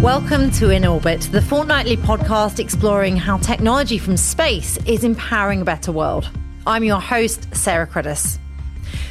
Welcome 0.00 0.50
to 0.52 0.70
In 0.70 0.86
Orbit, 0.86 1.28
the 1.30 1.42
fortnightly 1.42 1.98
podcast 1.98 2.58
exploring 2.58 3.18
how 3.18 3.36
technology 3.36 3.98
from 3.98 4.16
space 4.16 4.78
is 4.86 5.04
empowering 5.04 5.60
a 5.60 5.64
better 5.66 5.92
world. 5.92 6.30
I'm 6.66 6.84
your 6.84 7.02
host, 7.02 7.54
Sarah 7.54 7.86
Credis. 7.86 8.38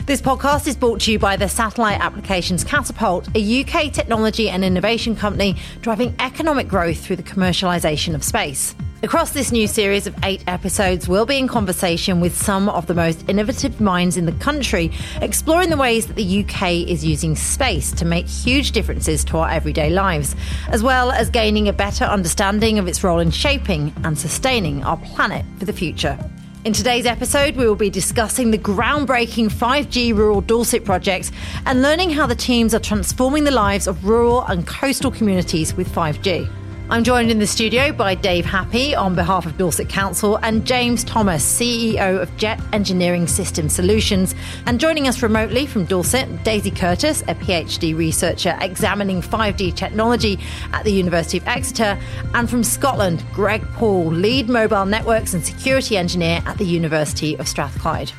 This 0.07 0.19
podcast 0.19 0.65
is 0.65 0.75
brought 0.75 1.01
to 1.01 1.11
you 1.11 1.19
by 1.19 1.35
the 1.35 1.47
Satellite 1.47 1.99
Applications 1.99 2.63
Catapult, 2.63 3.29
a 3.35 3.61
UK 3.61 3.93
technology 3.93 4.49
and 4.49 4.65
innovation 4.65 5.15
company 5.15 5.57
driving 5.81 6.15
economic 6.17 6.67
growth 6.67 6.97
through 6.97 7.17
the 7.17 7.23
commercialisation 7.23 8.15
of 8.15 8.23
space. 8.23 8.73
Across 9.01 9.31
this 9.31 9.53
new 9.53 9.65
series 9.65 10.07
of 10.07 10.15
eight 10.23 10.43
episodes, 10.45 11.07
we'll 11.07 11.25
be 11.25 11.37
in 11.37 11.47
conversation 11.47 12.19
with 12.19 12.35
some 12.35 12.67
of 12.67 12.87
the 12.87 12.93
most 12.93 13.23
innovative 13.29 13.79
minds 13.79 14.17
in 14.17 14.25
the 14.25 14.33
country, 14.33 14.91
exploring 15.21 15.69
the 15.69 15.77
ways 15.77 16.07
that 16.07 16.17
the 16.17 16.43
UK 16.43 16.85
is 16.85 17.05
using 17.05 17.33
space 17.37 17.93
to 17.93 18.03
make 18.03 18.27
huge 18.27 18.73
differences 18.73 19.23
to 19.23 19.37
our 19.37 19.49
everyday 19.49 19.89
lives, 19.89 20.35
as 20.67 20.83
well 20.83 21.11
as 21.11 21.29
gaining 21.29 21.69
a 21.69 21.73
better 21.73 22.03
understanding 22.03 22.77
of 22.77 22.89
its 22.89 23.01
role 23.01 23.19
in 23.19 23.31
shaping 23.31 23.93
and 24.03 24.19
sustaining 24.19 24.83
our 24.83 24.97
planet 24.97 25.45
for 25.59 25.63
the 25.63 25.71
future. 25.71 26.19
In 26.65 26.73
today's 26.73 27.05
episode, 27.05 27.55
we 27.55 27.65
will 27.65 27.75
be 27.75 27.89
discussing 27.89 28.51
the 28.51 28.57
groundbreaking 28.57 29.49
5G 29.49 30.13
rural 30.13 30.41
Dorset 30.41 30.83
project 30.83 31.31
and 31.65 31.81
learning 31.81 32.09
how 32.09 32.27
the 32.27 32.35
teams 32.35 32.75
are 32.75 32.79
transforming 32.79 33.45
the 33.45 33.51
lives 33.51 33.87
of 33.87 34.03
rural 34.03 34.43
and 34.43 34.67
coastal 34.67 35.09
communities 35.09 35.73
with 35.73 35.87
5G. 35.87 36.58
I'm 36.91 37.03
joined 37.03 37.29
in 37.29 37.37
the 37.37 37.45
studio 37.45 37.91
by 37.91 38.15
Dave 38.15 38.45
Happy 38.45 38.95
on 38.95 39.13
behalf 39.13 39.45
of 39.45 39.55
Dorset 39.59 39.87
Council 39.87 40.37
and 40.37 40.65
James 40.65 41.03
Thomas, 41.03 41.45
CEO 41.45 42.19
of 42.19 42.35
Jet 42.35 42.59
Engineering 42.73 43.27
System 43.27 43.69
Solutions. 43.69 44.33
And 44.65 44.79
joining 44.79 45.07
us 45.07 45.21
remotely 45.21 45.67
from 45.67 45.85
Dorset, 45.85 46.43
Daisy 46.43 46.71
Curtis, 46.71 47.21
a 47.27 47.35
PhD 47.35 47.95
researcher 47.95 48.57
examining 48.59 49.21
5G 49.21 49.75
technology 49.75 50.39
at 50.73 50.83
the 50.83 50.91
University 50.91 51.37
of 51.37 51.47
Exeter. 51.47 51.95
And 52.33 52.49
from 52.49 52.63
Scotland, 52.63 53.23
Greg 53.33 53.61
Paul, 53.73 54.07
lead 54.07 54.49
mobile 54.49 54.87
networks 54.87 55.35
and 55.35 55.45
security 55.45 55.95
engineer 55.95 56.41
at 56.47 56.57
the 56.57 56.65
University 56.65 57.37
of 57.37 57.47
Strathclyde. 57.47 58.11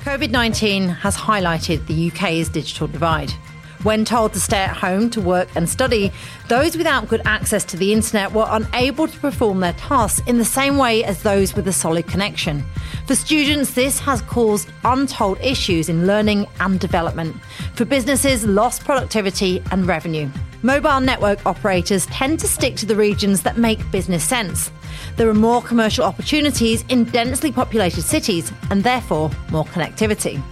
COVID 0.00 0.30
19 0.30 0.88
has 0.88 1.16
highlighted 1.16 1.86
the 1.86 2.10
UK's 2.10 2.48
digital 2.48 2.88
divide. 2.88 3.32
When 3.82 4.04
told 4.04 4.34
to 4.34 4.40
stay 4.40 4.58
at 4.58 4.76
home 4.76 5.08
to 5.10 5.22
work 5.22 5.48
and 5.54 5.66
study, 5.66 6.12
those 6.48 6.76
without 6.76 7.08
good 7.08 7.22
access 7.24 7.64
to 7.64 7.78
the 7.78 7.94
internet 7.94 8.32
were 8.32 8.44
unable 8.46 9.08
to 9.08 9.18
perform 9.20 9.60
their 9.60 9.72
tasks 9.72 10.20
in 10.26 10.36
the 10.36 10.44
same 10.44 10.76
way 10.76 11.02
as 11.02 11.22
those 11.22 11.56
with 11.56 11.66
a 11.66 11.72
solid 11.72 12.06
connection. 12.06 12.62
For 13.06 13.14
students, 13.14 13.72
this 13.72 13.98
has 14.00 14.20
caused 14.22 14.68
untold 14.84 15.40
issues 15.40 15.88
in 15.88 16.06
learning 16.06 16.46
and 16.60 16.78
development. 16.78 17.34
For 17.74 17.86
businesses, 17.86 18.44
lost 18.44 18.84
productivity 18.84 19.62
and 19.72 19.86
revenue. 19.86 20.28
Mobile 20.60 21.00
network 21.00 21.46
operators 21.46 22.04
tend 22.06 22.38
to 22.40 22.48
stick 22.48 22.76
to 22.76 22.86
the 22.86 22.96
regions 22.96 23.40
that 23.42 23.56
make 23.56 23.90
business 23.90 24.22
sense. 24.22 24.70
There 25.16 25.28
are 25.30 25.34
more 25.34 25.62
commercial 25.62 26.04
opportunities 26.04 26.84
in 26.90 27.04
densely 27.04 27.50
populated 27.50 28.02
cities 28.02 28.52
and 28.70 28.84
therefore 28.84 29.30
more 29.50 29.64
connectivity. 29.64 30.42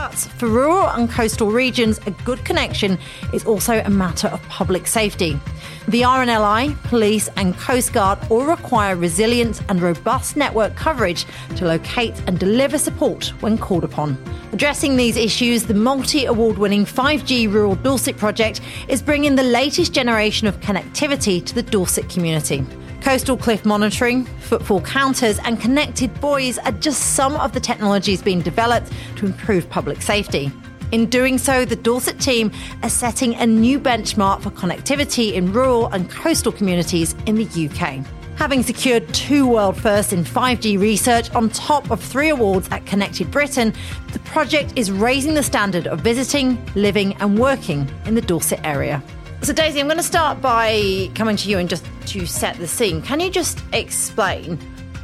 But 0.00 0.14
for 0.14 0.46
rural 0.46 0.86
and 0.90 1.10
coastal 1.10 1.50
regions, 1.50 1.98
a 2.06 2.12
good 2.24 2.44
connection 2.44 2.98
is 3.32 3.44
also 3.44 3.82
a 3.84 3.90
matter 3.90 4.28
of 4.28 4.40
public 4.42 4.86
safety. 4.86 5.40
The 5.88 6.02
RNLI, 6.02 6.80
police, 6.84 7.28
and 7.36 7.58
Coast 7.58 7.92
Guard 7.92 8.16
all 8.30 8.44
require 8.44 8.94
resilient 8.94 9.60
and 9.68 9.82
robust 9.82 10.36
network 10.36 10.76
coverage 10.76 11.26
to 11.56 11.64
locate 11.64 12.14
and 12.28 12.38
deliver 12.38 12.78
support 12.78 13.32
when 13.40 13.58
called 13.58 13.82
upon. 13.82 14.16
Addressing 14.52 14.96
these 14.96 15.16
issues, 15.16 15.64
the 15.64 15.74
multi 15.74 16.26
award 16.26 16.58
winning 16.58 16.84
5G 16.84 17.52
Rural 17.52 17.74
Dorset 17.74 18.16
project 18.16 18.60
is 18.86 19.02
bringing 19.02 19.34
the 19.34 19.42
latest 19.42 19.92
generation 19.92 20.46
of 20.46 20.60
connectivity 20.60 21.44
to 21.44 21.56
the 21.56 21.62
Dorset 21.62 22.08
community. 22.08 22.64
Coastal 23.08 23.38
cliff 23.38 23.64
monitoring, 23.64 24.26
footfall 24.26 24.82
counters, 24.82 25.38
and 25.38 25.58
connected 25.58 26.12
buoys 26.20 26.58
are 26.58 26.72
just 26.72 27.14
some 27.14 27.36
of 27.36 27.54
the 27.54 27.58
technologies 27.58 28.20
being 28.20 28.42
developed 28.42 28.92
to 29.16 29.24
improve 29.24 29.66
public 29.70 30.02
safety. 30.02 30.52
In 30.92 31.06
doing 31.06 31.38
so, 31.38 31.64
the 31.64 31.74
Dorset 31.74 32.20
team 32.20 32.52
are 32.82 32.90
setting 32.90 33.34
a 33.36 33.46
new 33.46 33.80
benchmark 33.80 34.42
for 34.42 34.50
connectivity 34.50 35.32
in 35.32 35.54
rural 35.54 35.86
and 35.86 36.10
coastal 36.10 36.52
communities 36.52 37.14
in 37.24 37.36
the 37.36 37.46
UK. 37.46 38.04
Having 38.36 38.64
secured 38.64 39.08
two 39.14 39.46
world 39.46 39.80
firsts 39.80 40.12
in 40.12 40.22
5G 40.22 40.78
research 40.78 41.34
on 41.34 41.48
top 41.48 41.90
of 41.90 42.02
three 42.02 42.28
awards 42.28 42.68
at 42.70 42.84
Connected 42.84 43.30
Britain, 43.30 43.72
the 44.12 44.18
project 44.18 44.74
is 44.76 44.90
raising 44.90 45.32
the 45.32 45.42
standard 45.42 45.86
of 45.86 46.02
visiting, 46.02 46.62
living, 46.74 47.14
and 47.20 47.38
working 47.38 47.90
in 48.04 48.14
the 48.14 48.20
Dorset 48.20 48.60
area. 48.64 49.02
So, 49.40 49.52
Daisy, 49.54 49.80
I'm 49.80 49.86
going 49.86 49.96
to 49.96 50.02
start 50.02 50.42
by 50.42 51.08
coming 51.14 51.36
to 51.36 51.48
you 51.48 51.58
and 51.58 51.70
just 51.70 51.86
to 52.06 52.26
set 52.26 52.56
the 52.56 52.66
scene. 52.66 53.00
Can 53.00 53.20
you 53.20 53.30
just 53.30 53.62
explain 53.72 54.58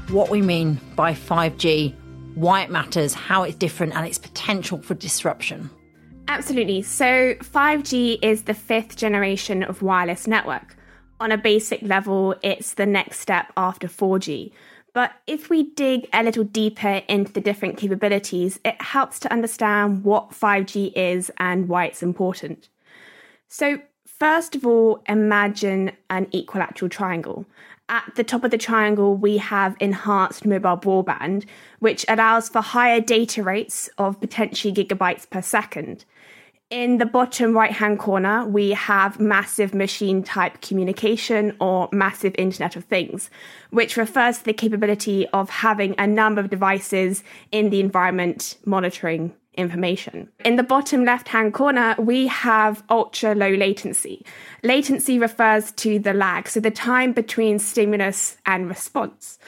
what 0.09 0.29
we 0.29 0.43
mean 0.43 0.79
by 0.97 1.13
5G, 1.15 1.95
why 2.35 2.63
it 2.63 2.71
matters, 2.71 3.15
how 3.15 3.45
it's 3.45 3.57
different, 3.57 3.95
and 3.95 4.07
its 4.07 4.19
potential 4.19 4.83
for 4.83 4.95
disruption? 4.95 5.71
Absolutely. 6.29 6.83
So, 6.83 7.35
5G 7.35 8.19
is 8.23 8.43
the 8.43 8.55
fifth 8.55 8.97
generation 8.97 9.63
of 9.63 9.83
wireless 9.83 10.27
network. 10.27 10.77
On 11.21 11.31
a 11.31 11.39
basic 11.39 11.81
level, 11.83 12.35
it's 12.43 12.75
the 12.75 12.87
next 12.87 13.21
step 13.21 13.53
after 13.57 13.87
4G. 13.87 14.53
But 14.93 15.13
if 15.27 15.49
we 15.49 15.71
dig 15.75 16.09
a 16.13 16.23
little 16.23 16.45
deeper 16.45 17.03
into 17.09 17.33
the 17.33 17.41
different 17.41 17.79
capabilities, 17.79 18.59
it 18.65 18.83
helps 18.83 19.21
to 19.21 19.33
understand 19.33 20.05
what 20.05 20.31
5G 20.31 20.93
is 20.95 21.31
and 21.39 21.69
why 21.69 21.87
it's 21.87 22.03
important. 22.03 22.69
So, 23.49 23.79
First 24.25 24.57
of 24.57 24.65
all, 24.65 25.03
imagine 25.07 25.93
an 26.09 26.29
equilateral 26.33 26.89
triangle. 26.89 27.45
At 27.91 28.11
the 28.17 28.25
top 28.25 28.43
of 28.43 28.53
the 28.53 28.57
triangle, 28.57 29.19
we 29.19 29.37
have 29.37 29.77
enhanced 29.81 30.47
mobile 30.47 30.79
broadband, 30.79 31.45
which 31.81 32.07
allows 32.09 32.49
for 32.49 32.63
higher 32.63 33.03
data 33.03 33.43
rates 33.43 33.91
of 33.99 34.19
potentially 34.23 34.73
gigabytes 34.73 35.29
per 35.29 35.43
second. 35.43 36.07
In 36.71 36.97
the 36.97 37.05
bottom 37.05 37.53
right 37.53 37.73
hand 37.73 37.99
corner, 37.99 38.47
we 38.47 38.71
have 38.71 39.21
massive 39.21 39.75
machine 39.75 40.23
type 40.23 40.63
communication 40.63 41.55
or 41.61 41.91
massive 41.93 42.35
Internet 42.39 42.77
of 42.77 42.85
Things, 42.85 43.29
which 43.73 43.99
refers 43.99 44.39
to 44.39 44.45
the 44.47 44.55
capability 44.55 45.29
of 45.35 45.51
having 45.51 45.95
a 45.99 46.07
number 46.07 46.41
of 46.41 46.49
devices 46.49 47.23
in 47.53 47.69
the 47.69 47.81
environment 47.81 48.57
monitoring 48.65 49.35
information. 49.55 50.29
In 50.45 50.57
the 50.57 50.63
bottom 50.63 51.05
left 51.05 51.29
hand 51.29 51.55
corner, 51.55 51.95
we 51.99 52.27
have 52.27 52.83
ultra 52.91 53.35
low 53.35 53.51
latency. 53.51 54.25
Latency 54.63 55.19
refers 55.19 55.73
to 55.73 55.99
the 55.99 56.13
lag, 56.13 56.49
so 56.49 56.61
the 56.61 56.71
time 56.71 57.13
between 57.13 57.59
stimulus 57.59 58.37
and 58.47 58.69
response. 58.69 59.39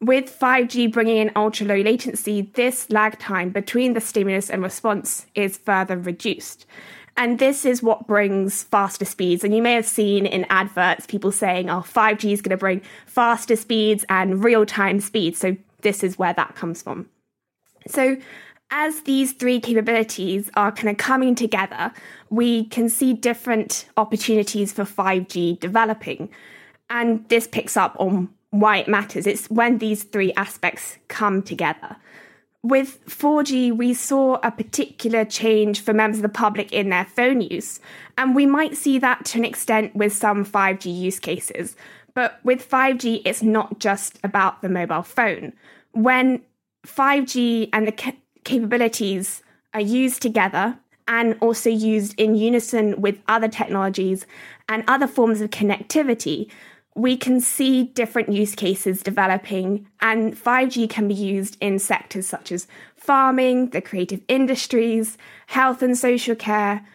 With 0.00 0.34
5G 0.38 0.90
bringing 0.90 1.18
in 1.18 1.30
ultra 1.36 1.66
low 1.66 1.80
latency, 1.80 2.50
this 2.54 2.90
lag 2.90 3.18
time 3.18 3.50
between 3.50 3.92
the 3.92 4.00
stimulus 4.00 4.48
and 4.48 4.62
response 4.62 5.26
is 5.34 5.58
further 5.58 5.98
reduced. 5.98 6.64
And 7.16 7.38
this 7.38 7.66
is 7.66 7.82
what 7.82 8.06
brings 8.06 8.62
faster 8.62 9.04
speeds. 9.04 9.44
And 9.44 9.54
you 9.54 9.60
may 9.60 9.74
have 9.74 9.84
seen 9.84 10.24
in 10.24 10.46
adverts 10.48 11.06
people 11.06 11.32
saying, 11.32 11.68
oh, 11.68 11.80
5G 11.80 12.32
is 12.32 12.40
going 12.40 12.50
to 12.50 12.56
bring 12.56 12.80
faster 13.04 13.56
speeds 13.56 14.06
and 14.08 14.42
real 14.42 14.64
time 14.64 15.00
speeds. 15.00 15.38
So 15.38 15.56
this 15.82 16.02
is 16.02 16.18
where 16.18 16.32
that 16.32 16.54
comes 16.54 16.82
from. 16.82 17.10
So 17.86 18.16
as 18.70 19.02
these 19.02 19.32
three 19.32 19.60
capabilities 19.60 20.50
are 20.54 20.72
kind 20.72 20.88
of 20.88 20.96
coming 20.96 21.34
together, 21.34 21.92
we 22.28 22.64
can 22.64 22.88
see 22.88 23.12
different 23.12 23.86
opportunities 23.96 24.72
for 24.72 24.84
5G 24.84 25.58
developing. 25.58 26.30
And 26.88 27.28
this 27.28 27.46
picks 27.46 27.76
up 27.76 27.96
on 27.98 28.28
why 28.50 28.78
it 28.78 28.88
matters. 28.88 29.26
It's 29.26 29.50
when 29.50 29.78
these 29.78 30.04
three 30.04 30.32
aspects 30.34 30.98
come 31.08 31.42
together. 31.42 31.96
With 32.62 33.04
4G, 33.06 33.74
we 33.74 33.94
saw 33.94 34.38
a 34.42 34.50
particular 34.50 35.24
change 35.24 35.80
for 35.80 35.94
members 35.94 36.18
of 36.18 36.22
the 36.22 36.28
public 36.28 36.72
in 36.72 36.90
their 36.90 37.06
phone 37.06 37.40
use, 37.40 37.80
and 38.18 38.34
we 38.34 38.44
might 38.44 38.76
see 38.76 38.98
that 38.98 39.24
to 39.26 39.38
an 39.38 39.46
extent 39.46 39.96
with 39.96 40.12
some 40.12 40.44
5G 40.44 40.94
use 40.94 41.18
cases. 41.18 41.74
But 42.12 42.38
with 42.44 42.68
5G, 42.68 43.22
it's 43.24 43.42
not 43.42 43.78
just 43.78 44.18
about 44.22 44.60
the 44.60 44.68
mobile 44.68 45.02
phone. 45.02 45.54
When 45.92 46.42
5G 46.86 47.70
and 47.72 47.86
the 47.86 47.92
capabilities 48.44 49.42
are 49.74 49.80
used 49.80 50.22
together 50.22 50.78
and 51.08 51.36
also 51.40 51.70
used 51.70 52.18
in 52.18 52.34
unison 52.34 53.00
with 53.00 53.18
other 53.26 53.48
technologies 53.48 54.26
and 54.68 54.84
other 54.86 55.06
forms 55.06 55.40
of 55.40 55.50
connectivity, 55.50 56.48
we 56.94 57.16
can 57.16 57.40
see 57.40 57.84
different 57.84 58.30
use 58.30 58.54
cases 58.54 59.02
developing, 59.02 59.86
and 60.00 60.36
5G 60.36 60.88
can 60.88 61.08
be 61.08 61.14
used 61.14 61.56
in 61.60 61.78
sectors 61.78 62.26
such 62.26 62.52
as 62.52 62.66
farming, 62.96 63.70
the 63.70 63.80
creative 63.80 64.20
industries, 64.28 65.16
health 65.46 65.82
and 65.82 65.96
social 65.96 66.34
care, 66.34 66.86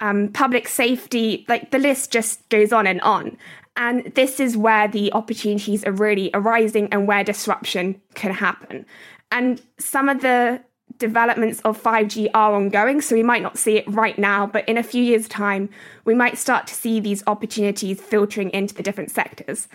um, 0.00 0.28
public 0.28 0.68
safety, 0.68 1.44
like 1.48 1.70
the 1.70 1.78
list 1.78 2.10
just 2.10 2.46
goes 2.48 2.72
on 2.72 2.86
and 2.86 3.00
on. 3.02 3.36
And 3.76 4.12
this 4.14 4.40
is 4.40 4.56
where 4.56 4.88
the 4.88 5.12
opportunities 5.12 5.84
are 5.84 5.92
really 5.92 6.30
arising 6.34 6.88
and 6.92 7.08
where 7.08 7.24
disruption 7.24 8.00
can 8.14 8.32
happen. 8.32 8.86
And 9.30 9.60
some 9.78 10.08
of 10.08 10.20
the 10.20 10.62
developments 10.98 11.60
of 11.60 11.80
5G 11.82 12.30
are 12.34 12.54
ongoing, 12.54 13.00
so 13.00 13.14
we 13.14 13.22
might 13.22 13.42
not 13.42 13.58
see 13.58 13.76
it 13.76 13.88
right 13.88 14.18
now, 14.18 14.46
but 14.46 14.68
in 14.68 14.78
a 14.78 14.82
few 14.82 15.02
years' 15.02 15.28
time, 15.28 15.68
we 16.04 16.14
might 16.14 16.38
start 16.38 16.66
to 16.68 16.74
see 16.74 17.00
these 17.00 17.22
opportunities 17.26 18.00
filtering 18.00 18.50
into 18.50 18.74
the 18.74 18.82
different 18.82 19.10
sectors. 19.10 19.68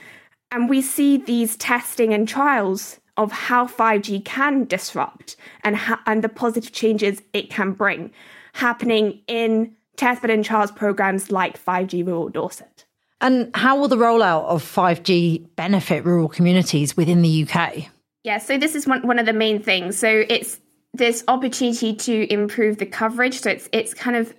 And 0.52 0.70
we 0.70 0.82
see 0.82 1.18
these 1.18 1.58
testing 1.58 2.14
and 2.14 2.28
trials 2.28 3.00
of 3.18 3.32
how 3.32 3.68
5G 3.68 4.24
can 4.24 4.64
disrupt 4.66 5.36
and, 5.64 5.76
ha- 5.76 6.02
and 6.06 6.24
the 6.24 6.30
positive 6.30 6.72
changes 6.72 7.22
it 7.34 7.50
can 7.50 7.74
bring 7.74 8.12
happening 8.54 9.20
in 9.28 9.76
testbed 9.98 10.34
and 10.34 10.46
trials 10.46 10.72
programs 10.72 11.30
like 11.32 11.64
5G 11.64 12.06
Rural 12.08 12.30
Dorset. 12.30 12.86
And 13.22 13.52
how 13.54 13.78
will 13.78 13.90
the 13.90 13.98
rollout 13.98 14.46
of 14.46 14.64
5G 14.64 15.48
benefit 15.58 16.06
rural 16.06 16.30
communities 16.30 16.96
within 16.96 17.22
the 17.22 17.46
UK? 17.46 17.90
Yeah, 18.24 18.38
so 18.38 18.58
this 18.58 18.76
is 18.76 18.88
one, 18.88 19.06
one 19.06 19.20
of 19.20 19.26
the 19.26 19.34
main 19.34 19.62
things. 19.62 19.98
So 19.98 20.24
it's 20.30 20.60
this 21.00 21.24
opportunity 21.28 21.96
to 21.96 22.32
improve 22.32 22.78
the 22.78 22.86
coverage. 22.86 23.42
So 23.42 23.50
it's 23.50 23.68
it's 23.72 23.96
kind 23.96 24.16
of 24.16 24.36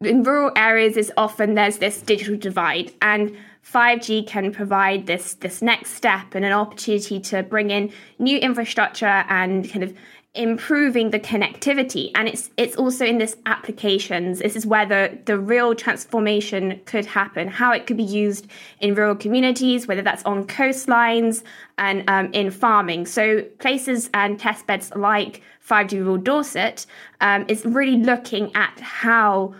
in 0.00 0.22
rural 0.22 0.50
areas 0.56 0.96
is 0.96 1.12
often 1.16 1.54
there's 1.54 1.78
this 1.78 2.00
digital 2.00 2.36
divide 2.36 2.92
and 3.02 3.36
5G 3.70 4.26
can 4.26 4.52
provide 4.52 5.06
this 5.06 5.34
this 5.34 5.60
next 5.62 5.90
step 5.90 6.34
and 6.34 6.44
an 6.44 6.52
opportunity 6.52 7.20
to 7.20 7.42
bring 7.42 7.70
in 7.70 7.92
new 8.18 8.38
infrastructure 8.38 9.24
and 9.28 9.70
kind 9.70 9.82
of 9.82 9.94
improving 10.34 11.10
the 11.10 11.20
connectivity. 11.20 12.10
And 12.14 12.28
it's 12.28 12.50
it's 12.56 12.76
also 12.76 13.04
in 13.04 13.18
this 13.18 13.36
applications. 13.46 14.40
This 14.40 14.56
is 14.56 14.66
where 14.66 14.84
the, 14.84 15.16
the 15.26 15.38
real 15.38 15.74
transformation 15.74 16.80
could 16.86 17.06
happen 17.06 17.46
how 17.46 17.72
it 17.72 17.86
could 17.86 17.96
be 17.96 18.02
used 18.02 18.48
in 18.80 18.94
rural 18.94 19.14
communities 19.14 19.86
whether 19.86 20.02
that's 20.02 20.24
on 20.24 20.44
coastlines 20.46 21.42
and 21.78 22.08
um, 22.10 22.32
in 22.32 22.50
farming. 22.50 23.06
So 23.06 23.42
places 23.60 24.10
and 24.12 24.38
test 24.38 24.66
beds 24.66 24.90
like 24.96 25.42
5g 25.68 25.92
rural 25.98 26.18
dorset 26.18 26.84
um, 27.20 27.44
is 27.48 27.64
really 27.64 27.96
looking 27.96 28.54
at 28.56 28.78
how 28.80 29.54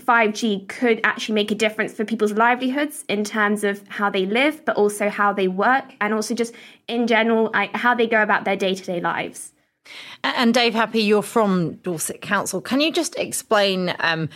5G 0.00 0.66
could 0.68 1.00
actually 1.04 1.34
make 1.34 1.50
a 1.50 1.54
difference 1.54 1.92
for 1.92 2.06
people's 2.06 2.32
livelihoods 2.32 3.04
in 3.08 3.22
terms 3.22 3.64
of 3.64 3.86
how 3.88 4.08
they 4.08 4.24
live, 4.24 4.64
but 4.64 4.76
also 4.76 5.10
how 5.10 5.30
they 5.32 5.46
work, 5.46 5.84
and 6.00 6.14
also 6.14 6.34
just 6.34 6.54
in 6.88 7.06
general, 7.06 7.50
how 7.74 7.94
they 7.94 8.06
go 8.06 8.22
about 8.22 8.46
their 8.46 8.56
day 8.56 8.74
to 8.74 8.82
day 8.82 9.00
lives. 9.00 9.52
And 10.22 10.52
Dave 10.52 10.74
Happy, 10.74 11.00
you're 11.00 11.22
from 11.22 11.74
Dorset 11.76 12.20
Council. 12.20 12.60
Can 12.60 12.80
you 12.80 12.92
just 12.92 13.16
explain 13.16 13.94
um, 14.00 14.28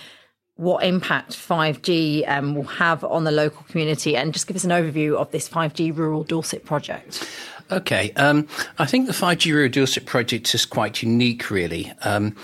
what 0.57 0.85
impact 0.85 1.33
5G 1.33 2.29
um, 2.29 2.55
will 2.55 2.65
have 2.65 3.05
on 3.05 3.25
the 3.25 3.33
local 3.33 3.65
community 3.65 4.17
and 4.17 4.33
just 4.33 4.47
give 4.47 4.57
us 4.57 4.65
an 4.65 4.71
overview 4.71 5.17
of 5.17 5.31
this 5.31 5.49
5G 5.49 5.97
Rural 5.97 6.25
Dorset 6.25 6.65
project? 6.65 7.29
Okay, 7.71 8.13
um, 8.13 8.47
I 8.79 8.87
think 8.87 9.07
the 9.07 9.13
5G 9.13 9.53
Rural 9.53 9.69
Dorset 9.69 10.07
project 10.07 10.55
is 10.55 10.65
quite 10.65 11.03
unique, 11.03 11.51
really. 11.51 11.93
Um, 12.03 12.37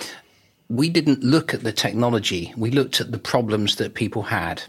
we 0.68 0.88
didn't 0.88 1.22
look 1.22 1.52
at 1.54 1.62
the 1.62 1.72
technology, 1.72 2.52
we 2.56 2.70
looked 2.70 3.00
at 3.00 3.12
the 3.12 3.18
problems 3.18 3.76
that 3.76 3.94
people 3.94 4.22
had. 4.22 4.62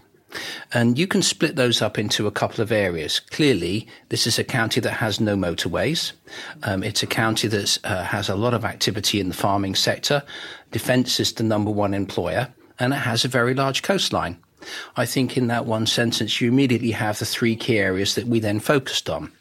And 0.73 0.97
you 0.97 1.07
can 1.07 1.21
split 1.21 1.55
those 1.55 1.81
up 1.81 1.99
into 1.99 2.27
a 2.27 2.31
couple 2.31 2.61
of 2.61 2.71
areas. 2.71 3.19
Clearly, 3.19 3.87
this 4.09 4.25
is 4.25 4.39
a 4.39 4.43
county 4.43 4.79
that 4.81 4.93
has 4.93 5.19
no 5.19 5.35
motorways. 5.35 6.13
Um, 6.63 6.83
it's 6.83 7.03
a 7.03 7.07
county 7.07 7.47
that 7.49 7.77
uh, 7.83 8.03
has 8.03 8.29
a 8.29 8.35
lot 8.35 8.53
of 8.53 8.65
activity 8.65 9.19
in 9.19 9.27
the 9.27 9.35
farming 9.35 9.75
sector. 9.75 10.23
Defence 10.71 11.19
is 11.19 11.33
the 11.33 11.43
number 11.43 11.71
one 11.71 11.93
employer, 11.93 12.53
and 12.79 12.93
it 12.93 12.97
has 12.97 13.25
a 13.25 13.29
very 13.29 13.53
large 13.53 13.81
coastline. 13.81 14.37
I 14.95 15.05
think 15.05 15.37
in 15.37 15.47
that 15.47 15.65
one 15.65 15.85
sentence, 15.85 16.39
you 16.39 16.47
immediately 16.47 16.91
have 16.91 17.19
the 17.19 17.25
three 17.25 17.55
key 17.55 17.79
areas 17.79 18.15
that 18.15 18.27
we 18.27 18.39
then 18.39 18.59
focused 18.59 19.09
on. 19.09 19.31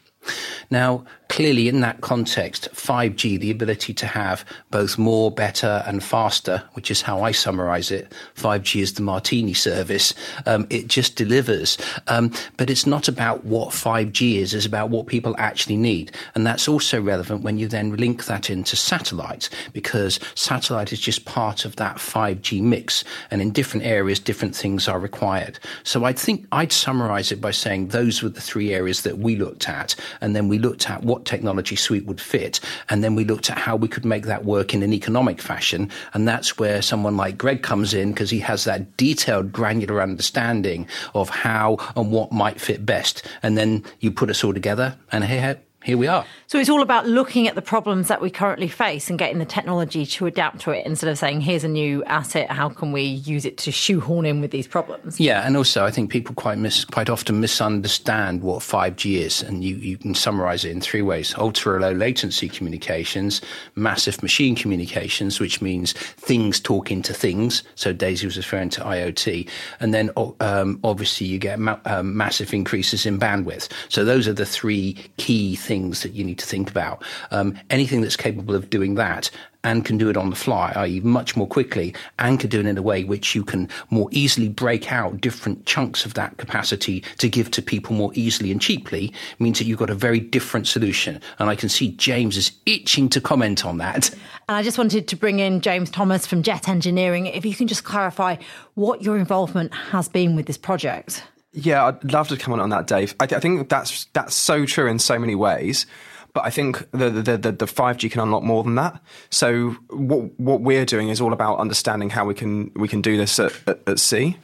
Now, 0.69 1.05
clearly 1.31 1.69
in 1.69 1.79
that 1.79 2.01
context, 2.01 2.67
5G, 2.73 3.39
the 3.39 3.51
ability 3.51 3.93
to 3.93 4.05
have 4.05 4.43
both 4.69 4.97
more, 4.97 5.31
better, 5.31 5.81
and 5.87 6.03
faster, 6.03 6.61
which 6.73 6.91
is 6.91 7.01
how 7.01 7.23
I 7.23 7.31
summarize 7.31 7.89
it. 7.89 8.11
5G 8.35 8.81
is 8.81 8.93
the 8.95 9.01
martini 9.01 9.53
service. 9.53 10.13
Um, 10.45 10.67
it 10.69 10.87
just 10.87 11.15
delivers. 11.15 11.77
Um, 12.09 12.33
but 12.57 12.69
it's 12.69 12.85
not 12.85 13.07
about 13.07 13.45
what 13.45 13.69
5G 13.69 14.35
is, 14.35 14.53
it's 14.53 14.65
about 14.65 14.89
what 14.89 15.07
people 15.07 15.33
actually 15.37 15.77
need. 15.77 16.11
And 16.35 16.45
that's 16.45 16.67
also 16.67 17.01
relevant 17.01 17.43
when 17.43 17.57
you 17.57 17.69
then 17.69 17.95
link 17.95 18.25
that 18.25 18.49
into 18.49 18.75
satellite, 18.75 19.49
because 19.71 20.19
satellite 20.35 20.91
is 20.91 20.99
just 20.99 21.23
part 21.23 21.63
of 21.63 21.77
that 21.77 21.95
5G 21.95 22.61
mix. 22.61 23.05
And 23.31 23.41
in 23.41 23.51
different 23.51 23.85
areas, 23.85 24.19
different 24.19 24.53
things 24.53 24.89
are 24.89 24.99
required. 24.99 25.59
So 25.83 26.03
I 26.03 26.11
think 26.11 26.45
I'd 26.51 26.73
summarize 26.73 27.31
it 27.31 27.39
by 27.39 27.51
saying 27.51 27.87
those 27.87 28.21
were 28.21 28.27
the 28.27 28.41
three 28.41 28.73
areas 28.73 29.03
that 29.03 29.19
we 29.19 29.37
looked 29.37 29.69
at. 29.69 29.95
And 30.19 30.35
then 30.35 30.49
we 30.49 30.59
looked 30.59 30.89
at 30.89 31.03
what 31.03 31.20
technology 31.25 31.75
suite 31.75 32.05
would 32.05 32.21
fit. 32.21 32.59
And 32.89 33.03
then 33.03 33.15
we 33.15 33.25
looked 33.25 33.49
at 33.49 33.57
how 33.57 33.75
we 33.75 33.87
could 33.87 34.05
make 34.05 34.25
that 34.25 34.45
work 34.45 34.73
in 34.73 34.83
an 34.83 34.93
economic 34.93 35.41
fashion. 35.41 35.89
And 36.13 36.27
that's 36.27 36.57
where 36.57 36.81
someone 36.81 37.17
like 37.17 37.37
Greg 37.37 37.63
comes 37.63 37.93
in 37.93 38.11
because 38.11 38.29
he 38.29 38.39
has 38.39 38.63
that 38.65 38.97
detailed, 38.97 39.51
granular 39.51 40.01
understanding 40.01 40.87
of 41.13 41.29
how 41.29 41.77
and 41.95 42.11
what 42.11 42.31
might 42.31 42.59
fit 42.59 42.85
best. 42.85 43.25
And 43.43 43.57
then 43.57 43.83
you 43.99 44.11
put 44.11 44.29
us 44.29 44.43
all 44.43 44.53
together 44.53 44.97
and 45.11 45.23
here, 45.23 45.59
here 45.83 45.97
we 45.97 46.05
are. 46.05 46.25
So 46.45 46.59
it's 46.59 46.69
all 46.69 46.81
about 46.81 47.07
looking 47.07 47.47
at 47.47 47.55
the 47.55 47.61
problems 47.61 48.07
that 48.07 48.21
we 48.21 48.29
currently 48.29 48.67
face 48.67 49.09
and 49.09 49.17
getting 49.17 49.39
the 49.39 49.45
technology 49.45 50.05
to 50.05 50.27
adapt 50.27 50.59
to 50.61 50.71
it 50.71 50.85
instead 50.85 51.09
of 51.09 51.17
saying, 51.17 51.41
here's 51.41 51.63
a 51.63 51.67
new 51.67 52.03
asset, 52.03 52.51
how 52.51 52.69
can 52.69 52.91
we 52.91 53.01
use 53.01 53.45
it 53.45 53.57
to 53.59 53.71
shoehorn 53.71 54.25
in 54.25 54.41
with 54.41 54.51
these 54.51 54.67
problems? 54.67 55.19
Yeah, 55.19 55.45
and 55.45 55.57
also 55.57 55.83
I 55.83 55.89
think 55.89 56.11
people 56.11 56.35
quite 56.35 56.59
mis- 56.59 56.85
quite 56.85 57.09
often 57.09 57.39
misunderstand 57.39 58.43
what 58.43 58.59
5G 58.59 59.17
is, 59.17 59.41
and 59.41 59.63
you, 59.63 59.75
you 59.77 59.97
can 59.97 60.13
summarize 60.13 60.65
it 60.65 60.71
in 60.71 60.81
three 60.81 61.01
ways 61.01 61.33
ultra 61.37 61.79
low 61.79 61.91
latency 61.91 62.47
communications, 62.47 63.41
massive 63.73 64.21
machine 64.21 64.55
communications, 64.55 65.39
which 65.39 65.61
means 65.61 65.93
things 65.93 66.59
talking 66.59 67.01
to 67.01 67.13
things. 67.13 67.63
So 67.73 67.91
Daisy 67.91 68.27
was 68.27 68.37
referring 68.37 68.69
to 68.71 68.81
IoT. 68.81 69.49
And 69.79 69.93
then 69.93 70.11
um, 70.41 70.79
obviously 70.83 71.25
you 71.27 71.39
get 71.39 71.57
ma- 71.59 71.79
um, 71.85 72.15
massive 72.15 72.53
increases 72.53 73.05
in 73.05 73.17
bandwidth. 73.17 73.69
So 73.89 74.05
those 74.05 74.27
are 74.27 74.33
the 74.33 74.45
three 74.45 74.93
key 75.17 75.55
things 75.55 75.70
things 75.71 76.03
that 76.03 76.11
you 76.11 76.25
need 76.25 76.37
to 76.37 76.45
think 76.45 76.69
about. 76.69 77.01
Um, 77.31 77.57
anything 77.69 78.01
that's 78.01 78.17
capable 78.17 78.55
of 78.55 78.69
doing 78.69 78.95
that 78.95 79.31
and 79.63 79.85
can 79.85 79.97
do 79.97 80.09
it 80.09 80.17
on 80.17 80.29
the 80.29 80.35
fly, 80.35 80.73
i.e., 80.75 80.99
much 80.99 81.37
more 81.37 81.47
quickly, 81.47 81.95
and 82.19 82.41
can 82.41 82.49
do 82.49 82.59
it 82.59 82.65
in 82.65 82.77
a 82.77 82.81
way 82.81 83.05
which 83.05 83.35
you 83.35 83.41
can 83.41 83.69
more 83.89 84.09
easily 84.11 84.49
break 84.49 84.91
out 84.91 85.21
different 85.21 85.65
chunks 85.65 86.05
of 86.05 86.13
that 86.15 86.35
capacity 86.35 87.05
to 87.19 87.29
give 87.29 87.49
to 87.51 87.61
people 87.61 87.95
more 87.95 88.11
easily 88.15 88.51
and 88.51 88.59
cheaply, 88.59 89.13
means 89.39 89.59
that 89.59 89.63
you've 89.63 89.79
got 89.79 89.89
a 89.89 89.95
very 89.95 90.19
different 90.19 90.67
solution. 90.67 91.21
And 91.39 91.49
I 91.49 91.55
can 91.55 91.69
see 91.69 91.91
James 91.91 92.35
is 92.35 92.51
itching 92.65 93.07
to 93.07 93.21
comment 93.21 93.65
on 93.65 93.77
that. 93.77 94.09
And 94.49 94.57
I 94.57 94.63
just 94.63 94.77
wanted 94.77 95.07
to 95.07 95.15
bring 95.15 95.39
in 95.39 95.61
James 95.61 95.89
Thomas 95.89 96.27
from 96.27 96.43
Jet 96.43 96.67
Engineering. 96.67 97.27
If 97.27 97.45
you 97.45 97.55
can 97.55 97.67
just 97.69 97.85
clarify 97.85 98.35
what 98.73 99.03
your 99.03 99.17
involvement 99.17 99.73
has 99.73 100.09
been 100.09 100.35
with 100.35 100.47
this 100.47 100.57
project. 100.57 101.23
Yeah, 101.53 101.85
I'd 101.85 102.11
love 102.11 102.29
to 102.29 102.37
comment 102.37 102.61
on 102.61 102.69
that, 102.69 102.87
Dave. 102.87 103.13
I, 103.19 103.25
th- 103.25 103.37
I 103.37 103.41
think 103.41 103.67
that's 103.69 104.05
that's 104.13 104.35
so 104.35 104.65
true 104.65 104.87
in 104.87 104.99
so 104.99 105.19
many 105.19 105.35
ways. 105.35 105.85
But 106.33 106.45
I 106.45 106.49
think 106.49 106.89
the, 106.91 107.09
the, 107.09 107.37
the, 107.37 107.51
the 107.51 107.65
5G 107.65 108.09
can 108.09 108.21
unlock 108.21 108.43
more 108.43 108.63
than 108.63 108.75
that. 108.75 109.01
So 109.29 109.71
what 109.89 110.39
what 110.39 110.61
we're 110.61 110.85
doing 110.85 111.09
is 111.09 111.19
all 111.19 111.33
about 111.33 111.59
understanding 111.59 112.09
how 112.09 112.25
we 112.25 112.33
can 112.33 112.71
we 112.75 112.87
can 112.87 113.01
do 113.01 113.17
this 113.17 113.37
at, 113.39 113.53
at, 113.67 113.79
at 113.87 113.99
sea, 113.99 114.37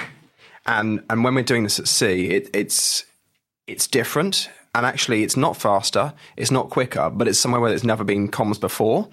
and 0.66 1.02
and 1.10 1.24
when 1.24 1.34
we're 1.34 1.44
doing 1.44 1.64
this 1.64 1.80
at 1.80 1.88
sea, 1.88 2.30
it, 2.32 2.50
it's 2.54 3.06
it's 3.68 3.88
different, 3.88 4.50
and 4.76 4.86
actually 4.86 5.24
it's 5.24 5.38
not 5.38 5.56
faster, 5.56 6.14
it's 6.36 6.52
not 6.52 6.70
quicker, 6.70 7.10
but 7.10 7.28
it's 7.28 7.40
somewhere 7.40 7.62
where 7.62 7.70
there's 7.70 7.86
never 7.86 8.04
been 8.04 8.30
comms 8.30 8.60
before, 8.60 9.08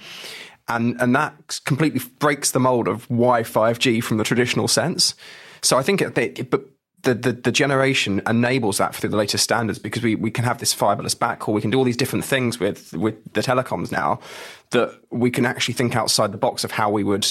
and 0.66 1.00
and 1.00 1.14
that 1.14 1.60
completely 1.64 2.00
breaks 2.18 2.50
the 2.50 2.60
mold 2.60 2.88
of 2.88 3.08
why 3.08 3.42
5G 3.42 4.02
from 4.02 4.16
the 4.16 4.24
traditional 4.24 4.66
sense. 4.66 5.14
So 5.62 5.78
I 5.78 5.82
think 5.82 6.02
it, 6.02 6.18
it, 6.18 6.50
but 6.50 6.64
the, 7.04 7.14
the, 7.14 7.32
the, 7.32 7.52
generation 7.52 8.20
enables 8.26 8.78
that 8.78 8.94
through 8.94 9.10
the 9.10 9.16
latest 9.16 9.44
standards 9.44 9.78
because 9.78 10.02
we, 10.02 10.14
we 10.14 10.30
can 10.30 10.44
have 10.44 10.58
this 10.58 10.74
fiberless 10.74 11.14
backhaul. 11.14 11.54
We 11.54 11.60
can 11.60 11.70
do 11.70 11.78
all 11.78 11.84
these 11.84 11.96
different 11.96 12.24
things 12.24 12.58
with, 12.58 12.92
with 12.94 13.14
the 13.34 13.40
telecoms 13.40 13.92
now 13.92 14.20
that 14.70 14.98
we 15.10 15.30
can 15.30 15.46
actually 15.46 15.74
think 15.74 15.94
outside 15.94 16.32
the 16.32 16.38
box 16.38 16.64
of 16.64 16.72
how 16.72 16.90
we 16.90 17.04
would 17.04 17.26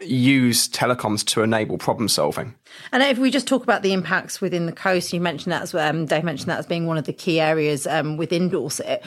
use 0.00 0.68
telecoms 0.68 1.24
to 1.26 1.42
enable 1.42 1.78
problem 1.78 2.08
solving. 2.08 2.54
And 2.92 3.02
if 3.02 3.18
we 3.18 3.30
just 3.30 3.48
talk 3.48 3.62
about 3.62 3.82
the 3.82 3.92
impacts 3.92 4.40
within 4.40 4.66
the 4.66 4.72
coast, 4.72 5.12
you 5.12 5.20
mentioned 5.20 5.52
that 5.52 5.62
as 5.62 5.74
um, 5.74 6.06
Dave 6.06 6.24
mentioned 6.24 6.50
that 6.50 6.58
as 6.58 6.66
being 6.66 6.86
one 6.86 6.98
of 6.98 7.04
the 7.04 7.12
key 7.12 7.40
areas 7.40 7.86
um, 7.86 8.16
within 8.16 8.48
Dorset. 8.48 9.02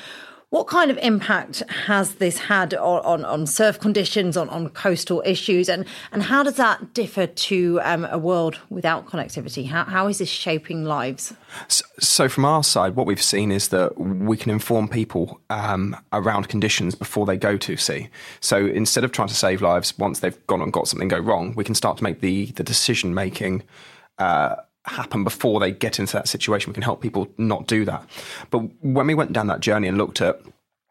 What 0.51 0.67
kind 0.67 0.91
of 0.91 0.97
impact 0.97 1.63
has 1.69 2.15
this 2.15 2.37
had 2.37 2.73
on, 2.73 3.01
on, 3.05 3.23
on 3.23 3.47
surf 3.47 3.79
conditions, 3.79 4.35
on, 4.35 4.49
on 4.49 4.67
coastal 4.67 5.23
issues, 5.25 5.69
and, 5.69 5.85
and 6.11 6.21
how 6.21 6.43
does 6.43 6.57
that 6.57 6.93
differ 6.93 7.25
to 7.25 7.79
um, 7.83 8.03
a 8.11 8.17
world 8.17 8.59
without 8.69 9.05
connectivity? 9.05 9.65
How, 9.69 9.85
how 9.85 10.07
is 10.07 10.17
this 10.17 10.27
shaping 10.27 10.83
lives? 10.83 11.33
So, 11.69 11.85
so, 12.01 12.27
from 12.27 12.43
our 12.43 12.65
side, 12.65 12.97
what 12.97 13.05
we've 13.05 13.21
seen 13.21 13.49
is 13.49 13.69
that 13.69 13.97
we 13.97 14.35
can 14.35 14.51
inform 14.51 14.89
people 14.89 15.39
um, 15.49 15.95
around 16.11 16.49
conditions 16.49 16.95
before 16.95 17.25
they 17.25 17.37
go 17.37 17.55
to 17.55 17.77
sea. 17.77 18.09
So 18.41 18.65
instead 18.65 19.05
of 19.05 19.13
trying 19.13 19.29
to 19.29 19.35
save 19.35 19.61
lives 19.61 19.97
once 19.97 20.19
they've 20.19 20.47
gone 20.47 20.61
and 20.61 20.73
got 20.73 20.89
something 20.89 21.07
go 21.07 21.19
wrong, 21.19 21.55
we 21.55 21.63
can 21.63 21.75
start 21.75 21.97
to 21.99 22.03
make 22.03 22.19
the, 22.19 22.47
the 22.47 22.63
decision 22.63 23.13
making. 23.13 23.63
Uh, 24.17 24.57
happen 24.85 25.23
before 25.23 25.59
they 25.59 25.71
get 25.71 25.99
into 25.99 26.13
that 26.13 26.27
situation. 26.27 26.69
We 26.69 26.73
can 26.73 26.83
help 26.83 27.01
people 27.01 27.27
not 27.37 27.67
do 27.67 27.85
that. 27.85 28.07
But 28.49 28.59
when 28.81 29.07
we 29.07 29.13
went 29.13 29.33
down 29.33 29.47
that 29.47 29.59
journey 29.59 29.87
and 29.87 29.97
looked 29.97 30.21
at 30.21 30.41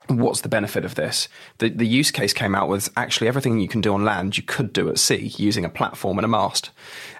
what's 0.06 0.40
the 0.40 0.48
benefit 0.48 0.84
of 0.84 0.94
this? 0.94 1.28
The, 1.58 1.68
the 1.68 1.86
use 1.86 2.10
case 2.10 2.32
came 2.32 2.54
out 2.54 2.68
with 2.68 2.88
actually 2.96 3.28
everything 3.28 3.60
you 3.60 3.68
can 3.68 3.80
do 3.80 3.94
on 3.94 4.04
land, 4.04 4.36
you 4.36 4.42
could 4.42 4.72
do 4.72 4.88
at 4.88 4.98
sea 4.98 5.32
using 5.36 5.64
a 5.64 5.68
platform 5.68 6.18
and 6.18 6.24
a 6.24 6.28
mast. 6.28 6.70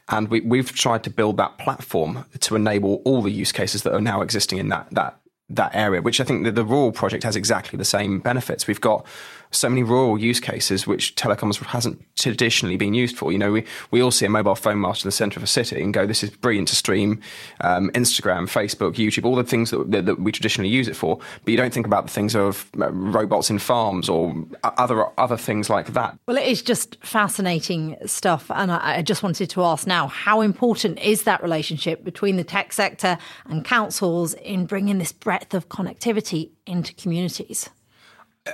And 0.09 0.29
we, 0.29 0.41
we've 0.41 0.73
tried 0.73 1.05
to 1.05 1.11
build 1.11 1.37
that 1.37 1.59
platform 1.59 2.25
to 2.41 2.57
enable 2.57 2.97
all 3.05 3.23
the 3.23 3.31
use 3.31 3.53
cases 3.53 3.83
that 3.85 3.95
are 3.95 4.01
now 4.01 4.23
existing 4.23 4.59
in 4.59 4.69
that, 4.71 4.89
that 4.93 5.21
that 5.53 5.75
area, 5.75 6.01
which 6.01 6.21
I 6.21 6.25
think 6.25 6.45
the, 6.45 6.53
the 6.53 6.65
rural 6.65 6.93
project 6.93 7.25
has 7.25 7.35
exactly 7.35 7.77
the 7.77 7.85
same 7.85 8.21
benefits. 8.21 8.69
We've 8.69 8.81
got 8.81 9.05
so 9.51 9.69
many 9.69 9.83
rural 9.83 10.19
use 10.19 10.41
cases 10.41 10.87
which 10.87 11.15
telecoms 11.17 11.63
hasn't 11.65 12.03
traditionally 12.17 12.77
been 12.77 12.95
used 12.95 13.17
for. 13.17 13.33
You 13.33 13.39
know, 13.39 13.53
we, 13.53 13.65
we 13.91 14.03
all 14.03 14.11
see 14.11 14.27
a 14.27 14.31
mobile 14.31 14.55
phone 14.55 14.81
mast 14.81 15.05
in 15.05 15.09
the 15.09 15.13
centre 15.13 15.39
of 15.39 15.43
a 15.43 15.49
city 15.49 15.83
and 15.83 15.93
go, 15.93 16.07
this 16.07 16.23
is 16.23 16.31
brilliant 16.31 16.69
to 16.69 16.77
stream 16.77 17.21
um, 17.63 17.91
Instagram, 17.91 18.43
Facebook, 18.43 18.95
YouTube, 18.95 19.25
all 19.25 19.35
the 19.35 19.45
things 19.45 19.71
that, 19.71 19.91
that, 19.91 20.07
that, 20.07 20.21
we 20.21 20.31
traditionally 20.31 20.69
use 20.69 20.87
it 20.87 20.95
for. 20.95 21.19
But 21.45 21.51
you 21.51 21.57
don't 21.57 21.73
think 21.73 21.87
about 21.87 22.07
the 22.07 22.13
things 22.13 22.37
of 22.37 22.71
uh, 22.79 22.93
robots 22.93 23.51
in 23.51 23.59
farms 23.59 24.09
or 24.09 24.35
other 24.63 25.07
other 25.19 25.37
things 25.37 25.69
like 25.69 25.95
that. 25.95 26.19
Well, 26.27 26.37
it 26.37 26.47
is 26.47 26.63
just 26.63 26.97
fascinating 27.05 27.97
stuff. 28.07 28.51
And 28.51 28.71
I, 28.71 28.99
I 28.99 29.03
just 29.03 29.23
wanted 29.23 29.51
to 29.51 29.65
ask 29.65 29.87
now, 29.87 30.09
how 30.09 30.41
important 30.41 30.99
is 31.01 31.25
that 31.25 31.43
relationship 31.43 32.05
between 32.05 32.37
the 32.37 32.45
tech 32.45 32.73
sector 32.73 33.19
and 33.47 33.65
councils 33.65 34.35
in 34.35 34.67
bringing 34.67 34.99
this 34.99 35.13
breadth 35.13 35.55
of 35.55 35.69
connectivity 35.69 36.51
into 36.67 36.95
communities? 36.95 37.69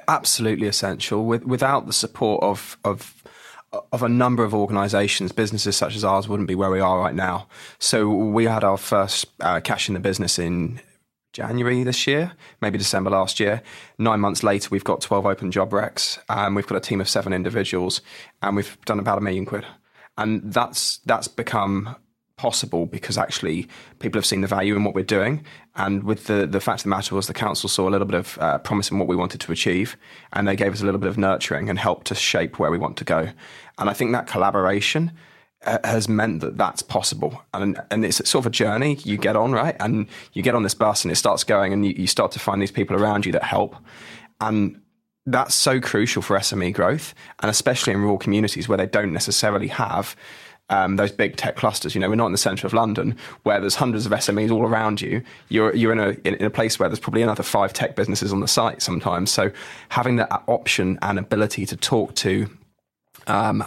Absolutely 0.09 0.67
essential. 0.67 1.25
With, 1.25 1.45
without 1.45 1.87
the 1.87 1.93
support 1.93 2.43
of 2.43 2.77
of 2.85 3.23
of 3.93 4.03
a 4.03 4.09
number 4.09 4.45
of 4.45 4.55
organisations, 4.55 5.33
businesses 5.33 5.77
such 5.77 5.97
as 5.97 6.05
ours 6.05 6.29
wouldn't 6.29 6.49
be 6.49 6.55
where 6.55 6.71
we 6.71 6.81
are 6.81 6.99
right 6.99 7.15
now. 7.15 7.49
So 7.79 8.09
we 8.09 8.45
had 8.45 8.65
our 8.65 8.77
first 8.77 9.27
uh, 9.41 9.61
cash 9.61 9.89
in 9.89 9.95
the 9.95 10.01
business 10.01 10.39
in 10.39 10.81
January 11.33 11.83
this 11.83 12.07
year, 12.07 12.33
maybe 12.63 12.79
December 12.79 13.11
last 13.11 13.39
year. 13.39 13.61
Nine 13.99 14.21
months 14.21 14.43
later, 14.43 14.69
we've 14.71 14.85
got 14.85 15.03
12 15.03 15.27
open 15.27 15.51
job 15.51 15.71
recs. 15.71 16.19
and 16.31 16.57
we've 16.57 16.67
got 16.67 16.77
a 16.77 16.81
team 16.81 17.01
of 17.01 17.09
seven 17.09 17.33
individuals, 17.33 18.01
and 18.43 18.57
we've 18.57 18.79
done 18.87 18.99
about 18.99 19.19
a 19.19 19.21
million 19.21 19.45
quid. 19.45 19.67
And 20.17 20.51
that's 20.51 20.99
that's 20.99 21.29
become 21.29 21.97
possible 22.37 22.85
because 22.85 23.17
actually 23.17 23.67
people 23.99 24.19
have 24.19 24.27
seen 24.27 24.43
the 24.43 24.47
value 24.47 24.77
in 24.77 24.85
what 24.85 24.95
we're 24.95 25.03
doing. 25.03 25.45
And 25.75 26.05
with 26.05 26.27
the, 26.27 26.47
the 26.47 26.61
fact 26.61 26.81
of 26.81 26.85
the 26.85 26.91
matter 26.91 27.15
was 27.15 27.27
the 27.27 27.35
council 27.35 27.69
saw 27.69 27.89
a 27.89 27.91
little 27.91 28.07
bit 28.07 28.19
of 28.19 28.39
uh, 28.41 28.59
promise 28.59 28.91
in 28.91 28.99
what 28.99 29.09
we 29.09 29.17
wanted 29.17 29.41
to 29.41 29.53
achieve 29.53 29.97
and 30.33 30.47
they 30.47 30.57
gave 30.57 30.73
us 30.73 30.83
a 30.83 30.85
little 30.85 31.01
bit 31.01 31.09
of 31.09 31.17
nurturing 31.17 31.71
and 31.71 31.79
helped 31.79 32.13
us 32.13 32.19
shape 32.19 32.59
where 32.59 32.71
we 32.71 32.79
want 32.79 32.99
to 32.99 33.05
go. 33.05 33.31
And 33.79 33.89
I 33.89 33.95
think 33.95 34.13
that 34.13 34.27
collaboration 34.27 35.13
uh, 35.65 35.79
has 35.85 36.09
meant 36.11 36.41
that 36.43 36.59
that's 36.59 36.83
possible. 36.83 37.43
And, 37.55 37.81
and 37.91 38.05
it's 38.05 38.17
sort 38.29 38.43
of 38.43 38.47
a 38.47 38.55
journey 38.55 38.97
you 38.97 39.17
get 39.17 39.35
on, 39.35 39.53
right? 39.53 39.77
And 39.81 40.07
you 40.35 40.43
get 40.43 40.55
on 40.55 40.63
this 40.63 40.75
bus 40.75 41.05
and 41.05 41.13
it 41.13 41.17
starts 41.17 41.43
going 41.43 41.73
and 41.73 41.87
you, 41.87 41.95
you 41.97 42.07
start 42.07 42.33
to 42.33 42.39
find 42.39 42.61
these 42.61 42.71
people 42.71 42.97
around 42.97 43.25
you 43.25 43.33
that 43.33 43.45
help. 43.45 43.77
And 44.43 44.83
that's 45.25 45.55
so 45.55 45.81
crucial 45.81 46.23
for 46.23 46.39
SME 46.39 46.73
growth, 46.73 47.13
and 47.41 47.51
especially 47.51 47.93
in 47.93 48.01
rural 48.01 48.19
communities 48.19 48.69
where 48.69 48.79
they 48.79 48.87
don't 48.87 49.13
necessarily 49.13 49.67
have 49.69 50.15
um, 50.69 50.97
those 50.97 51.13
big 51.13 51.37
tech 51.37 51.57
clusters. 51.57 51.95
You 51.95 52.01
know, 52.01 52.09
we're 52.09 52.17
not 52.17 52.27
in 52.27 52.33
the 52.33 52.39
centre 52.39 52.67
of 52.67 52.73
London 52.73 53.17
where 53.45 53.61
there's 53.61 53.77
hundreds 53.77 54.07
of 54.07 54.13
SMEs 54.13 54.51
all 54.51 54.63
around 54.63 55.01
you. 55.01 55.23
You're 55.49 55.75
you're 55.75 55.93
in 55.93 56.01
a 56.01 56.11
in, 56.27 56.43
a 56.45 56.51
place 56.51 56.79
where 56.79 56.89
there's 56.89 57.01
probably 57.01 57.23
another 57.23 57.43
five 57.43 57.73
tech 57.73 57.97
businesses 57.97 58.33
on 58.33 58.41
the 58.41 58.49
site 58.49 58.83
sometimes. 58.83 59.31
So 59.31 59.51
having 59.91 60.17
that 60.17 60.43
option 60.47 60.99
and 61.03 61.19
ability 61.19 61.67
to 61.67 61.77
talk 61.77 62.15
to 62.17 62.49
um, 63.27 63.65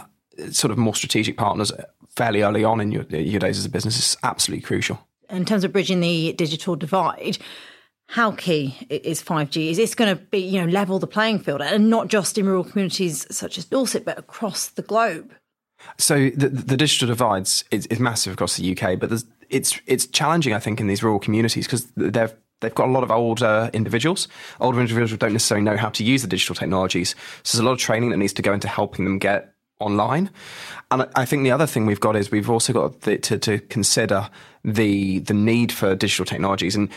sort 0.50 0.70
of 0.70 0.78
more 0.78 0.94
strategic 0.94 1.36
partners 1.36 1.72
fairly 2.16 2.42
early 2.42 2.64
on 2.64 2.80
in 2.80 2.92
your 2.92 3.04
your 3.04 3.40
days 3.40 3.58
as 3.58 3.64
a 3.64 3.70
business 3.70 3.98
is 3.98 4.16
absolutely 4.22 4.62
crucial. 4.62 5.06
In 5.30 5.44
terms 5.44 5.64
of 5.64 5.72
bridging 5.72 6.00
the 6.00 6.32
digital 6.32 6.74
divide, 6.74 7.38
how 8.08 8.32
key 8.32 8.76
is 8.90 9.22
5G? 9.22 9.70
Is 9.70 9.76
this 9.76 9.94
going 9.94 10.16
to 10.16 10.20
be, 10.20 10.38
you 10.38 10.60
know, 10.60 10.66
level 10.66 10.98
the 10.98 11.06
playing 11.06 11.38
field 11.38 11.62
and 11.62 11.88
not 11.88 12.08
just 12.08 12.36
in 12.36 12.46
rural 12.46 12.64
communities 12.64 13.24
such 13.30 13.56
as 13.56 13.64
Dorset, 13.64 14.04
but 14.04 14.18
across 14.18 14.66
the 14.66 14.82
globe? 14.82 15.32
So 15.98 16.30
the, 16.30 16.48
the 16.48 16.76
digital 16.76 17.08
divides 17.08 17.64
is, 17.70 17.86
is, 17.86 18.00
massive 18.00 18.32
across 18.32 18.56
the 18.56 18.76
UK, 18.76 18.98
but 18.98 19.12
it's 19.48 19.80
it's 19.86 20.06
challenging, 20.06 20.54
I 20.54 20.58
think, 20.58 20.80
in 20.80 20.86
these 20.86 21.02
rural 21.02 21.18
communities 21.18 21.66
because 21.66 21.86
they've 21.96 22.32
they've 22.60 22.74
got 22.74 22.88
a 22.88 22.92
lot 22.92 23.02
of 23.02 23.10
older 23.10 23.70
individuals. 23.72 24.28
Older 24.60 24.80
individuals 24.80 25.18
don't 25.18 25.32
necessarily 25.32 25.64
know 25.64 25.76
how 25.76 25.90
to 25.90 26.04
use 26.04 26.22
the 26.22 26.28
digital 26.28 26.54
technologies. 26.54 27.14
So 27.42 27.56
there's 27.56 27.62
a 27.62 27.66
lot 27.66 27.72
of 27.72 27.78
training 27.78 28.10
that 28.10 28.18
needs 28.18 28.32
to 28.34 28.42
go 28.42 28.52
into 28.52 28.68
helping 28.68 29.04
them 29.04 29.18
get 29.18 29.54
online. 29.80 30.30
And 30.90 31.08
I 31.14 31.24
think 31.24 31.42
the 31.42 31.50
other 31.50 31.66
thing 31.66 31.86
we've 31.86 32.00
got 32.00 32.16
is 32.16 32.30
we've 32.30 32.50
also 32.50 32.72
got 32.72 33.00
to, 33.02 33.18
to 33.18 33.58
consider 33.58 34.28
the 34.64 35.20
the 35.20 35.34
need 35.34 35.72
for 35.72 35.94
digital 35.94 36.24
technologies. 36.24 36.76
And 36.76 36.90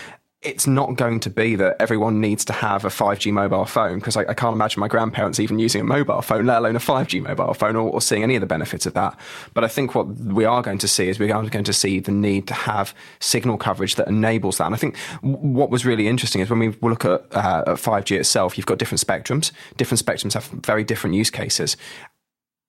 it's 0.43 0.67
not 0.67 0.95
going 0.95 1.19
to 1.21 1.29
be 1.29 1.55
that 1.55 1.77
everyone 1.79 2.19
needs 2.19 2.43
to 2.45 2.53
have 2.53 2.85
a 2.85 2.89
5G 2.89 3.31
mobile 3.31 3.65
phone 3.65 3.99
because 3.99 4.17
I, 4.17 4.21
I, 4.21 4.33
can't 4.33 4.53
imagine 4.53 4.79
my 4.79 4.87
grandparents 4.87 5.39
even 5.39 5.57
using 5.57 5.81
a 5.81 5.83
mobile 5.83 6.21
phone, 6.21 6.45
let 6.45 6.57
alone 6.57 6.75
a 6.75 6.79
5G 6.79 7.21
mobile 7.21 7.53
phone 7.53 7.75
or, 7.75 7.89
or, 7.89 8.01
seeing 8.01 8.23
any 8.23 8.35
of 8.35 8.41
the 8.41 8.47
benefits 8.47 8.85
of 8.85 8.93
that. 8.93 9.17
But 9.53 9.63
I 9.63 9.67
think 9.67 9.95
what 9.95 10.07
we 10.07 10.45
are 10.45 10.61
going 10.61 10.79
to 10.79 10.87
see 10.87 11.07
is 11.07 11.19
we 11.19 11.31
are 11.31 11.43
going 11.47 11.63
to 11.63 11.73
see 11.73 11.99
the 11.99 12.11
need 12.11 12.47
to 12.47 12.53
have 12.53 12.93
signal 13.19 13.57
coverage 13.57 13.95
that 13.95 14.07
enables 14.07 14.57
that. 14.57 14.65
And 14.65 14.75
I 14.75 14.77
think 14.77 14.97
what 15.21 15.69
was 15.69 15.85
really 15.85 16.07
interesting 16.07 16.41
is 16.41 16.49
when 16.49 16.59
we 16.59 16.69
look 16.81 17.05
at, 17.05 17.21
uh, 17.31 17.63
at 17.67 17.77
5G 17.77 18.17
itself, 18.17 18.57
you've 18.57 18.65
got 18.65 18.77
different 18.77 19.01
spectrums. 19.01 19.51
Different 19.77 20.03
spectrums 20.03 20.33
have 20.33 20.45
very 20.47 20.83
different 20.83 21.15
use 21.15 21.29
cases. 21.29 21.77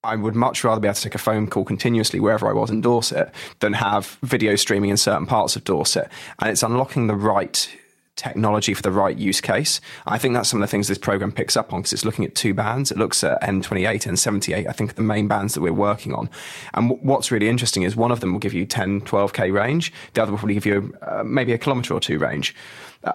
I 0.05 0.17
would 0.17 0.35
much 0.35 0.63
rather 0.65 0.81
be 0.81 0.89
able 0.89 0.95
to 0.95 1.03
take 1.03 1.15
a 1.15 1.19
phone 1.19 1.49
call 1.49 1.65
continuously 1.65 2.21
wherever 2.21 2.49
I 2.49 2.53
was 2.53 2.71
in 2.71 2.81
Dorset 2.81 3.33
than 3.61 3.73
have 3.73 4.19
video 4.23 4.57
streaming 4.57 4.91
in 4.91 4.97
certain 4.97 5.27
parts 5.27 5.57
of 5.57 5.65
Dorset. 5.65 6.11
And 6.39 6.51
it's 6.51 6.63
unlocking 6.63 7.07
the 7.07 7.15
right 7.15 7.69
technology 8.17 8.75
for 8.75 8.83
the 8.83 8.93
right 8.93 9.17
use 9.17 9.41
case. 9.41 9.81
I 10.07 10.19
think 10.19 10.35
that's 10.35 10.49
some 10.49 10.63
of 10.63 10.69
the 10.69 10.71
things 10.71 10.89
this 10.89 10.99
program 10.99 11.33
picks 11.33 11.57
up 11.57 11.73
on 11.73 11.81
because 11.81 11.93
it's 11.93 12.05
looking 12.05 12.25
at 12.25 12.35
two 12.35 12.55
bands. 12.55 12.91
It 12.91 12.99
looks 12.99 13.25
at 13.25 13.41
N28 13.43 14.07
and 14.07 14.19
78, 14.19 14.69
I 14.69 14.73
think 14.73 14.95
the 14.95 15.03
main 15.03 15.27
bands 15.27 15.55
that 15.55 15.61
we're 15.61 15.73
working 15.73 16.15
on. 16.15 16.31
And 16.75 16.91
w- 16.91 17.07
what's 17.07 17.31
really 17.31 17.49
interesting 17.49 17.83
is 17.83 17.97
one 17.97 18.13
of 18.13 18.21
them 18.21 18.33
will 18.33 18.41
give 18.41 18.55
you 18.55 18.67
10, 18.67 19.03
12K 19.03 19.53
range. 19.53 19.93
The 20.13 20.23
other 20.23 20.31
will 20.31 20.39
probably 20.39 20.55
give 20.55 20.67
you 20.67 20.97
uh, 21.03 21.25
maybe 21.25 21.53
a 21.53 21.59
kilometre 21.59 21.93
or 21.93 22.01
two 22.01 22.19
range. 22.19 22.55
Uh, 23.03 23.13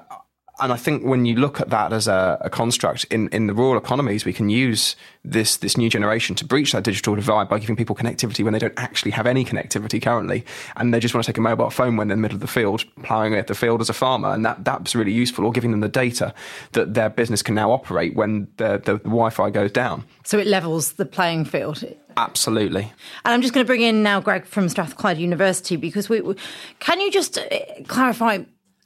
and 0.60 0.72
I 0.72 0.78
think 0.78 1.04
when 1.04 1.26
you 1.26 1.36
look 1.36 1.60
at 1.60 1.70
that 1.70 1.94
as 1.94 2.08
a, 2.08 2.38
a, 2.42 2.50
construct 2.50 3.06
in, 3.06 3.30
in 3.30 3.48
the 3.48 3.54
rural 3.54 3.78
economies, 3.78 4.26
we 4.26 4.34
can 4.34 4.50
use 4.50 4.96
this 5.24 5.58
this 5.58 5.78
new 5.78 5.90
generation 5.90 6.36
to 6.36 6.46
breach 6.46 6.72
that 6.72 6.84
digital 6.84 7.16
divide 7.16 7.50
by 7.50 7.60
giving 7.60 7.76
people 7.76 7.96
connectivity 7.96 8.44
when 8.44 8.54
they 8.54 8.60
don't 8.60 8.74
actually 8.78 9.12
have 9.12 9.28
any 9.28 9.46
connectivity 9.46 10.02
currently, 10.02 10.46
and 10.76 10.94
they 10.94 11.00
just 11.00 11.14
want 11.14 11.26
to 11.26 11.32
take 11.32 11.38
a 11.38 11.42
mobile 11.42 11.70
phone 11.70 11.98
when 11.98 12.08
they're 12.08 12.16
in 12.16 12.22
the 12.22 12.22
middle 12.22 12.36
of 12.36 12.42
the 12.42 12.48
field, 12.48 12.84
ploughing 13.04 13.34
at 13.36 13.48
the 13.48 13.56
field 13.56 13.82
as 13.82 13.90
a 13.90 13.94
farmer, 13.94 14.30
and 14.30 14.46
that 14.46 14.64
that's 14.66 14.96
really 14.96 15.14
useful. 15.14 15.46
Or 15.46 15.52
giving 15.52 15.72
them 15.72 15.80
the 15.82 15.90
data 15.90 16.34
that 16.74 16.94
their 16.94 17.10
business 17.10 17.42
can 17.42 17.56
now 17.56 17.72
operate 17.72 18.16
when 18.16 18.48
the, 18.58 18.78
the, 18.78 18.94
the 18.94 19.10
Wi-Fi 19.10 19.50
goes 19.50 19.72
down. 19.72 20.04
So 20.24 20.38
it 20.38 20.48
levels 20.48 20.94
the 20.94 21.06
playing 21.06 21.46
field. 21.46 21.84
Absolutely. 22.18 22.92
And 23.24 23.34
I'm 23.34 23.42
just 23.42 23.54
going 23.54 23.64
to 23.64 23.68
bring 23.68 23.82
in 23.82 24.04
now 24.04 24.20
Greg 24.20 24.46
from 24.46 24.68
Strathclyde 24.68 25.18
University 25.18 25.78
because 25.78 26.10
we, 26.10 26.20
we 26.22 26.36
can 26.80 27.00
you 27.00 27.12
just 27.12 27.38
uh, 27.38 27.48
clarify 27.88 28.40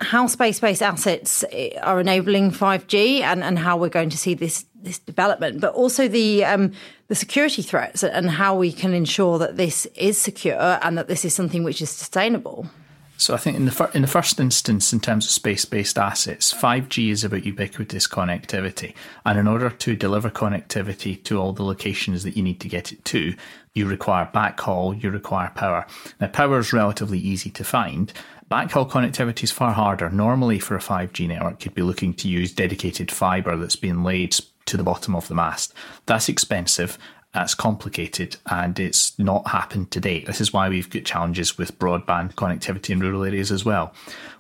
how 0.04 0.28
space-based 0.28 0.82
assets 0.82 1.44
eh, 1.52 1.78
are 1.82 2.00
enabling 2.00 2.52
5G 2.52 3.22
and, 3.22 3.44
and 3.44 3.58
how 3.58 3.78
we're 3.78 3.90
going 3.90 4.10
to 4.10 4.18
see 4.18 4.34
this 4.34 4.66
this 4.76 5.00
development, 5.00 5.62
but 5.62 5.74
also 5.74 6.08
the 6.08 6.44
um, 6.44 6.74
the 7.08 7.16
security 7.16 7.62
threats 7.62 8.04
and 8.04 8.30
how 8.30 8.56
we 8.56 8.72
can 8.72 8.94
ensure 8.94 9.40
that 9.40 9.56
this 9.58 9.86
is 9.96 10.18
secure 10.18 10.80
and 10.82 10.98
that 10.98 11.08
this 11.08 11.24
is 11.24 11.34
something 11.34 11.64
which 11.64 11.82
is 11.82 11.90
sustainable. 11.90 12.68
So 13.18 13.34
I 13.34 13.38
think 13.38 13.56
in 13.56 13.66
the 13.66 13.72
fir- 13.72 13.92
in 13.94 14.02
the 14.02 14.08
first 14.08 14.40
instance, 14.40 14.92
in 14.92 15.00
terms 15.00 15.26
of 15.26 15.32
space-based 15.32 15.98
assets, 15.98 16.52
5G 16.54 17.10
is 17.10 17.24
about 17.24 17.46
ubiquitous 17.46 18.08
connectivity, 18.08 18.96
and 19.26 19.40
in 19.40 19.48
order 19.48 19.70
to 19.70 19.96
deliver 19.96 20.30
connectivity 20.30 21.24
to 21.24 21.40
all 21.40 21.54
the 21.54 21.64
locations 21.64 22.24
that 22.24 22.36
you 22.36 22.44
need 22.44 22.60
to 22.60 22.68
get 22.68 22.92
it 22.92 23.06
to, 23.06 23.36
you 23.74 23.88
require 23.88 24.30
backhaul, 24.34 25.02
you 25.02 25.10
require 25.10 25.52
power. 25.56 25.86
Now, 26.20 26.28
power 26.28 26.60
is 26.60 26.74
relatively 26.74 27.20
easy 27.20 27.50
to 27.52 27.64
find, 27.64 28.12
Backhaul 28.50 28.90
connectivity 28.90 29.44
is 29.44 29.52
far 29.52 29.74
harder. 29.74 30.10
Normally, 30.10 30.60
for 30.60 30.76
a 30.76 30.80
5G 30.80 31.28
network, 31.28 31.66
you'd 31.66 31.76
be 31.76 31.82
looking 31.82 32.14
to 32.16 32.28
use 32.28 32.52
dedicated 32.52 33.12
fibre 33.12 33.58
that's 33.58 33.76
been 33.76 34.04
laid 34.04 34.36
to 34.66 34.78
the 34.78 34.84
bottom 34.84 35.16
of 35.16 35.28
the 35.28 35.36
mast. 35.36 35.74
That's 36.06 36.30
expensive, 36.30 36.98
that's 37.34 37.56
complicated, 37.56 38.38
and 38.46 38.80
it's 38.80 39.18
not 39.18 39.48
happened 39.48 39.92
to 39.92 40.00
date. 40.00 40.28
This 40.28 40.40
is 40.40 40.54
why 40.54 40.70
we've 40.70 40.90
got 40.90 41.04
challenges 41.04 41.58
with 41.58 41.78
broadband 41.80 42.36
connectivity 42.36 42.92
in 42.92 43.00
rural 43.00 43.24
areas 43.24 43.52
as 43.52 43.66
well. 43.66 43.94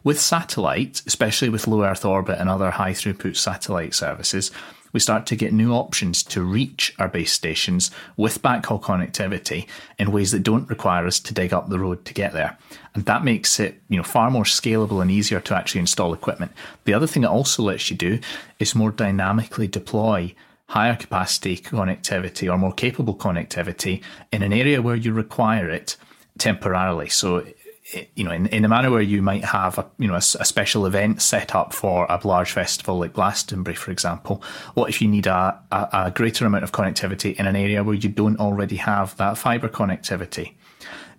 With 0.03 0.19
satellite, 0.19 1.01
especially 1.07 1.49
with 1.49 1.67
low 1.67 1.83
Earth 1.83 2.05
orbit 2.05 2.39
and 2.39 2.49
other 2.49 2.71
high 2.71 2.91
throughput 2.91 3.35
satellite 3.35 3.95
services, 3.95 4.51
we 4.93 4.99
start 4.99 5.25
to 5.25 5.35
get 5.35 5.51
new 5.51 5.73
options 5.73 6.23
to 6.23 6.41
reach 6.41 6.95
our 6.99 7.09
base 7.09 7.33
stations 7.33 7.91
with 8.15 8.41
backhaul 8.41 8.81
connectivity 8.81 9.67
in 9.99 10.11
ways 10.11 10.31
that 10.31 10.43
don't 10.43 10.69
require 10.69 11.05
us 11.05 11.19
to 11.19 11.33
dig 11.33 11.53
up 11.53 11.67
the 11.67 11.79
road 11.79 12.05
to 12.05 12.13
get 12.13 12.31
there. 12.31 12.57
And 12.95 13.05
that 13.05 13.25
makes 13.25 13.59
it, 13.59 13.81
you 13.89 13.97
know, 13.97 14.03
far 14.03 14.31
more 14.31 14.43
scalable 14.43 15.01
and 15.01 15.11
easier 15.11 15.39
to 15.41 15.55
actually 15.55 15.81
install 15.81 16.13
equipment. 16.13 16.51
The 16.85 16.93
other 16.93 17.07
thing 17.07 17.23
it 17.23 17.27
also 17.27 17.63
lets 17.63 17.89
you 17.89 17.97
do 17.97 18.19
is 18.59 18.75
more 18.75 18.91
dynamically 18.91 19.67
deploy 19.67 20.35
higher 20.67 20.95
capacity 20.95 21.57
connectivity 21.57 22.51
or 22.51 22.57
more 22.57 22.73
capable 22.73 23.15
connectivity 23.15 24.01
in 24.31 24.41
an 24.43 24.53
area 24.53 24.81
where 24.81 24.95
you 24.95 25.11
require 25.11 25.69
it 25.69 25.97
temporarily. 26.37 27.09
So 27.09 27.45
Eh, 27.91 28.05
you 28.15 28.23
know, 28.23 28.31
in, 28.31 28.47
in 28.47 28.63
a 28.63 28.69
manner 28.69 28.89
where 28.89 29.01
you 29.01 29.21
might 29.21 29.43
have 29.43 29.77
a, 29.77 29.85
you 29.97 30.07
know, 30.07 30.13
a, 30.13 30.17
a, 30.17 30.45
special 30.45 30.85
event 30.85 31.21
set 31.21 31.53
up 31.53 31.73
for 31.73 32.05
a 32.05 32.19
large 32.25 32.51
festival 32.53 32.99
like 32.99 33.13
Glastonbury, 33.13 33.75
for 33.75 33.91
example. 33.91 34.41
What 34.73 34.89
if 34.89 35.01
you 35.01 35.09
need 35.09 35.27
a, 35.27 35.59
a, 35.69 35.89
a 36.05 36.11
greater 36.11 36.45
amount 36.45 36.63
of 36.63 36.71
connectivity 36.71 37.35
in 37.35 37.45
an 37.45 37.57
area 37.57 37.83
where 37.83 37.95
you 37.95 38.07
don't 38.07 38.39
already 38.39 38.77
have 38.77 39.17
that 39.17 39.37
fiber 39.37 39.67
connectivity? 39.67 40.53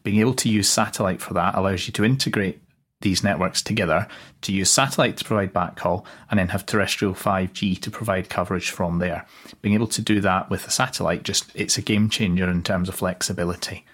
Being 0.05 0.21
able 0.21 0.35
to 0.35 0.49
use 0.49 0.69
satellite 0.69 1.21
for 1.21 1.35
that 1.35 1.55
allows 1.55 1.87
you 1.87 1.93
to 1.93 2.05
integrate 2.05 2.63
these 3.01 3.23
networks 3.23 3.61
together 3.61 4.09
to 4.41 4.53
use 4.53 4.71
satellite 4.71 5.19
to 5.19 5.25
provide 5.25 5.53
backhaul 5.53 6.07
and 6.31 6.39
then 6.39 6.49
have 6.49 6.65
terrestrial 6.65 7.13
5G 7.13 7.79
to 7.81 7.91
provide 7.91 8.31
coverage 8.31 8.71
from 8.71 8.99
there. 8.99 9.27
Being 9.61 9.75
able 9.75 9.89
to 9.89 10.01
do 10.01 10.23
that 10.23 10.49
with 10.49 10.67
a 10.67 10.71
satellite 10.71 11.23
just 11.23 11.51
it's 11.55 11.77
a 11.77 11.83
game 11.83 12.09
changer 12.09 12.49
in 12.49 12.63
terms 12.63 12.89
of 12.89 12.95
flexibility. 12.95 13.85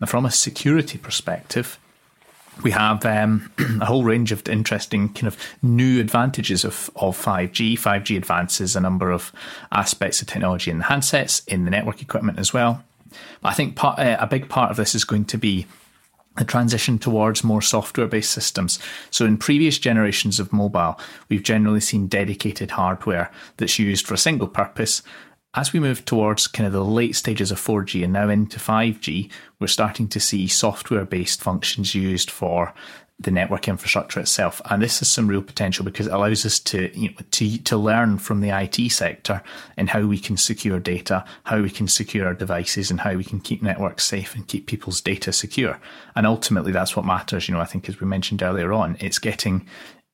Now 0.00 0.06
from 0.06 0.24
a 0.24 0.30
security 0.30 0.96
perspective, 0.96 1.78
we 2.62 2.70
have 2.70 3.04
um, 3.04 3.50
a 3.80 3.84
whole 3.84 4.04
range 4.04 4.32
of 4.32 4.46
interesting 4.48 5.12
kind 5.12 5.26
of 5.26 5.36
new 5.62 6.00
advantages 6.00 6.64
of, 6.64 6.90
of 6.96 7.16
5G. 7.16 7.74
5G 7.74 8.16
advances 8.16 8.76
a 8.76 8.80
number 8.80 9.10
of 9.10 9.32
aspects 9.72 10.20
of 10.20 10.28
technology 10.28 10.70
in 10.70 10.78
the 10.78 10.84
handsets, 10.84 11.46
in 11.48 11.64
the 11.64 11.70
network 11.70 12.02
equipment 12.02 12.38
as 12.38 12.52
well. 12.52 12.82
But 13.40 13.48
I 13.50 13.54
think 13.54 13.76
part, 13.76 13.98
uh, 13.98 14.16
a 14.20 14.26
big 14.26 14.48
part 14.48 14.70
of 14.70 14.76
this 14.76 14.94
is 14.94 15.04
going 15.04 15.26
to 15.26 15.38
be 15.38 15.66
a 16.36 16.44
transition 16.44 16.98
towards 16.98 17.42
more 17.42 17.60
software 17.60 18.06
based 18.06 18.30
systems. 18.30 18.78
So, 19.10 19.26
in 19.26 19.38
previous 19.38 19.78
generations 19.78 20.38
of 20.38 20.52
mobile, 20.52 20.98
we've 21.28 21.42
generally 21.42 21.80
seen 21.80 22.06
dedicated 22.06 22.72
hardware 22.72 23.30
that's 23.56 23.78
used 23.78 24.06
for 24.06 24.14
a 24.14 24.18
single 24.18 24.48
purpose. 24.48 25.02
As 25.58 25.72
we 25.72 25.80
move 25.80 26.04
towards 26.04 26.46
kind 26.46 26.68
of 26.68 26.72
the 26.72 26.84
late 26.84 27.16
stages 27.16 27.50
of 27.50 27.58
4G 27.58 28.04
and 28.04 28.12
now 28.12 28.28
into 28.28 28.60
5G, 28.60 29.28
we're 29.58 29.66
starting 29.66 30.06
to 30.06 30.20
see 30.20 30.46
software 30.46 31.04
based 31.04 31.42
functions 31.42 31.96
used 31.96 32.30
for 32.30 32.72
the 33.18 33.32
network 33.32 33.66
infrastructure 33.66 34.20
itself. 34.20 34.62
And 34.70 34.80
this 34.80 35.00
has 35.00 35.08
some 35.10 35.26
real 35.26 35.42
potential 35.42 35.84
because 35.84 36.06
it 36.06 36.12
allows 36.12 36.46
us 36.46 36.60
to, 36.60 36.96
you 36.96 37.08
know, 37.08 37.16
to, 37.32 37.58
to 37.58 37.76
learn 37.76 38.18
from 38.18 38.40
the 38.40 38.50
IT 38.50 38.92
sector 38.92 39.42
and 39.76 39.90
how 39.90 40.02
we 40.02 40.20
can 40.20 40.36
secure 40.36 40.78
data, 40.78 41.24
how 41.42 41.60
we 41.60 41.70
can 41.70 41.88
secure 41.88 42.28
our 42.28 42.34
devices 42.34 42.92
and 42.92 43.00
how 43.00 43.14
we 43.14 43.24
can 43.24 43.40
keep 43.40 43.60
networks 43.60 44.04
safe 44.04 44.36
and 44.36 44.46
keep 44.46 44.68
people's 44.68 45.00
data 45.00 45.32
secure. 45.32 45.80
And 46.14 46.24
ultimately 46.24 46.70
that's 46.70 46.94
what 46.94 47.04
matters. 47.04 47.48
You 47.48 47.56
know, 47.56 47.60
I 47.60 47.64
think 47.64 47.88
as 47.88 47.98
we 47.98 48.06
mentioned 48.06 48.44
earlier 48.44 48.72
on, 48.72 48.96
it's 49.00 49.18
getting, 49.18 49.66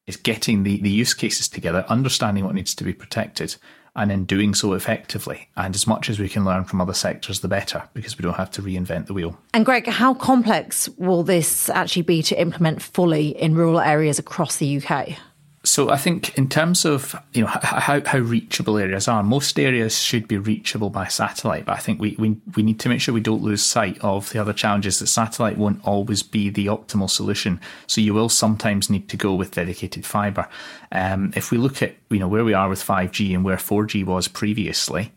it's 0.07 0.17
getting 0.17 0.63
the, 0.63 0.81
the 0.81 0.89
use 0.89 1.13
cases 1.13 1.49
together, 1.49 1.85
understanding 1.91 2.47
what 2.47 2.55
needs 2.55 2.75
to 2.77 2.85
be 2.85 2.95
protected 2.95 3.57
and 3.97 4.11
in 4.11 4.25
doing 4.25 4.55
so 4.55 4.73
effectively. 4.73 5.49
And 5.57 5.75
as 5.75 5.87
much 5.87 6.11
as 6.11 6.19
we 6.19 6.29
can 6.29 6.45
learn 6.45 6.65
from 6.65 6.81
other 6.81 6.95
sectors, 6.95 7.41
the 7.41 7.49
better, 7.49 7.89
because 7.95 8.19
we 8.19 8.23
don't 8.23 8.35
have 8.37 8.51
to 8.53 8.63
reinvent 8.63 9.07
the 9.07 9.15
wheel. 9.15 9.39
And 9.53 9.65
Greg, 9.65 9.87
how 9.87 10.15
complex 10.15 10.89
will 10.91 11.23
this 11.23 11.69
actually 11.69 12.03
be 12.03 12.23
to 12.25 12.41
implement 12.41 12.83
fully 12.83 13.29
in 13.29 13.55
rural 13.55 13.81
areas 13.81 14.19
across 14.19 14.57
the 14.57 14.83
UK? 14.83 15.17
So 15.67 15.89
I 15.89 15.97
think 15.97 16.37
in 16.37 16.49
terms 16.51 16.85
of 16.85 17.17
you 17.33 17.41
know 17.41 17.47
how, 17.49 18.03
how 18.05 18.19
reachable 18.19 18.77
areas 18.77 19.09
are, 19.09 19.23
most 19.23 19.59
areas 19.59 19.99
should 19.99 20.29
be 20.29 20.37
reachable 20.37 20.91
by 20.91 21.07
satellite. 21.07 21.65
But 21.65 21.77
I 21.77 21.79
think 21.79 21.99
we, 22.01 22.15
we 22.19 22.37
we 22.55 22.63
need 22.63 22.79
to 22.81 22.91
make 22.91 23.01
sure 23.01 23.15
we 23.15 23.23
don't 23.23 23.43
lose 23.43 23.63
sight 23.63 23.99
of 24.03 24.31
the 24.31 24.41
other 24.41 24.53
challenges 24.53 24.99
that 24.99 25.07
satellite 25.07 25.57
won't 25.57 25.83
always 25.87 26.23
be 26.23 26.51
the 26.51 26.67
optimal 26.67 27.09
solution. 27.09 27.61
So 27.87 28.03
you 28.03 28.13
will 28.13 28.29
sometimes 28.29 28.91
need 28.91 29.09
to 29.09 29.17
go 29.17 29.35
with 29.35 29.53
dedicated 29.53 30.05
fibre. 30.05 30.49
Um, 30.93 31.33
if 31.35 31.51
we 31.51 31.57
look 31.57 31.83
at 31.83 31.95
you 32.11 32.19
know 32.19 32.29
where 32.29 32.45
we 32.45 32.53
are 32.53 32.69
with 32.69 32.85
5G 32.85 33.35
and 33.35 33.43
where 33.43 33.57
4G 33.57 34.05
was 34.05 34.29
previously, 34.29 35.13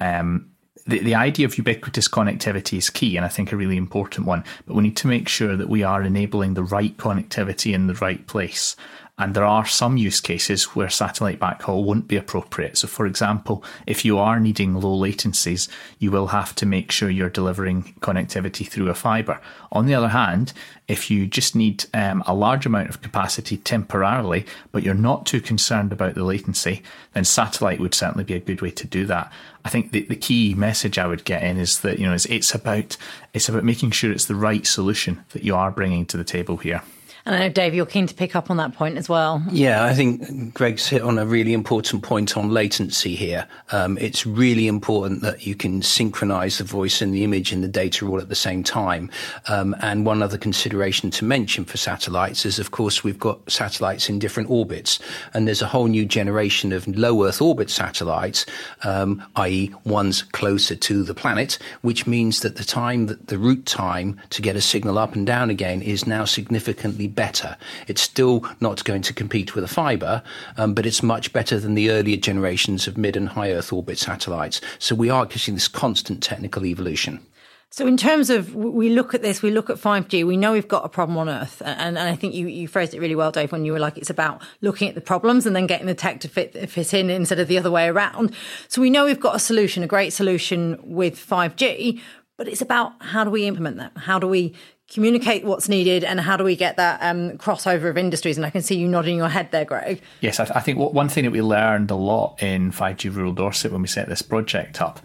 um, 0.00 0.50
the, 0.88 0.98
the 0.98 1.14
idea 1.14 1.46
of 1.46 1.58
ubiquitous 1.58 2.08
connectivity 2.08 2.78
is 2.78 2.90
key 2.90 3.16
and 3.16 3.24
I 3.24 3.28
think 3.28 3.52
a 3.52 3.56
really 3.56 3.76
important 3.76 4.26
one. 4.26 4.42
But 4.66 4.74
we 4.74 4.82
need 4.82 4.96
to 4.96 5.06
make 5.06 5.28
sure 5.28 5.56
that 5.56 5.68
we 5.68 5.84
are 5.84 6.02
enabling 6.02 6.54
the 6.54 6.64
right 6.64 6.96
connectivity 6.96 7.72
in 7.72 7.86
the 7.86 7.94
right 7.94 8.26
place. 8.26 8.74
And 9.18 9.34
there 9.34 9.44
are 9.44 9.64
some 9.64 9.96
use 9.96 10.20
cases 10.20 10.64
where 10.76 10.90
satellite 10.90 11.40
backhaul 11.40 11.84
won't 11.84 12.06
be 12.06 12.16
appropriate. 12.16 12.76
So, 12.76 12.86
for 12.86 13.06
example, 13.06 13.64
if 13.86 14.04
you 14.04 14.18
are 14.18 14.38
needing 14.38 14.74
low 14.74 14.94
latencies, 14.94 15.68
you 15.98 16.10
will 16.10 16.26
have 16.28 16.54
to 16.56 16.66
make 16.66 16.92
sure 16.92 17.08
you're 17.08 17.30
delivering 17.30 17.94
connectivity 18.00 18.68
through 18.68 18.90
a 18.90 18.94
fiber. 18.94 19.40
On 19.72 19.86
the 19.86 19.94
other 19.94 20.08
hand, 20.08 20.52
if 20.86 21.10
you 21.10 21.26
just 21.26 21.56
need 21.56 21.86
um, 21.94 22.22
a 22.26 22.34
large 22.34 22.66
amount 22.66 22.90
of 22.90 23.00
capacity 23.00 23.56
temporarily, 23.56 24.44
but 24.70 24.82
you're 24.82 24.94
not 24.94 25.24
too 25.24 25.40
concerned 25.40 25.92
about 25.92 26.14
the 26.14 26.22
latency, 26.22 26.82
then 27.14 27.24
satellite 27.24 27.80
would 27.80 27.94
certainly 27.94 28.24
be 28.24 28.34
a 28.34 28.40
good 28.40 28.60
way 28.60 28.70
to 28.72 28.86
do 28.86 29.06
that. 29.06 29.32
I 29.64 29.70
think 29.70 29.92
the, 29.92 30.02
the 30.02 30.14
key 30.14 30.52
message 30.52 30.98
I 30.98 31.06
would 31.06 31.24
get 31.24 31.42
in 31.42 31.56
is 31.56 31.80
that 31.80 31.98
you 31.98 32.06
know 32.06 32.12
it's, 32.12 32.26
it's 32.26 32.54
about 32.54 32.98
it's 33.32 33.48
about 33.48 33.64
making 33.64 33.92
sure 33.92 34.12
it's 34.12 34.26
the 34.26 34.34
right 34.34 34.66
solution 34.66 35.24
that 35.30 35.42
you 35.42 35.56
are 35.56 35.70
bringing 35.70 36.04
to 36.06 36.18
the 36.18 36.22
table 36.22 36.58
here. 36.58 36.82
And 37.26 37.34
I 37.34 37.38
know, 37.40 37.48
Dave, 37.48 37.74
you're 37.74 37.86
keen 37.86 38.06
to 38.06 38.14
pick 38.14 38.36
up 38.36 38.52
on 38.52 38.56
that 38.58 38.72
point 38.74 38.96
as 38.96 39.08
well. 39.08 39.42
Yeah, 39.50 39.84
I 39.84 39.94
think 39.94 40.54
Greg's 40.54 40.86
hit 40.86 41.02
on 41.02 41.18
a 41.18 41.26
really 41.26 41.54
important 41.54 42.04
point 42.04 42.36
on 42.36 42.50
latency 42.50 43.16
here. 43.16 43.48
Um, 43.72 43.98
it's 43.98 44.24
really 44.24 44.68
important 44.68 45.22
that 45.22 45.44
you 45.44 45.56
can 45.56 45.82
synchronize 45.82 46.58
the 46.58 46.64
voice 46.64 47.02
and 47.02 47.12
the 47.12 47.24
image 47.24 47.50
and 47.50 47.64
the 47.64 47.68
data 47.68 48.06
all 48.06 48.20
at 48.20 48.28
the 48.28 48.36
same 48.36 48.62
time. 48.62 49.10
Um, 49.48 49.74
and 49.80 50.06
one 50.06 50.22
other 50.22 50.38
consideration 50.38 51.10
to 51.10 51.24
mention 51.24 51.64
for 51.64 51.76
satellites 51.76 52.46
is, 52.46 52.60
of 52.60 52.70
course, 52.70 53.02
we've 53.02 53.18
got 53.18 53.50
satellites 53.50 54.08
in 54.08 54.20
different 54.20 54.48
orbits, 54.48 55.00
and 55.34 55.48
there's 55.48 55.62
a 55.62 55.66
whole 55.66 55.88
new 55.88 56.04
generation 56.04 56.72
of 56.72 56.86
low 56.86 57.24
Earth 57.24 57.42
orbit 57.42 57.70
satellites, 57.70 58.46
um, 58.84 59.20
i.e., 59.34 59.74
ones 59.84 60.22
closer 60.22 60.76
to 60.76 61.02
the 61.02 61.14
planet, 61.14 61.58
which 61.82 62.06
means 62.06 62.38
that 62.42 62.54
the 62.54 62.64
time 62.64 63.06
that 63.06 63.26
the 63.26 63.36
route 63.36 63.66
time 63.66 64.16
to 64.30 64.40
get 64.40 64.54
a 64.54 64.60
signal 64.60 64.96
up 64.96 65.16
and 65.16 65.26
down 65.26 65.50
again 65.50 65.82
is 65.82 66.06
now 66.06 66.24
significantly 66.24 67.08
better. 67.16 67.56
It's 67.88 68.02
still 68.02 68.44
not 68.60 68.84
going 68.84 69.02
to 69.02 69.12
compete 69.12 69.54
with 69.54 69.64
a 69.64 69.68
fiber, 69.68 70.22
um, 70.56 70.74
but 70.74 70.86
it's 70.86 71.02
much 71.02 71.32
better 71.32 71.58
than 71.58 71.74
the 71.74 71.90
earlier 71.90 72.16
generations 72.16 72.86
of 72.86 72.96
mid 72.96 73.16
and 73.16 73.30
high 73.30 73.50
Earth 73.50 73.72
orbit 73.72 73.98
satellites. 73.98 74.60
So 74.78 74.94
we 74.94 75.10
are 75.10 75.26
getting 75.26 75.54
this 75.54 75.68
constant 75.68 76.22
technical 76.22 76.64
evolution. 76.64 77.26
So, 77.70 77.86
in 77.86 77.96
terms 77.96 78.30
of 78.30 78.54
we 78.54 78.90
look 78.90 79.12
at 79.12 79.22
this, 79.22 79.42
we 79.42 79.50
look 79.50 79.68
at 79.68 79.76
5G, 79.76 80.26
we 80.26 80.36
know 80.36 80.52
we've 80.52 80.68
got 80.68 80.84
a 80.84 80.88
problem 80.88 81.18
on 81.18 81.28
Earth. 81.28 81.60
And, 81.64 81.98
and 81.98 82.08
I 82.08 82.14
think 82.14 82.32
you, 82.32 82.46
you 82.46 82.68
phrased 82.68 82.94
it 82.94 83.00
really 83.00 83.16
well, 83.16 83.32
Dave, 83.32 83.52
when 83.52 83.64
you 83.64 83.72
were 83.72 83.78
like, 83.78 83.98
it's 83.98 84.08
about 84.08 84.40
looking 84.60 84.88
at 84.88 84.94
the 84.94 85.00
problems 85.00 85.46
and 85.46 85.54
then 85.54 85.66
getting 85.66 85.86
the 85.86 85.94
tech 85.94 86.20
to 86.20 86.28
fit, 86.28 86.70
fit 86.70 86.94
in 86.94 87.10
instead 87.10 87.40
of 87.40 87.48
the 87.48 87.58
other 87.58 87.70
way 87.70 87.88
around. 87.88 88.34
So, 88.68 88.80
we 88.80 88.88
know 88.88 89.04
we've 89.04 89.20
got 89.20 89.36
a 89.36 89.40
solution, 89.40 89.82
a 89.82 89.88
great 89.88 90.12
solution 90.12 90.78
with 90.82 91.16
5G, 91.16 92.00
but 92.38 92.48
it's 92.48 92.62
about 92.62 92.92
how 93.00 93.24
do 93.24 93.30
we 93.30 93.46
implement 93.46 93.78
that? 93.78 93.92
How 93.96 94.18
do 94.18 94.28
we 94.28 94.54
communicate 94.88 95.44
what's 95.44 95.68
needed 95.68 96.04
and 96.04 96.20
how 96.20 96.36
do 96.36 96.44
we 96.44 96.56
get 96.56 96.76
that 96.76 97.00
um, 97.02 97.32
crossover 97.38 97.90
of 97.90 97.98
industries? 97.98 98.36
And 98.36 98.46
I 98.46 98.50
can 98.50 98.62
see 98.62 98.76
you 98.76 98.88
nodding 98.88 99.16
your 99.16 99.28
head 99.28 99.50
there, 99.50 99.64
Greg. 99.64 100.00
Yes, 100.20 100.40
I, 100.40 100.44
th- 100.44 100.56
I 100.56 100.60
think 100.60 100.78
one 100.78 101.08
thing 101.08 101.24
that 101.24 101.30
we 101.32 101.42
learned 101.42 101.90
a 101.90 101.96
lot 101.96 102.42
in 102.42 102.72
5G 102.72 103.14
Rural 103.14 103.32
Dorset 103.32 103.72
when 103.72 103.82
we 103.82 103.88
set 103.88 104.08
this 104.08 104.22
project 104.22 104.80
up 104.80 105.00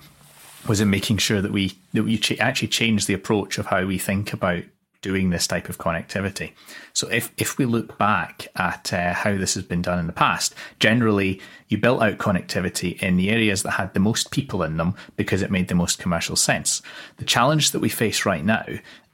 was 0.67 0.80
in 0.80 0.89
making 0.89 1.17
sure 1.17 1.41
that 1.41 1.52
we 1.52 1.74
that 1.94 2.04
we 2.04 2.17
ch- 2.17 2.39
actually 2.39 2.67
changed 2.67 3.08
the 3.08 3.13
approach 3.13 3.58
of 3.58 3.65
how 3.67 3.86
we 3.86 3.98
think 3.98 4.32
about 4.34 4.63
doing 5.02 5.30
this 5.30 5.48
type 5.48 5.68
of 5.68 5.78
connectivity. 5.78 6.54
So 6.94 7.08
if, 7.10 7.32
if 7.38 7.58
we 7.58 7.66
look 7.66 7.98
back 7.98 8.48
at 8.56 8.94
uh, 8.94 9.14
how 9.14 9.38
this 9.38 9.56
has 9.56 9.64
been 9.64 9.82
done 9.82 10.00
in 10.00 10.08
the 10.08 10.14
past, 10.14 10.54
generally 10.80 11.42
you 11.68 11.78
built 11.78 12.02
out 12.02 12.18
connectivity 12.18 13.02
in 13.02 13.18
the 13.18 13.30
areas 13.30 13.64
that 13.64 13.72
had 13.72 13.94
the 13.94 14.00
most 14.00 14.32
people 14.32 14.64
in 14.64 14.78
them 14.78 14.94
because 15.18 15.42
it 15.42 15.52
made 15.52 15.68
the 15.68 15.76
most 15.76 16.00
commercial 16.00 16.36
sense. 16.36 16.82
The 17.18 17.26
challenge 17.26 17.72
that 17.72 17.80
we 17.80 17.90
face 17.90 18.26
right 18.26 18.44
now 18.44 18.66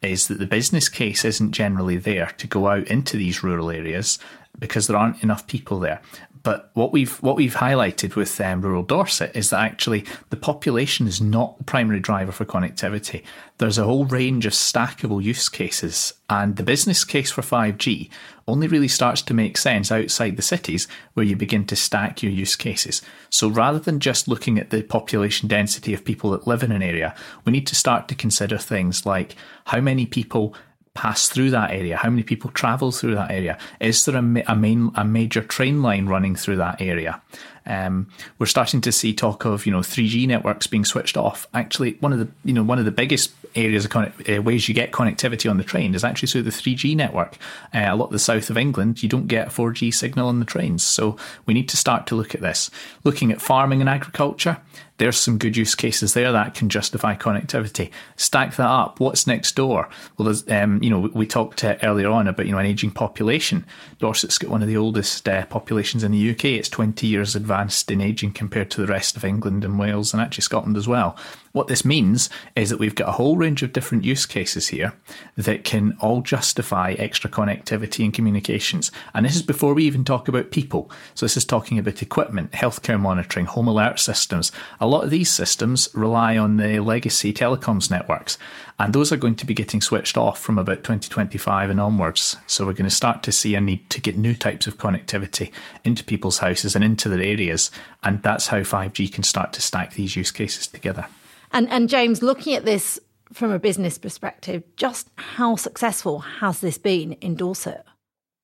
is 0.02 0.28
that 0.28 0.40
the 0.40 0.46
business 0.46 0.90
case 0.90 1.26
isn't 1.26 1.52
generally 1.52 1.98
there 1.98 2.28
to 2.38 2.48
go 2.48 2.68
out 2.68 2.88
into 2.88 3.18
these 3.18 3.44
rural 3.44 3.72
areas 3.72 4.20
because 4.60 4.88
there 4.88 4.98
aren't 4.98 5.24
enough 5.24 5.48
people 5.48 5.80
there. 5.80 6.02
But 6.44 6.72
what 6.76 6.94
we've 6.94 7.22
what 7.22 7.36
we've 7.36 7.56
highlighted 7.56 8.16
with 8.16 8.40
um, 8.40 8.62
rural 8.62 8.84
Dorset 8.84 9.36
is 9.36 9.50
that 9.50 9.60
actually 9.60 10.06
the 10.30 10.38
population 10.38 11.06
is 11.06 11.20
not 11.20 11.58
the 11.58 11.66
primary 11.66 12.00
driver 12.00 12.32
for 12.32 12.46
connectivity. 12.46 13.24
There's 13.58 13.78
a 13.78 13.84
whole 13.84 14.06
range 14.06 14.46
of 14.46 14.54
stackable 14.54 15.22
use 15.22 15.50
cases, 15.50 16.14
and 16.30 16.56
the 16.56 16.64
business 16.64 17.04
case 17.04 17.32
for 17.32 17.42
5G 17.42 18.10
only 18.48 18.68
really 18.68 18.88
starts 18.88 19.22
to 19.24 19.34
make 19.34 19.58
sense 19.58 19.92
outside 19.92 20.38
the 20.38 20.42
cities 20.42 20.88
where 21.16 21.26
you 21.26 21.36
begin 21.36 21.66
to 21.66 21.76
stack 21.76 22.24
your 22.24 22.32
use 22.32 22.56
cases. 22.56 23.02
So 23.30 23.50
rather 23.50 23.80
than 23.80 24.00
just 24.00 24.30
looking 24.30 24.58
at 24.58 24.70
the 24.70 24.84
population 24.84 25.50
density 25.50 25.94
of 25.94 26.06
people 26.06 26.32
that 26.32 26.48
live 26.48 26.64
in 26.64 26.72
an 26.72 26.82
area, 26.82 27.14
we 27.44 27.52
need 27.52 27.68
to 27.68 27.76
start 27.76 28.08
to 28.08 28.16
consider 28.16 28.58
things 28.58 29.06
like 29.06 29.36
how 29.66 29.82
many 29.82 30.06
people 30.06 30.56
pass 30.98 31.30
through 31.30 31.52
that 31.52 31.70
area? 31.70 31.96
How 31.96 32.10
many 32.10 32.24
people 32.24 32.50
travel 32.50 32.92
through 32.92 33.14
that 33.16 33.30
area? 33.30 33.60
Is 33.80 34.04
there 34.06 34.16
a, 34.16 34.44
a 34.48 34.56
main 34.56 34.92
a 34.96 35.06
major 35.06 35.44
train 35.44 35.84
line 35.84 36.08
running 36.08 36.36
through 36.36 36.58
that 36.58 36.82
area? 36.82 37.22
Um, 37.68 38.08
we're 38.40 38.48
starting 38.48 38.82
to 38.82 38.92
see 38.92 39.14
talk 39.14 39.46
of 39.46 39.66
you 39.66 39.72
know 39.72 39.80
3G 39.80 40.28
networks 40.28 40.66
being 40.66 40.86
switched 40.86 41.18
off. 41.18 41.48
Actually, 41.54 41.94
one 42.00 42.14
of 42.14 42.20
the 42.20 42.28
you 42.44 42.54
know 42.54 42.64
one 42.64 42.80
of 42.80 42.86
the 42.86 42.92
biggest 42.92 43.32
areas 43.56 43.86
of 43.86 43.92
connect, 43.92 44.28
uh, 44.28 44.42
ways 44.42 44.68
you 44.68 44.74
get 44.74 44.92
connectivity 44.92 45.50
on 45.50 45.58
the 45.58 45.64
train 45.64 45.94
is 45.94 46.04
actually 46.04 46.30
through 46.30 46.44
the 46.44 46.50
3G 46.50 46.96
network. 46.96 47.38
Uh, 47.74 47.86
a 47.88 47.96
lot 47.96 48.06
of 48.06 48.12
the 48.12 48.20
south 48.20 48.50
of 48.50 48.58
England, 48.58 49.04
you 49.04 49.10
don't 49.10 49.28
get 49.28 49.48
a 49.48 49.52
4G 49.52 49.94
signal 49.94 50.28
on 50.28 50.40
the 50.40 50.46
trains, 50.46 50.82
so 50.82 51.16
we 51.46 51.54
need 51.54 51.70
to 51.70 51.78
start 51.78 52.08
to 52.08 52.16
look 52.16 52.34
at 52.34 52.42
this. 52.42 52.72
Looking 53.04 53.32
at 53.32 53.42
farming 53.42 53.82
and 53.82 53.90
agriculture, 53.90 54.58
There's 54.98 55.18
some 55.18 55.38
good 55.38 55.56
use 55.56 55.76
cases 55.76 56.14
there 56.14 56.32
that 56.32 56.56
can 56.56 56.70
justify 56.70 57.16
connectivity. 57.16 57.92
Stack 58.16 58.56
that 58.56 58.68
up. 58.68 59.00
What's 59.00 59.28
next 59.28 59.56
door? 59.56 59.90
Well, 60.18 60.34
um, 60.50 60.82
you 60.82 60.90
know, 60.90 61.10
we 61.14 61.28
talked 61.28 61.64
uh, 61.64 61.78
earlier 61.84 62.10
on 62.10 62.28
about, 62.28 62.46
you 62.46 62.52
know, 62.52 62.58
an 62.58 62.66
aging 62.66 62.92
population. 62.92 63.66
Dorset's 64.00 64.38
got 64.38 64.52
one 64.52 64.62
of 64.62 64.68
the 64.68 64.78
oldest 64.78 65.28
uh, 65.28 65.46
populations 65.48 66.04
in 66.04 66.12
the 66.12 66.32
UK. 66.32 66.46
It's 66.46 66.70
20 66.70 67.08
years 67.08 67.36
advanced 67.36 67.90
in 67.90 68.00
aging 68.00 68.34
compared 68.34 68.70
to 68.72 68.82
the 68.82 68.88
rest 68.88 69.18
of 69.18 69.26
England 69.26 69.64
and 69.64 69.80
Wales 69.80 70.14
and 70.14 70.22
actually 70.22 70.44
Scotland 70.44 70.78
as 70.78 70.88
well. 70.88 71.18
What 71.58 71.68
this 71.68 71.84
means 71.84 72.30
is 72.56 72.70
that 72.70 72.78
we've 72.78 72.94
got 72.94 73.10
a 73.10 73.14
whole 73.14 73.36
range 73.36 73.64
of 73.64 73.74
different 73.74 74.04
use 74.04 74.28
cases 74.28 74.68
here 74.68 74.94
that 75.36 75.64
can 75.64 75.98
all 76.00 76.22
justify 76.22 76.92
extra 77.00 77.28
connectivity 77.32 78.04
and 78.04 78.14
communications. 78.14 78.92
And 79.16 79.26
this 79.26 79.36
is 79.36 79.42
before 79.42 79.74
we 79.74 79.86
even 79.86 80.04
talk 80.04 80.28
about 80.28 80.52
people. 80.52 80.92
So 81.16 81.26
this 81.26 81.36
is 81.36 81.46
talking 81.46 81.80
about 81.80 82.04
equipment, 82.04 82.52
healthcare 82.52 83.00
monitoring, 83.00 83.48
home 83.48 83.68
alert 83.68 84.00
systems. 84.00 84.52
A 84.80 84.86
lot 84.86 85.04
of 85.04 85.10
these 85.10 85.32
systems 85.32 85.90
rely 85.96 86.38
on 86.38 86.58
the 86.58 86.80
legacy 86.80 87.34
telecoms 87.34 87.90
networks, 87.90 88.38
and 88.78 88.94
those 88.94 89.12
are 89.12 89.18
going 89.18 89.36
to 89.38 89.46
be 89.48 89.56
getting 89.56 89.82
switched 89.82 90.18
off 90.18 90.40
from 90.40 90.60
about 90.60 90.84
2025 90.84 91.72
and 91.72 91.80
onwards. 91.80 92.38
So 92.46 92.68
we're 92.68 92.74
going 92.74 92.90
to 92.90 92.96
start 92.96 93.24
to 93.24 93.32
see 93.32 93.56
a 93.56 93.62
need 93.62 93.87
to 93.90 94.02
get 94.02 94.18
new 94.18 94.34
types 94.34 94.68
of 94.68 94.78
connectivity 94.78 95.52
into 95.84 96.04
people's 96.04 96.40
houses 96.40 96.76
and 96.76 96.84
into 96.84 97.10
their 97.10 97.22
areas. 97.22 97.72
And 98.04 98.22
that's 98.24 98.48
how 98.48 98.60
5G 98.60 99.12
can 99.12 99.24
start 99.24 99.54
to 99.54 99.62
stack 99.62 99.94
these 99.94 100.16
use 100.16 100.32
cases 100.32 100.68
together. 100.68 101.08
And 101.52 101.70
and 101.70 101.90
James, 101.90 102.22
looking 102.22 102.56
at 102.56 102.66
this 102.66 103.00
from 103.34 103.52
a 103.52 103.60
business 103.60 103.98
perspective, 103.98 104.64
just 104.76 105.10
how 105.16 105.56
successful 105.56 106.20
has 106.20 106.60
this 106.60 106.78
been 106.78 107.14
in 107.14 107.36
Dorset? 107.36 107.84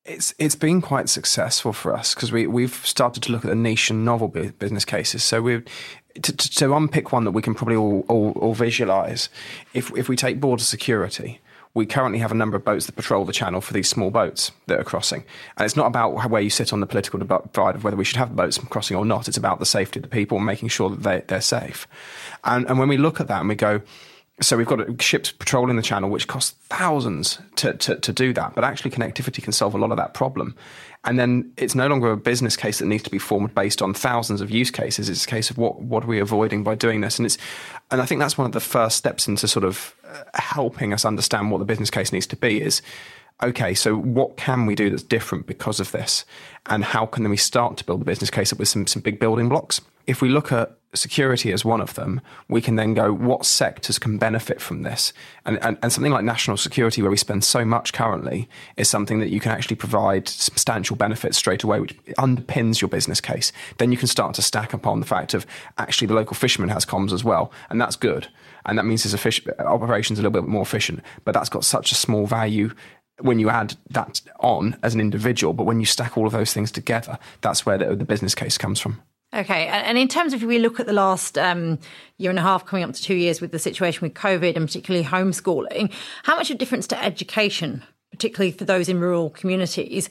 It's 0.06 0.34
it's 0.38 0.56
been 0.56 0.82
quite 0.82 1.08
successful 1.10 1.71
for 1.71 1.95
us 1.95 2.13
because 2.13 2.32
we 2.32 2.47
we've 2.47 2.75
started 2.86 3.23
to 3.23 3.32
look 3.32 3.45
at 3.45 3.49
the 3.49 3.56
niche 3.56 3.89
and 3.89 4.03
novel 4.03 4.27
business 4.27 4.84
cases. 4.84 5.23
So 5.23 5.41
we 5.41 5.63
to, 6.21 6.36
to, 6.36 6.49
to, 6.49 6.75
unpick 6.75 7.12
one 7.12 7.23
that 7.23 7.32
we 7.32 7.41
can 7.41 7.56
probably 7.56 7.75
all, 7.75 8.06
all, 8.08 8.32
all 8.32 8.53
visualize. 8.53 9.29
If 9.73 9.95
if 9.97 10.10
we 10.10 10.15
take 10.15 10.39
border 10.39 10.63
security, 10.63 11.39
we 11.75 11.86
currently 11.86 12.19
have 12.19 12.31
a 12.31 12.36
number 12.36 12.55
of 12.55 12.63
boats 12.63 12.86
that 12.86 12.95
patrol 12.95 13.25
the 13.25 13.33
channel 13.33 13.59
for 13.59 13.73
these 13.73 13.89
small 13.89 14.12
boats 14.12 14.51
that 14.67 14.79
are 14.79 14.83
crossing. 14.83 15.23
And 15.57 15.65
it's 15.65 15.75
not 15.75 15.88
about 15.88 16.29
where 16.29 16.41
you 16.41 16.51
sit 16.51 16.71
on 16.71 16.81
the 16.81 16.86
political 16.86 17.19
divide 17.19 17.75
of 17.75 17.83
whether 17.83 17.97
we 17.97 18.05
should 18.05 18.17
have 18.17 18.36
boats 18.36 18.59
crossing 18.69 18.95
or 18.95 19.05
not. 19.05 19.27
It's 19.27 19.38
about 19.38 19.59
the 19.59 19.65
safety 19.65 19.99
of 19.99 20.03
the 20.03 20.09
people 20.09 20.38
and 20.38 20.45
making 20.45 20.69
sure 20.69 20.89
that 20.91 21.01
they, 21.01 21.23
they're 21.27 21.41
safe. 21.41 21.88
And, 22.43 22.67
and 22.69 22.77
when 22.77 22.89
we 22.89 22.97
look 22.97 23.19
at 23.19 23.27
that 23.27 23.39
and 23.39 23.49
we 23.49 23.55
go, 23.55 23.81
so 24.41 24.57
we've 24.57 24.67
got 24.67 25.01
ships 25.01 25.31
patrolling 25.31 25.75
the 25.75 25.81
channel, 25.81 26.09
which 26.09 26.27
costs 26.27 26.51
thousands 26.69 27.39
to, 27.55 27.73
to, 27.73 27.95
to, 27.97 28.12
do 28.12 28.33
that. 28.33 28.55
But 28.55 28.63
actually, 28.63 28.91
connectivity 28.91 29.43
can 29.43 29.53
solve 29.53 29.75
a 29.75 29.77
lot 29.77 29.91
of 29.91 29.97
that 29.97 30.13
problem. 30.13 30.55
And 31.05 31.19
then 31.19 31.51
it's 31.57 31.75
no 31.75 31.87
longer 31.87 32.11
a 32.11 32.17
business 32.17 32.55
case 32.55 32.79
that 32.79 32.85
needs 32.85 33.03
to 33.03 33.09
be 33.09 33.19
formed 33.19 33.53
based 33.53 33.81
on 33.81 33.93
thousands 33.93 34.39
of 34.39 34.49
use 34.49 34.71
cases. 34.71 35.09
It's 35.09 35.25
a 35.25 35.27
case 35.27 35.49
of 35.49 35.57
what 35.57 35.81
what 35.81 36.03
are 36.03 36.07
we 36.07 36.19
avoiding 36.19 36.63
by 36.63 36.75
doing 36.75 37.01
this? 37.01 37.19
And 37.19 37.25
it's 37.25 37.37
and 37.91 38.01
I 38.01 38.05
think 38.05 38.19
that's 38.19 38.37
one 38.37 38.45
of 38.45 38.53
the 38.53 38.61
first 38.61 38.97
steps 38.97 39.27
into 39.27 39.47
sort 39.47 39.65
of 39.65 39.95
uh, 40.07 40.23
helping 40.35 40.93
us 40.93 41.03
understand 41.03 41.51
what 41.51 41.57
the 41.57 41.65
business 41.65 41.89
case 41.89 42.13
needs 42.13 42.27
to 42.27 42.35
be. 42.37 42.61
Is 42.61 42.81
okay, 43.41 43.73
so 43.73 43.95
what 43.95 44.37
can 44.37 44.65
we 44.65 44.75
do 44.75 44.89
that's 44.89 45.03
different 45.03 45.45
because 45.45 45.79
of 45.79 45.91
this? 45.91 46.25
And 46.67 46.85
how 46.85 47.05
can 47.05 47.27
we 47.29 47.37
start 47.37 47.77
to 47.77 47.83
build 47.83 48.01
a 48.01 48.05
business 48.05 48.29
case 48.29 48.53
up 48.53 48.59
with 48.59 48.69
some, 48.69 48.87
some 48.87 49.01
big 49.01 49.19
building 49.19 49.49
blocks? 49.49 49.81
If 50.07 50.21
we 50.21 50.29
look 50.29 50.51
at 50.51 50.77
security 50.93 51.51
as 51.51 51.65
one 51.65 51.82
of 51.82 51.95
them, 51.95 52.21
we 52.47 52.62
can 52.62 52.75
then 52.75 52.93
go, 52.93 53.12
what 53.13 53.45
sectors 53.45 53.99
can 53.99 54.17
benefit 54.17 54.62
from 54.62 54.84
this? 54.84 55.13
And, 55.45 55.58
and, 55.63 55.77
and, 55.82 55.91
something 55.91 56.12
like 56.12 56.23
national 56.23 56.58
security, 56.58 57.01
where 57.01 57.12
we 57.12 57.17
spend 57.17 57.43
so 57.43 57.65
much 57.65 57.93
currently, 57.93 58.47
is 58.77 58.88
something 58.89 59.19
that 59.19 59.29
you 59.29 59.39
can 59.39 59.51
actually 59.51 59.75
provide 59.75 60.27
substantial 60.27 60.95
benefits 60.95 61.38
straight 61.38 61.63
away, 61.63 61.79
which 61.79 61.97
underpins 62.15 62.82
your 62.82 62.89
business 62.89 63.21
case. 63.21 63.51
Then 63.77 63.91
you 63.91 63.97
can 63.97 64.08
start 64.08 64.36
to 64.36 64.41
stack 64.41 64.73
upon 64.73 64.99
the 64.99 65.06
fact 65.06 65.34
of 65.34 65.45
actually 65.77 66.08
the 66.08 66.13
local 66.13 66.36
fisherman 66.36 66.69
has 66.69 66.86
comms 66.86 67.12
as 67.12 67.23
well, 67.23 67.51
and 67.69 67.79
that's 67.79 67.95
good. 67.95 68.27
And 68.65 68.77
that 68.77 68.86
means 68.86 69.03
his 69.03 69.15
fish, 69.15 69.45
operation's 69.60 70.19
a 70.19 70.21
little 70.21 70.41
bit 70.41 70.47
more 70.47 70.62
efficient, 70.62 71.01
but 71.25 71.34
that's 71.34 71.49
got 71.49 71.65
such 71.65 71.91
a 71.91 71.95
small 71.95 72.25
value 72.25 72.71
when 73.19 73.39
you 73.39 73.49
add 73.49 73.75
that 73.91 74.21
on 74.39 74.77
as 74.82 74.95
an 74.95 74.99
individual, 74.99 75.53
but 75.53 75.65
when 75.65 75.79
you 75.79 75.86
stack 75.86 76.17
all 76.17 76.25
of 76.25 76.34
those 76.34 76.53
things 76.53 76.71
together, 76.71 77.19
that's 77.41 77.65
where 77.65 77.77
the, 77.77 77.95
the 77.95 78.06
business 78.06 78.34
case 78.34 78.58
comes 78.58 78.79
from. 78.79 79.01
Okay, 79.34 79.67
and 79.67 79.98
in 79.98 80.08
terms 80.08 80.34
of 80.34 80.43
if 80.43 80.48
we 80.48 80.60
look 80.60 80.80
at 80.80 80.86
the 80.86 80.93
last 80.93 81.39
um, 81.39 81.80
year 82.17 82.30
and 82.30 82.38
a 82.38 82.43
half, 82.43 82.65
coming 82.65 82.84
up 82.84 82.93
to 82.93 83.02
two 83.02 83.15
years 83.15 83.41
with 83.41 83.52
the 83.52 83.58
situation 83.58 84.02
with 84.02 84.13
COVID 84.13 84.56
and 84.56 84.67
particularly 84.67 85.06
homeschooling, 85.06 85.91
how 86.22 86.36
much 86.36 86.52
of 86.52 86.56
a 86.56 86.60
difference 86.60 86.86
to 86.88 87.04
education, 87.04 87.84
particularly 88.12 88.52
for 88.52 88.65
those 88.65 88.89
in 88.89 89.00
rural 89.00 89.32
communities, 89.32 90.08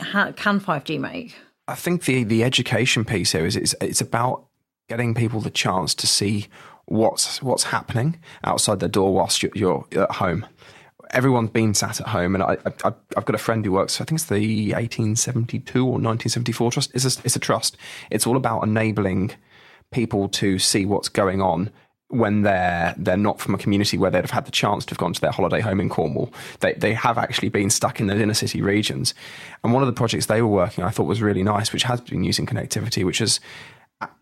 can 0.00 0.34
5G 0.60 1.00
make? 1.00 1.34
I 1.66 1.74
think 1.74 2.04
the 2.04 2.24
the 2.24 2.44
education 2.44 3.04
piece 3.04 3.32
here 3.32 3.46
is 3.46 3.56
it's, 3.56 3.74
it's 3.80 4.00
about 4.00 4.44
getting 4.88 5.14
people 5.14 5.40
the 5.40 5.50
chance 5.50 5.94
to 5.96 6.06
see 6.06 6.48
what's 6.84 7.42
what's 7.42 7.64
happening 7.64 8.18
outside 8.44 8.80
their 8.80 8.88
door 8.88 9.12
whilst 9.14 9.42
you're, 9.42 9.52
you're 9.54 9.86
at 10.02 10.12
home 10.12 10.46
everyone's 11.10 11.50
been 11.50 11.74
sat 11.74 12.00
at 12.00 12.08
home, 12.08 12.34
and 12.34 12.42
I, 12.42 12.56
I, 12.84 12.92
have 13.14 13.24
got 13.24 13.34
a 13.34 13.38
friend 13.38 13.64
who 13.64 13.72
works. 13.72 14.00
I 14.00 14.04
think 14.04 14.20
it's 14.20 14.28
the 14.28 14.72
1872 14.72 15.80
or 15.80 15.92
1974 15.92 16.72
trust. 16.72 16.90
It's 16.94 17.04
a, 17.04 17.20
it's 17.24 17.36
a 17.36 17.40
trust. 17.40 17.76
It's 18.10 18.26
all 18.26 18.36
about 18.36 18.62
enabling 18.62 19.32
people 19.90 20.28
to 20.28 20.58
see 20.58 20.84
what's 20.84 21.08
going 21.08 21.40
on 21.40 21.70
when 22.10 22.40
they're 22.40 22.94
they're 22.96 23.18
not 23.18 23.38
from 23.38 23.54
a 23.54 23.58
community 23.58 23.98
where 23.98 24.10
they'd 24.10 24.22
have 24.22 24.30
had 24.30 24.46
the 24.46 24.50
chance 24.50 24.86
to 24.86 24.92
have 24.92 24.98
gone 24.98 25.12
to 25.12 25.20
their 25.20 25.30
holiday 25.30 25.60
home 25.60 25.80
in 25.80 25.88
Cornwall. 25.88 26.32
They 26.60 26.72
they 26.74 26.94
have 26.94 27.18
actually 27.18 27.50
been 27.50 27.70
stuck 27.70 28.00
in 28.00 28.06
the 28.06 28.18
inner 28.18 28.34
city 28.34 28.62
regions. 28.62 29.14
And 29.62 29.72
one 29.72 29.82
of 29.82 29.86
the 29.86 29.92
projects 29.92 30.26
they 30.26 30.40
were 30.40 30.48
working, 30.48 30.84
I 30.84 30.90
thought 30.90 31.04
was 31.04 31.22
really 31.22 31.42
nice, 31.42 31.72
which 31.72 31.82
has 31.82 32.00
been 32.00 32.24
using 32.24 32.46
connectivity, 32.46 33.04
which 33.04 33.20
is 33.20 33.40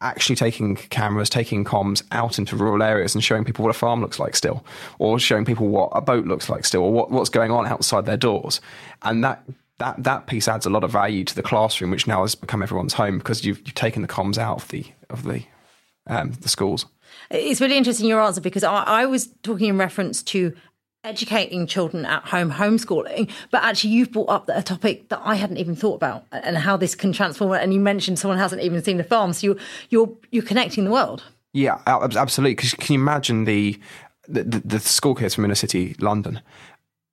actually 0.00 0.36
taking 0.36 0.76
cameras, 0.76 1.28
taking 1.28 1.64
comms 1.64 2.02
out 2.10 2.38
into 2.38 2.56
rural 2.56 2.82
areas 2.82 3.14
and 3.14 3.22
showing 3.22 3.44
people 3.44 3.64
what 3.64 3.74
a 3.74 3.78
farm 3.78 4.00
looks 4.00 4.18
like 4.18 4.34
still, 4.34 4.64
or 4.98 5.18
showing 5.18 5.44
people 5.44 5.68
what 5.68 5.90
a 5.92 6.00
boat 6.00 6.26
looks 6.26 6.48
like 6.48 6.64
still, 6.64 6.82
or 6.82 6.92
what, 6.92 7.10
what's 7.10 7.30
going 7.30 7.50
on 7.50 7.66
outside 7.66 8.06
their 8.06 8.16
doors. 8.16 8.60
And 9.02 9.22
that 9.24 9.44
that 9.78 10.02
that 10.02 10.26
piece 10.26 10.48
adds 10.48 10.64
a 10.64 10.70
lot 10.70 10.84
of 10.84 10.90
value 10.90 11.24
to 11.24 11.34
the 11.34 11.42
classroom, 11.42 11.90
which 11.90 12.06
now 12.06 12.22
has 12.22 12.34
become 12.34 12.62
everyone's 12.62 12.94
home 12.94 13.18
because 13.18 13.44
you've, 13.44 13.58
you've 13.58 13.74
taken 13.74 14.02
the 14.02 14.08
comms 14.08 14.38
out 14.38 14.62
of 14.62 14.68
the 14.68 14.86
of 15.10 15.24
the 15.24 15.42
um, 16.06 16.32
the 16.40 16.48
schools. 16.48 16.86
It's 17.30 17.60
really 17.60 17.76
interesting 17.76 18.06
your 18.06 18.20
answer 18.20 18.40
because 18.40 18.62
I, 18.62 18.82
I 18.82 19.06
was 19.06 19.28
talking 19.42 19.68
in 19.68 19.78
reference 19.78 20.22
to 20.24 20.54
educating 21.06 21.66
children 21.68 22.04
at 22.04 22.24
home, 22.24 22.50
homeschooling, 22.50 23.30
but 23.52 23.62
actually 23.62 23.90
you've 23.90 24.10
brought 24.10 24.28
up 24.28 24.48
a 24.48 24.60
topic 24.60 25.08
that 25.08 25.20
I 25.24 25.36
hadn't 25.36 25.58
even 25.58 25.76
thought 25.76 25.94
about 25.94 26.24
and 26.32 26.58
how 26.58 26.76
this 26.76 26.94
can 26.96 27.12
transform 27.12 27.52
it. 27.52 27.62
And 27.62 27.72
you 27.72 27.78
mentioned 27.80 28.18
someone 28.18 28.38
hasn't 28.38 28.60
even 28.62 28.82
seen 28.82 28.96
the 28.96 29.04
farm, 29.04 29.32
so 29.32 29.46
you're 29.46 29.56
you're 29.88 30.12
you're 30.32 30.42
connecting 30.42 30.84
the 30.84 30.90
world. 30.90 31.22
Yeah, 31.52 31.80
absolutely. 31.86 32.54
Because 32.54 32.74
can 32.74 32.94
you 32.94 33.00
imagine 33.00 33.44
the, 33.44 33.78
the 34.28 34.42
the 34.42 34.80
school 34.80 35.14
kids 35.14 35.36
from 35.36 35.44
inner 35.44 35.54
city 35.54 35.94
London? 36.00 36.40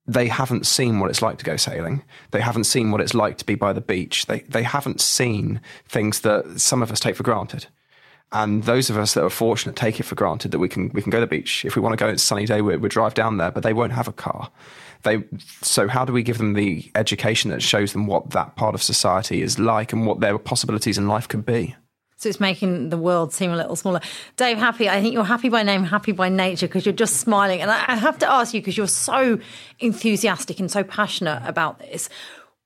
They 0.06 0.26
haven't 0.28 0.66
seen 0.66 1.00
what 1.00 1.08
it's 1.08 1.22
like 1.22 1.38
to 1.38 1.44
go 1.44 1.56
sailing. 1.56 2.02
They 2.32 2.40
haven't 2.40 2.64
seen 2.64 2.90
what 2.90 3.00
it's 3.00 3.14
like 3.14 3.38
to 3.38 3.46
be 3.46 3.54
by 3.54 3.72
the 3.72 3.80
beach. 3.80 4.26
They 4.26 4.40
they 4.40 4.64
haven't 4.64 5.00
seen 5.00 5.60
things 5.88 6.20
that 6.20 6.60
some 6.60 6.82
of 6.82 6.90
us 6.90 7.00
take 7.00 7.16
for 7.16 7.22
granted. 7.22 7.68
And 8.34 8.64
those 8.64 8.90
of 8.90 8.98
us 8.98 9.14
that 9.14 9.22
are 9.22 9.30
fortunate 9.30 9.76
take 9.76 10.00
it 10.00 10.02
for 10.02 10.16
granted 10.16 10.50
that 10.50 10.58
we 10.58 10.68
can 10.68 10.90
we 10.92 11.00
can 11.00 11.10
go 11.10 11.20
to 11.20 11.26
the 11.26 11.30
beach 11.30 11.64
if 11.64 11.76
we 11.76 11.82
want 11.82 11.96
to 11.96 12.04
go. 12.04 12.10
It's 12.10 12.22
a 12.22 12.26
sunny 12.26 12.46
day. 12.46 12.60
We, 12.62 12.76
we 12.76 12.88
drive 12.88 13.14
down 13.14 13.36
there, 13.36 13.52
but 13.52 13.62
they 13.62 13.72
won't 13.72 13.92
have 13.92 14.08
a 14.08 14.12
car. 14.12 14.50
They 15.04 15.22
so 15.62 15.86
how 15.86 16.04
do 16.04 16.12
we 16.12 16.24
give 16.24 16.38
them 16.38 16.54
the 16.54 16.90
education 16.96 17.52
that 17.52 17.62
shows 17.62 17.92
them 17.92 18.08
what 18.08 18.30
that 18.30 18.56
part 18.56 18.74
of 18.74 18.82
society 18.82 19.40
is 19.40 19.60
like 19.60 19.92
and 19.92 20.04
what 20.04 20.18
their 20.18 20.36
possibilities 20.36 20.98
in 20.98 21.06
life 21.06 21.28
could 21.28 21.46
be? 21.46 21.76
So 22.16 22.28
it's 22.28 22.40
making 22.40 22.88
the 22.88 22.96
world 22.96 23.32
seem 23.32 23.50
a 23.50 23.56
little 23.56 23.76
smaller. 23.76 24.00
Dave 24.36 24.56
Happy, 24.56 24.88
I 24.88 25.00
think 25.02 25.14
you're 25.14 25.24
happy 25.24 25.48
by 25.48 25.62
name, 25.62 25.84
happy 25.84 26.12
by 26.12 26.28
nature 26.28 26.66
because 26.66 26.86
you're 26.86 26.92
just 26.92 27.18
smiling. 27.18 27.60
And 27.60 27.70
I 27.70 27.96
have 27.96 28.18
to 28.20 28.30
ask 28.30 28.54
you 28.54 28.60
because 28.60 28.76
you're 28.76 28.86
so 28.86 29.38
enthusiastic 29.78 30.58
and 30.58 30.70
so 30.70 30.82
passionate 30.82 31.42
about 31.44 31.80
this 31.80 32.08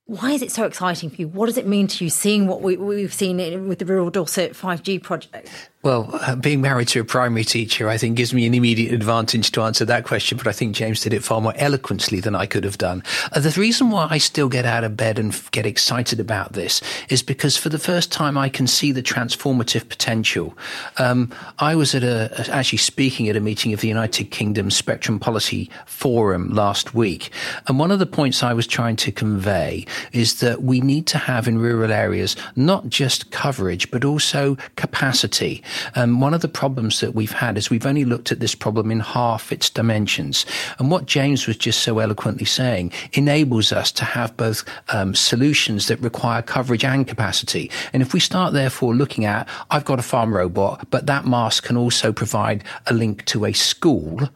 why 0.09 0.31
is 0.31 0.41
it 0.41 0.51
so 0.51 0.65
exciting 0.65 1.11
for 1.11 1.17
you? 1.17 1.27
What 1.27 1.45
does 1.45 1.57
it 1.57 1.67
mean 1.67 1.85
to 1.85 2.03
you 2.03 2.09
seeing 2.09 2.47
what 2.47 2.63
we, 2.63 3.03
have 3.03 3.13
seen 3.13 3.37
with 3.67 3.77
the 3.77 3.85
Rural 3.85 4.09
Dorset 4.09 4.53
5G 4.53 5.03
project? 5.03 5.69
Well, 5.81 6.19
being 6.41 6.59
married 6.59 6.89
to 6.89 6.99
a 6.99 7.05
primary 7.05 7.45
teacher, 7.45 7.87
I 7.87 7.97
think, 7.97 8.17
gives 8.17 8.33
me 8.33 8.45
an 8.45 8.53
immediate 8.53 8.93
advantage 8.93 9.51
to 9.51 9.61
answer 9.61 9.85
that 9.85 10.03
question. 10.03 10.37
But 10.37 10.47
I 10.47 10.51
think 10.51 10.75
James 10.75 10.99
did 10.99 11.13
it 11.13 11.23
far 11.23 11.39
more 11.39 11.53
eloquently 11.55 12.19
than 12.19 12.35
I 12.35 12.47
could 12.47 12.65
have 12.65 12.77
done. 12.77 13.01
Uh, 13.31 13.39
the 13.39 13.51
reason 13.51 13.89
why 13.89 14.07
I 14.09 14.17
still 14.17 14.49
get 14.49 14.65
out 14.65 14.83
of 14.83 14.97
bed 14.97 15.17
and 15.17 15.33
get 15.51 15.65
excited 15.65 16.19
about 16.19 16.51
this 16.51 16.81
is 17.07 17.23
because 17.23 17.55
for 17.55 17.69
the 17.69 17.79
first 17.79 18.11
time 18.11 18.37
I 18.37 18.49
can 18.49 18.67
see 18.67 18.91
the 18.91 19.01
transformative 19.01 19.87
potential. 19.87 20.57
Um, 20.97 21.31
I 21.59 21.75
was 21.75 21.95
at 21.95 22.03
a, 22.03 22.49
actually 22.51 22.79
speaking 22.79 23.29
at 23.29 23.37
a 23.37 23.39
meeting 23.39 23.71
of 23.71 23.79
the 23.79 23.87
United 23.87 24.31
Kingdom 24.31 24.71
Spectrum 24.71 25.17
Policy 25.17 25.69
Forum 25.85 26.49
last 26.49 26.93
week. 26.93 27.31
And 27.67 27.79
one 27.79 27.91
of 27.91 27.99
the 27.99 28.05
points 28.05 28.43
I 28.43 28.51
was 28.53 28.67
trying 28.67 28.97
to 28.97 29.13
convey 29.13 29.85
is 30.11 30.41
that 30.41 30.61
we 30.61 30.81
need 30.81 31.07
to 31.07 31.17
have 31.17 31.47
in 31.47 31.57
rural 31.57 31.93
areas 31.93 32.35
not 32.57 32.89
just 32.89 33.31
coverage, 33.31 33.89
but 33.91 34.03
also 34.03 34.57
capacity 34.75 35.63
Um, 35.95 36.19
one 36.19 36.33
of 36.33 36.41
the 36.41 36.47
problems 36.47 36.99
that 36.99 37.15
we've 37.15 37.31
had 37.31 37.57
is 37.57 37.69
we've 37.69 37.85
only 37.85 38.05
looked 38.05 38.31
at 38.31 38.39
this 38.39 38.55
problem 38.55 38.91
in 38.91 38.99
half 38.99 39.51
its 39.51 39.69
dimensions. 39.69 40.45
And 40.77 40.91
what 40.91 41.05
James 41.05 41.47
was 41.47 41.57
just 41.57 41.81
so 41.81 41.99
eloquently 41.99 42.45
saying 42.45 42.91
enables 43.13 43.71
us 43.71 43.91
to 43.93 44.05
have 44.05 44.35
both 44.37 44.63
um, 44.89 45.15
solutions 45.15 45.87
that 45.87 45.99
require 45.99 46.41
coverage 46.41 46.83
and 46.83 47.07
capacity. 47.07 47.71
And 47.93 48.01
if 48.01 48.13
we 48.13 48.19
start 48.19 48.53
therefore 48.53 48.95
looking 48.95 49.25
at, 49.25 49.47
I've 49.69 49.85
got 49.85 49.99
a 49.99 50.03
farm 50.03 50.33
robot, 50.33 50.87
but 50.89 51.05
that 51.07 51.25
mask 51.25 51.65
can 51.65 51.77
also 51.77 52.11
provide 52.11 52.63
a 52.87 52.93
link 52.93 53.25
to 53.25 53.45
a 53.45 53.53
school 53.53 54.29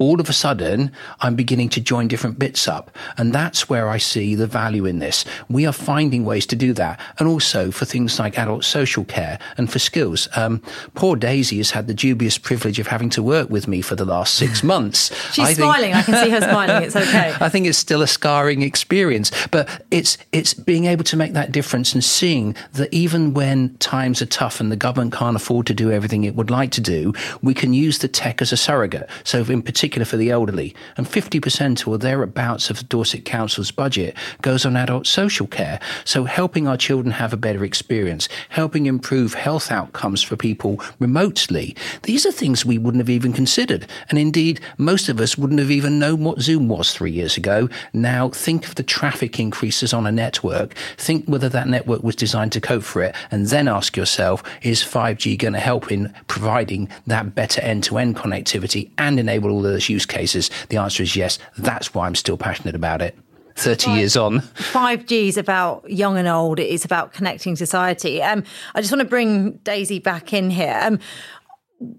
all 0.00 0.18
of 0.18 0.28
a 0.28 0.32
sudden 0.32 0.90
I'm 1.20 1.36
beginning 1.36 1.68
to 1.70 1.80
join 1.80 2.08
different 2.08 2.38
bits 2.38 2.66
up. 2.66 2.90
And 3.18 3.32
that's 3.32 3.68
where 3.68 3.88
I 3.88 3.98
see 3.98 4.34
the 4.34 4.46
value 4.46 4.86
in 4.86 4.98
this. 4.98 5.24
We 5.48 5.66
are 5.66 5.72
finding 5.72 6.24
ways 6.24 6.46
to 6.46 6.56
do 6.56 6.72
that. 6.72 6.98
And 7.18 7.28
also 7.28 7.70
for 7.70 7.84
things 7.84 8.18
like 8.18 8.38
adult 8.38 8.64
social 8.64 9.04
care 9.04 9.38
and 9.58 9.70
for 9.70 9.78
skills. 9.78 10.28
Um, 10.34 10.62
poor 10.94 11.16
Daisy 11.16 11.58
has 11.58 11.70
had 11.70 11.86
the 11.86 11.94
dubious 11.94 12.38
privilege 12.38 12.78
of 12.78 12.86
having 12.86 13.10
to 13.10 13.22
work 13.22 13.50
with 13.50 13.68
me 13.68 13.82
for 13.82 13.94
the 13.94 14.06
last 14.06 14.34
six 14.34 14.62
months. 14.74 15.14
She's 15.32 15.44
I 15.44 15.52
smiling. 15.52 15.92
Think, 15.92 15.96
I 15.96 16.02
can 16.02 16.24
see 16.24 16.30
her 16.30 16.40
smiling. 16.40 16.82
It's 16.82 16.96
okay. 16.96 17.34
I 17.40 17.50
think 17.50 17.66
it's 17.66 17.78
still 17.78 18.00
a 18.00 18.06
scarring 18.06 18.62
experience, 18.62 19.30
but 19.50 19.68
it's, 19.90 20.16
it's 20.32 20.54
being 20.54 20.86
able 20.86 21.04
to 21.04 21.16
make 21.16 21.34
that 21.34 21.52
difference 21.52 21.92
and 21.92 22.02
seeing 22.02 22.56
that 22.72 22.92
even 22.92 23.34
when 23.34 23.76
times 23.76 24.22
are 24.22 24.26
tough 24.26 24.60
and 24.60 24.72
the 24.72 24.76
government 24.76 25.12
can't 25.12 25.36
afford 25.36 25.66
to 25.66 25.74
do 25.74 25.92
everything 25.92 26.24
it 26.24 26.34
would 26.34 26.50
like 26.50 26.70
to 26.70 26.80
do, 26.80 27.12
we 27.42 27.52
can 27.52 27.74
use 27.74 27.98
the 27.98 28.08
tech 28.08 28.40
as 28.40 28.50
a 28.50 28.56
surrogate. 28.56 29.06
So 29.24 29.44
in 29.44 29.60
particular, 29.60 29.89
particular 29.90 30.04
for 30.04 30.16
the 30.18 30.30
elderly, 30.30 30.72
and 30.96 31.04
50% 31.04 31.88
or 31.88 31.98
thereabouts 31.98 32.70
of 32.70 32.88
Dorset 32.88 33.24
Council's 33.24 33.72
budget 33.72 34.16
goes 34.40 34.64
on 34.64 34.76
adult 34.76 35.04
social 35.04 35.48
care. 35.48 35.80
So 36.04 36.26
helping 36.26 36.68
our 36.68 36.76
children 36.76 37.10
have 37.10 37.32
a 37.32 37.36
better 37.36 37.64
experience, 37.64 38.28
helping 38.50 38.86
improve 38.86 39.34
health 39.34 39.72
outcomes 39.72 40.22
for 40.22 40.36
people 40.36 40.80
remotely. 41.00 41.74
These 42.04 42.24
are 42.24 42.30
things 42.30 42.64
we 42.64 42.78
wouldn't 42.78 43.00
have 43.00 43.10
even 43.10 43.32
considered. 43.32 43.88
And 44.10 44.16
indeed, 44.16 44.60
most 44.78 45.08
of 45.08 45.18
us 45.18 45.36
wouldn't 45.36 45.58
have 45.58 45.72
even 45.72 45.98
known 45.98 46.22
what 46.22 46.40
Zoom 46.40 46.68
was 46.68 46.94
three 46.94 47.10
years 47.10 47.36
ago. 47.36 47.68
Now 47.92 48.28
think 48.28 48.68
of 48.68 48.76
the 48.76 48.84
traffic 48.84 49.40
increases 49.40 49.92
on 49.92 50.06
a 50.06 50.12
network. 50.12 50.74
Think 50.98 51.26
whether 51.26 51.48
that 51.48 51.66
network 51.66 52.04
was 52.04 52.14
designed 52.14 52.52
to 52.52 52.60
cope 52.60 52.84
for 52.84 53.02
it. 53.02 53.16
And 53.32 53.48
then 53.48 53.66
ask 53.66 53.96
yourself, 53.96 54.44
is 54.62 54.84
5G 54.84 55.36
going 55.36 55.54
to 55.54 55.58
help 55.58 55.90
in 55.90 56.14
providing 56.28 56.88
that 57.08 57.34
better 57.34 57.60
end 57.62 57.82
to 57.84 57.98
end 57.98 58.14
connectivity 58.14 58.90
and 58.96 59.18
enable 59.18 59.50
all 59.50 59.62
the 59.62 59.79
those 59.80 59.88
use 59.88 60.06
cases? 60.06 60.50
The 60.68 60.76
answer 60.76 61.02
is 61.02 61.16
yes. 61.16 61.38
That's 61.58 61.94
why 61.94 62.06
I'm 62.06 62.14
still 62.14 62.36
passionate 62.36 62.74
about 62.74 63.02
it. 63.02 63.16
30 63.56 63.86
Five, 63.86 63.98
years 63.98 64.16
on. 64.16 64.40
5G 64.40 65.28
is 65.28 65.36
about 65.36 65.88
young 65.90 66.16
and 66.16 66.28
old. 66.28 66.58
It 66.58 66.68
is 66.68 66.84
about 66.84 67.12
connecting 67.12 67.56
society. 67.56 68.22
Um, 68.22 68.44
I 68.74 68.80
just 68.80 68.92
want 68.92 69.00
to 69.00 69.08
bring 69.08 69.52
Daisy 69.64 69.98
back 69.98 70.32
in 70.32 70.50
here. 70.50 70.78
Um, 70.82 70.98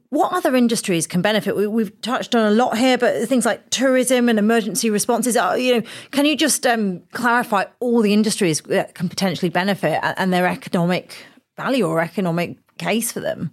what 0.09 0.31
other 0.31 0.55
industries 0.55 1.07
can 1.07 1.21
benefit? 1.21 1.55
We, 1.55 1.83
have 1.83 2.01
touched 2.01 2.35
on 2.35 2.45
a 2.45 2.51
lot 2.51 2.77
here, 2.77 2.97
but 2.97 3.27
things 3.27 3.45
like 3.45 3.69
tourism 3.71 4.29
and 4.29 4.37
emergency 4.37 4.89
responses. 4.89 5.35
Are, 5.35 5.57
you 5.57 5.75
know, 5.75 5.87
can 6.11 6.25
you 6.25 6.37
just 6.37 6.65
um, 6.67 7.01
clarify 7.11 7.65
all 7.79 8.01
the 8.01 8.13
industries 8.13 8.61
that 8.61 8.93
can 8.93 9.09
potentially 9.09 9.49
benefit 9.49 9.99
and 10.03 10.31
their 10.31 10.47
economic 10.47 11.25
value 11.57 11.85
or 11.85 11.99
economic 11.99 12.57
case 12.77 13.11
for 13.11 13.21
them? 13.21 13.51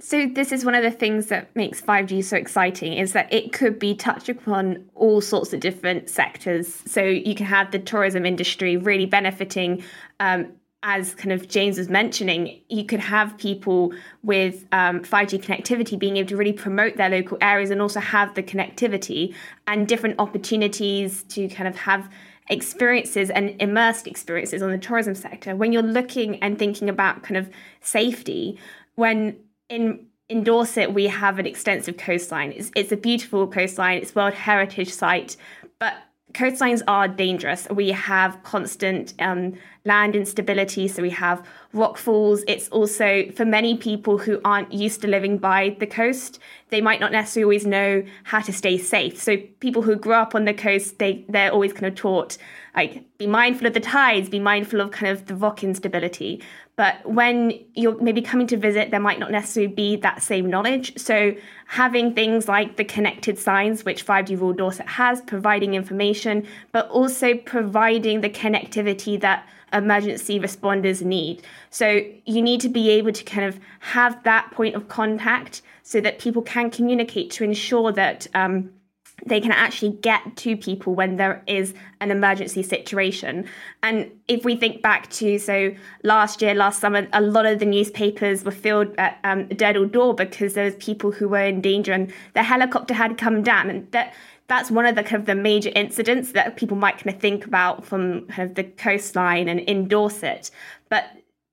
So 0.00 0.26
this 0.26 0.50
is 0.50 0.64
one 0.64 0.74
of 0.74 0.82
the 0.82 0.90
things 0.90 1.26
that 1.26 1.54
makes 1.54 1.80
5G 1.80 2.24
so 2.24 2.36
exciting 2.36 2.94
is 2.94 3.12
that 3.12 3.32
it 3.32 3.52
could 3.52 3.78
be 3.78 3.94
touched 3.94 4.28
upon 4.30 4.88
all 4.94 5.20
sorts 5.20 5.52
of 5.52 5.60
different 5.60 6.08
sectors. 6.08 6.82
So 6.86 7.02
you 7.02 7.34
can 7.34 7.46
have 7.46 7.70
the 7.70 7.78
tourism 7.78 8.24
industry 8.24 8.78
really 8.78 9.06
benefiting 9.06 9.82
um, 10.18 10.52
as 10.82 11.14
kind 11.14 11.32
of 11.32 11.46
James 11.46 11.76
was 11.76 11.90
mentioning, 11.90 12.58
you 12.70 12.84
could 12.86 13.00
have 13.00 13.36
people 13.36 13.92
with 14.22 14.64
um, 14.72 15.00
5G 15.00 15.42
connectivity 15.42 15.98
being 15.98 16.16
able 16.16 16.30
to 16.30 16.36
really 16.36 16.54
promote 16.54 16.96
their 16.96 17.10
local 17.10 17.36
areas 17.42 17.70
and 17.70 17.82
also 17.82 18.00
have 18.00 18.34
the 18.34 18.42
connectivity 18.42 19.34
and 19.66 19.86
different 19.86 20.18
opportunities 20.18 21.22
to 21.24 21.48
kind 21.48 21.68
of 21.68 21.76
have 21.76 22.08
experiences 22.48 23.28
and 23.28 23.60
immersed 23.60 24.06
experiences 24.06 24.62
on 24.62 24.70
the 24.70 24.78
tourism 24.78 25.14
sector. 25.14 25.54
When 25.54 25.70
you're 25.70 25.82
looking 25.82 26.42
and 26.42 26.58
thinking 26.58 26.88
about 26.88 27.22
kind 27.22 27.36
of 27.36 27.50
safety, 27.82 28.58
when 28.94 29.36
in 29.70 30.06
in 30.28 30.44
Dorset, 30.44 30.94
we 30.94 31.06
have 31.08 31.40
an 31.40 31.46
extensive 31.46 31.96
coastline. 31.96 32.52
It's, 32.52 32.70
it's 32.76 32.92
a 32.92 32.96
beautiful 32.96 33.48
coastline. 33.48 33.98
It's 33.98 34.14
World 34.14 34.34
Heritage 34.34 34.92
Site, 34.92 35.36
but 35.80 35.94
coastlines 36.34 36.82
are 36.86 37.08
dangerous. 37.08 37.66
We 37.68 37.88
have 37.90 38.40
constant 38.44 39.12
um, 39.18 39.54
land 39.84 40.14
instability, 40.14 40.86
so 40.86 41.02
we 41.02 41.10
have 41.10 41.44
rock 41.72 41.96
falls. 41.96 42.42
It's 42.48 42.68
also 42.68 43.30
for 43.32 43.44
many 43.44 43.76
people 43.76 44.18
who 44.18 44.40
aren't 44.44 44.72
used 44.72 45.02
to 45.02 45.08
living 45.08 45.38
by 45.38 45.76
the 45.78 45.86
coast, 45.86 46.40
they 46.70 46.80
might 46.80 47.00
not 47.00 47.12
necessarily 47.12 47.44
always 47.44 47.66
know 47.66 48.02
how 48.24 48.40
to 48.40 48.52
stay 48.52 48.76
safe. 48.78 49.20
So 49.20 49.36
people 49.60 49.82
who 49.82 49.96
grew 49.96 50.14
up 50.14 50.34
on 50.34 50.44
the 50.44 50.54
coast, 50.54 50.98
they 50.98 51.24
they're 51.28 51.52
always 51.52 51.72
kind 51.72 51.86
of 51.86 51.94
taught 51.94 52.38
like 52.74 53.04
be 53.18 53.26
mindful 53.26 53.66
of 53.66 53.74
the 53.74 53.80
tides, 53.80 54.28
be 54.28 54.38
mindful 54.38 54.80
of 54.80 54.90
kind 54.90 55.12
of 55.12 55.26
the 55.26 55.34
rock 55.34 55.62
instability. 55.62 56.42
But 56.76 57.04
when 57.04 57.52
you're 57.74 58.00
maybe 58.00 58.22
coming 58.22 58.46
to 58.46 58.56
visit, 58.56 58.90
there 58.90 59.00
might 59.00 59.18
not 59.18 59.30
necessarily 59.30 59.72
be 59.72 59.96
that 59.96 60.22
same 60.22 60.48
knowledge. 60.48 60.98
So 60.98 61.34
having 61.66 62.14
things 62.14 62.48
like 62.48 62.76
the 62.76 62.84
connected 62.84 63.38
signs, 63.38 63.84
which 63.84 64.06
5G 64.06 64.40
Rural 64.40 64.54
Dorset 64.54 64.88
has, 64.88 65.20
providing 65.20 65.74
information, 65.74 66.46
but 66.72 66.88
also 66.88 67.34
providing 67.34 68.22
the 68.22 68.30
connectivity 68.30 69.20
that 69.20 69.46
emergency 69.72 70.40
responders 70.40 71.02
need. 71.02 71.42
So 71.70 72.02
you 72.24 72.42
need 72.42 72.60
to 72.60 72.68
be 72.68 72.90
able 72.90 73.12
to 73.12 73.24
kind 73.24 73.44
of 73.44 73.60
have 73.80 74.22
that 74.24 74.50
point 74.52 74.74
of 74.74 74.88
contact 74.88 75.62
so 75.82 76.00
that 76.00 76.18
people 76.18 76.42
can 76.42 76.70
communicate 76.70 77.30
to 77.32 77.44
ensure 77.44 77.92
that 77.92 78.26
um, 78.34 78.70
they 79.26 79.40
can 79.40 79.52
actually 79.52 79.92
get 79.92 80.36
to 80.36 80.56
people 80.56 80.94
when 80.94 81.16
there 81.16 81.42
is 81.46 81.74
an 82.00 82.10
emergency 82.10 82.62
situation. 82.62 83.46
And 83.82 84.10
if 84.28 84.44
we 84.44 84.56
think 84.56 84.82
back 84.82 85.10
to 85.10 85.38
so 85.38 85.74
last 86.02 86.40
year, 86.40 86.54
last 86.54 86.80
summer, 86.80 87.06
a 87.12 87.20
lot 87.20 87.46
of 87.46 87.58
the 87.58 87.66
newspapers 87.66 88.44
were 88.44 88.50
filled 88.50 88.94
at 88.98 89.18
um, 89.24 89.48
Durdle 89.48 89.90
Door 89.90 90.14
because 90.14 90.54
there 90.54 90.64
was 90.64 90.74
people 90.76 91.10
who 91.10 91.28
were 91.28 91.44
in 91.44 91.60
danger 91.60 91.92
and 91.92 92.12
the 92.34 92.42
helicopter 92.42 92.94
had 92.94 93.18
come 93.18 93.42
down. 93.42 93.68
And 93.68 93.90
that 93.92 94.14
that's 94.50 94.68
one 94.68 94.84
of 94.84 94.96
the 94.96 95.04
kind 95.04 95.20
of 95.20 95.26
the 95.26 95.34
major 95.36 95.70
incidents 95.76 96.32
that 96.32 96.56
people 96.56 96.76
might 96.76 96.98
kind 96.98 97.14
of 97.14 97.20
think 97.20 97.46
about 97.46 97.84
from 97.84 98.26
kind 98.26 98.50
of 98.50 98.56
the 98.56 98.64
coastline 98.64 99.48
and 99.48 99.60
in 99.60 99.86
Dorset. 99.86 100.50
But 100.88 101.04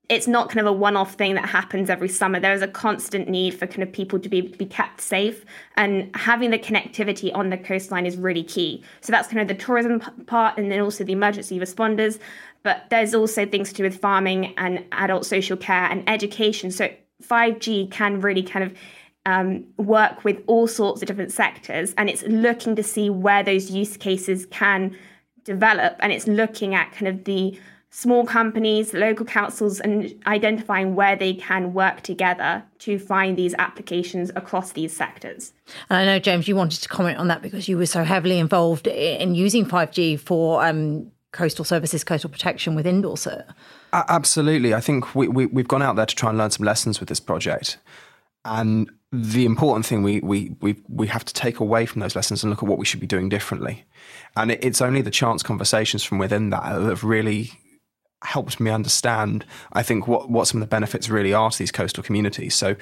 it's 0.08 0.26
not 0.26 0.48
kind 0.48 0.66
of 0.66 0.66
a 0.66 0.76
one-off 0.76 1.14
thing 1.14 1.36
that 1.36 1.48
happens 1.48 1.90
every 1.90 2.08
summer. 2.08 2.40
There 2.40 2.52
is 2.52 2.60
a 2.60 2.66
constant 2.66 3.28
need 3.28 3.54
for 3.54 3.68
kind 3.68 3.84
of 3.84 3.92
people 3.92 4.18
to 4.18 4.28
be 4.28 4.40
be 4.40 4.66
kept 4.66 5.00
safe, 5.00 5.44
and 5.76 6.10
having 6.16 6.50
the 6.50 6.58
connectivity 6.58 7.30
on 7.32 7.50
the 7.50 7.56
coastline 7.56 8.04
is 8.04 8.16
really 8.16 8.42
key. 8.42 8.82
So 9.00 9.12
that's 9.12 9.28
kind 9.28 9.42
of 9.42 9.46
the 9.46 9.62
tourism 9.62 10.00
part, 10.26 10.58
and 10.58 10.72
then 10.72 10.80
also 10.80 11.04
the 11.04 11.12
emergency 11.12 11.60
responders. 11.60 12.18
But 12.64 12.86
there's 12.90 13.14
also 13.14 13.46
things 13.46 13.68
to 13.68 13.74
do 13.76 13.84
with 13.84 14.00
farming 14.00 14.54
and 14.56 14.84
adult 14.90 15.24
social 15.24 15.56
care 15.56 15.84
and 15.84 16.02
education. 16.08 16.72
So 16.72 16.88
5G 17.22 17.92
can 17.92 18.20
really 18.20 18.42
kind 18.42 18.64
of 18.64 18.76
um, 19.28 19.62
work 19.76 20.24
with 20.24 20.42
all 20.46 20.66
sorts 20.66 21.02
of 21.02 21.06
different 21.06 21.32
sectors, 21.32 21.94
and 21.98 22.08
it's 22.08 22.22
looking 22.22 22.74
to 22.76 22.82
see 22.82 23.10
where 23.10 23.42
those 23.42 23.70
use 23.70 23.96
cases 23.98 24.46
can 24.46 24.96
develop, 25.44 25.96
and 26.00 26.12
it's 26.12 26.26
looking 26.26 26.74
at 26.74 26.92
kind 26.92 27.08
of 27.08 27.24
the 27.24 27.58
small 27.90 28.24
companies, 28.24 28.94
local 28.94 29.26
councils, 29.26 29.80
and 29.80 30.14
identifying 30.26 30.94
where 30.94 31.14
they 31.14 31.34
can 31.34 31.74
work 31.74 32.00
together 32.00 32.62
to 32.78 32.98
find 32.98 33.36
these 33.36 33.54
applications 33.58 34.30
across 34.34 34.72
these 34.72 34.96
sectors. 34.96 35.52
And 35.90 35.98
I 35.98 36.04
know, 36.06 36.18
James, 36.18 36.48
you 36.48 36.56
wanted 36.56 36.80
to 36.80 36.88
comment 36.88 37.18
on 37.18 37.28
that 37.28 37.42
because 37.42 37.68
you 37.68 37.76
were 37.76 37.86
so 37.86 38.04
heavily 38.04 38.38
involved 38.38 38.86
in 38.86 39.34
using 39.34 39.66
5G 39.66 40.20
for 40.20 40.64
um, 40.64 41.10
coastal 41.32 41.66
services, 41.66 42.02
coastal 42.02 42.30
protection 42.30 42.74
within 42.74 43.02
Dorset. 43.02 43.46
Uh, 43.92 44.04
absolutely. 44.08 44.72
I 44.74 44.80
think 44.80 45.14
we, 45.14 45.28
we, 45.28 45.46
we've 45.46 45.68
gone 45.68 45.82
out 45.82 45.96
there 45.96 46.06
to 46.06 46.14
try 46.14 46.30
and 46.30 46.38
learn 46.38 46.50
some 46.50 46.64
lessons 46.64 47.00
with 47.00 47.08
this 47.10 47.20
project. 47.20 47.78
And 48.44 48.90
the 49.10 49.46
important 49.46 49.86
thing 49.86 50.02
we, 50.02 50.20
we, 50.20 50.54
we, 50.60 50.76
we 50.88 51.06
have 51.06 51.24
to 51.24 51.34
take 51.34 51.60
away 51.60 51.86
from 51.86 52.00
those 52.00 52.14
lessons 52.14 52.42
and 52.42 52.50
look 52.50 52.62
at 52.62 52.68
what 52.68 52.78
we 52.78 52.84
should 52.84 53.00
be 53.00 53.06
doing 53.06 53.28
differently. 53.28 53.84
And 54.36 54.50
it, 54.50 54.62
it's 54.62 54.82
only 54.82 55.00
the 55.00 55.10
chance 55.10 55.42
conversations 55.42 56.04
from 56.04 56.18
within 56.18 56.50
that 56.50 56.62
that 56.62 56.88
have 56.88 57.04
really 57.04 57.52
helped 58.22 58.60
me 58.60 58.70
understand, 58.70 59.46
I 59.72 59.82
think, 59.82 60.08
what, 60.08 60.28
what 60.30 60.46
some 60.46 60.60
of 60.60 60.68
the 60.68 60.70
benefits 60.70 61.08
really 61.08 61.32
are 61.32 61.50
to 61.50 61.58
these 61.58 61.72
coastal 61.72 62.02
communities. 62.02 62.54
So, 62.54 62.76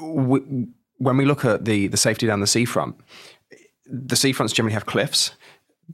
we, 0.00 0.68
when 0.98 1.16
we 1.16 1.24
look 1.24 1.44
at 1.44 1.64
the, 1.64 1.88
the 1.88 1.96
safety 1.96 2.26
down 2.26 2.40
the 2.40 2.46
seafront, 2.46 2.96
the 3.86 4.16
seafronts 4.16 4.54
generally 4.54 4.74
have 4.74 4.86
cliffs. 4.86 5.32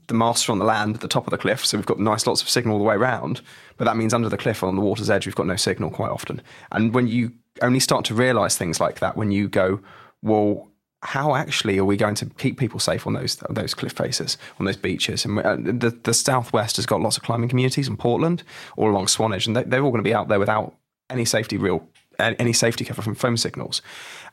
The 0.07 0.13
masts 0.13 0.49
on 0.49 0.59
the 0.59 0.65
land 0.65 0.95
at 0.95 1.01
the 1.01 1.07
top 1.07 1.25
of 1.25 1.31
the 1.31 1.37
cliff, 1.37 1.65
so 1.65 1.77
we've 1.77 1.85
got 1.85 1.99
nice 1.99 2.27
lots 2.27 2.41
of 2.41 2.49
signal 2.49 2.73
all 2.73 2.79
the 2.79 2.85
way 2.85 2.95
around. 2.95 3.41
But 3.77 3.85
that 3.85 3.95
means 3.95 4.13
under 4.13 4.27
the 4.27 4.37
cliff 4.37 4.61
on 4.61 4.75
the 4.75 4.81
water's 4.81 5.09
edge, 5.09 5.25
we've 5.25 5.35
got 5.35 5.47
no 5.47 5.55
signal 5.55 5.89
quite 5.89 6.11
often. 6.11 6.41
And 6.73 6.93
when 6.93 7.07
you 7.07 7.31
only 7.61 7.79
start 7.79 8.05
to 8.05 8.13
realize 8.13 8.57
things 8.57 8.79
like 8.79 8.99
that, 8.99 9.17
when 9.17 9.31
you 9.31 9.47
go, 9.47 9.79
well, 10.21 10.67
how 11.03 11.35
actually 11.35 11.77
are 11.77 11.85
we 11.85 11.97
going 11.97 12.15
to 12.15 12.25
keep 12.25 12.57
people 12.57 12.79
safe 12.79 13.05
on 13.05 13.13
those 13.13 13.35
those 13.49 13.73
cliff 13.73 13.93
faces, 13.93 14.37
on 14.59 14.65
those 14.65 14.77
beaches? 14.77 15.25
And 15.25 15.39
uh, 15.39 15.55
the 15.55 15.97
the 16.03 16.13
southwest 16.13 16.77
has 16.77 16.85
got 16.85 17.01
lots 17.01 17.17
of 17.17 17.23
climbing 17.23 17.49
communities 17.49 17.87
in 17.87 17.97
Portland, 17.97 18.43
all 18.75 18.89
along 18.89 19.07
Swanage, 19.07 19.47
and 19.47 19.55
they, 19.55 19.77
are 19.77 19.83
all 19.83 19.91
going 19.91 20.03
to 20.03 20.09
be 20.09 20.15
out 20.15 20.27
there 20.27 20.39
without 20.39 20.75
any 21.09 21.25
safety 21.25 21.57
real 21.57 21.87
any 22.19 22.53
safety 22.53 22.85
cover 22.85 23.01
from 23.01 23.15
phone 23.15 23.37
signals. 23.37 23.81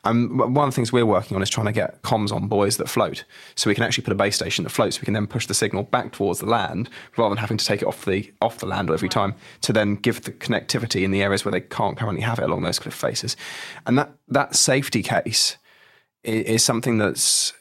And 0.05 0.37
one 0.37 0.67
of 0.67 0.73
the 0.73 0.75
things 0.75 0.91
we're 0.91 1.05
working 1.05 1.35
on 1.37 1.41
is 1.41 1.49
trying 1.49 1.67
to 1.67 1.71
get 1.71 2.01
comms 2.01 2.33
on 2.33 2.47
buoys 2.47 2.75
that 2.77 2.89
float. 2.89 3.23
So 3.55 3.69
we 3.69 3.75
can 3.75 3.83
actually 3.83 4.03
put 4.03 4.11
a 4.11 4.15
base 4.15 4.35
station 4.35 4.65
that 4.65 4.69
floats. 4.69 4.99
We 4.99 5.05
can 5.05 5.13
then 5.13 5.27
push 5.27 5.47
the 5.47 5.53
signal 5.53 5.83
back 5.83 6.11
towards 6.11 6.39
the 6.39 6.45
land 6.45 6.89
rather 7.15 7.33
than 7.33 7.37
having 7.39 7.57
to 7.57 7.65
take 7.65 7.81
it 7.81 7.87
off 7.87 8.03
the 8.03 8.31
off 8.41 8.57
the 8.57 8.65
land 8.65 8.89
every 8.89 9.07
time 9.07 9.33
to 9.61 9.71
then 9.71 9.95
give 9.95 10.21
the 10.23 10.31
connectivity 10.31 11.03
in 11.03 11.11
the 11.11 11.21
areas 11.21 11.45
where 11.45 11.53
they 11.53 11.61
can't 11.61 11.97
currently 11.97 12.21
have 12.21 12.39
it 12.39 12.43
along 12.43 12.63
those 12.63 12.79
cliff 12.79 12.93
faces. 12.93 13.37
And 13.85 13.97
that 13.97 14.11
that 14.27 14.55
safety 14.55 15.03
case 15.03 15.57
is, 16.23 16.45
is 16.45 16.63
something 16.63 16.97
that's 16.97 17.53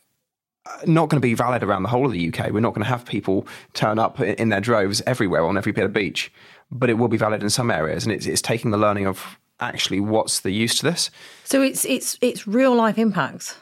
uh, 0.67 0.81
not 0.87 1.09
going 1.09 1.21
to 1.21 1.27
be 1.27 1.35
valid 1.35 1.63
around 1.63 1.85
the 1.85 1.91
whole 1.91 2.07
of 2.07 2.13
the 2.13 2.29
UK. 2.29 2.51
We're 2.51 2.61
not 2.61 2.75
going 2.75 2.85
to 2.85 2.91
have 2.91 3.05
people 3.05 3.47
turn 3.73 4.01
up 4.01 4.21
in 4.21 4.49
their 4.49 4.61
droves 4.61 5.01
everywhere 5.07 5.45
on 5.45 5.57
every 5.57 5.73
bit 5.73 5.85
of 5.85 5.93
beach, 5.93 6.33
but 6.73 6.91
it 6.91 6.95
will 6.95 7.09
be 7.09 7.17
valid 7.17 7.43
in 7.45 7.51
some 7.51 7.71
areas. 7.71 8.05
And 8.05 8.13
it's, 8.13 8.27
it's 8.27 8.43
taking 8.43 8.73
the 8.73 8.79
learning 8.79 9.07
of 9.07 9.39
actually 9.63 10.01
what's 10.01 10.41
the 10.41 10.51
use 10.51 10.77
to 10.79 10.85
this. 10.85 11.11
So 11.45 11.63
it's 11.63 11.85
it's 11.85 12.19
it's 12.21 12.47
real 12.47 12.75
life 12.75 12.99
impacts. 12.99 13.57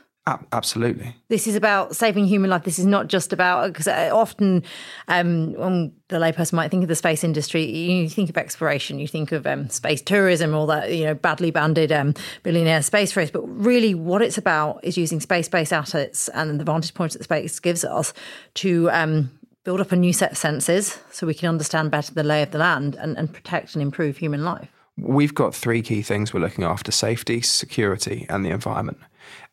absolutely. 0.52 1.16
This 1.28 1.46
is 1.46 1.56
about 1.56 1.96
saving 1.96 2.26
human 2.26 2.50
life. 2.50 2.64
This 2.64 2.78
is 2.78 2.86
not 2.86 3.08
just 3.08 3.32
about 3.32 3.72
because 3.72 3.88
uh, 3.88 4.10
often 4.12 4.62
um, 5.08 5.52
the 5.52 6.18
layperson 6.18 6.52
might 6.52 6.70
think 6.70 6.82
of 6.82 6.88
the 6.88 6.94
space 6.94 7.24
industry, 7.24 7.64
you 7.64 8.08
think 8.08 8.30
of 8.30 8.36
exploration, 8.36 8.98
you 8.98 9.08
think 9.08 9.32
of 9.32 9.46
um, 9.46 9.68
space 9.68 10.02
tourism, 10.02 10.54
all 10.54 10.66
that 10.66 10.92
you 10.92 11.04
know 11.04 11.14
badly 11.14 11.50
banded 11.50 11.90
um, 11.90 12.14
billionaire 12.42 12.82
space 12.82 13.16
race. 13.16 13.30
But 13.30 13.42
really, 13.46 13.94
what 13.94 14.22
it's 14.22 14.38
about 14.38 14.80
is 14.84 14.96
using 14.96 15.20
space-based 15.20 15.72
assets 15.72 16.28
and 16.28 16.60
the 16.60 16.64
vantage 16.64 16.94
points 16.94 17.16
that 17.16 17.24
space 17.24 17.58
gives 17.58 17.84
us 17.84 18.12
to 18.54 18.90
um, 18.90 19.30
build 19.64 19.80
up 19.80 19.92
a 19.92 19.96
new 19.96 20.12
set 20.12 20.32
of 20.32 20.38
senses, 20.38 20.98
so 21.10 21.26
we 21.26 21.34
can 21.34 21.48
understand 21.48 21.90
better 21.90 22.14
the 22.14 22.24
lay 22.24 22.42
of 22.42 22.50
the 22.50 22.58
land 22.58 22.94
and, 22.96 23.16
and 23.16 23.32
protect 23.32 23.74
and 23.74 23.82
improve 23.82 24.18
human 24.18 24.44
life. 24.44 24.79
We've 24.96 25.34
got 25.34 25.54
three 25.54 25.82
key 25.82 26.02
things 26.02 26.34
we're 26.34 26.40
looking 26.40 26.64
after 26.64 26.92
safety, 26.92 27.40
security, 27.40 28.26
and 28.28 28.44
the 28.44 28.50
environment. 28.50 28.98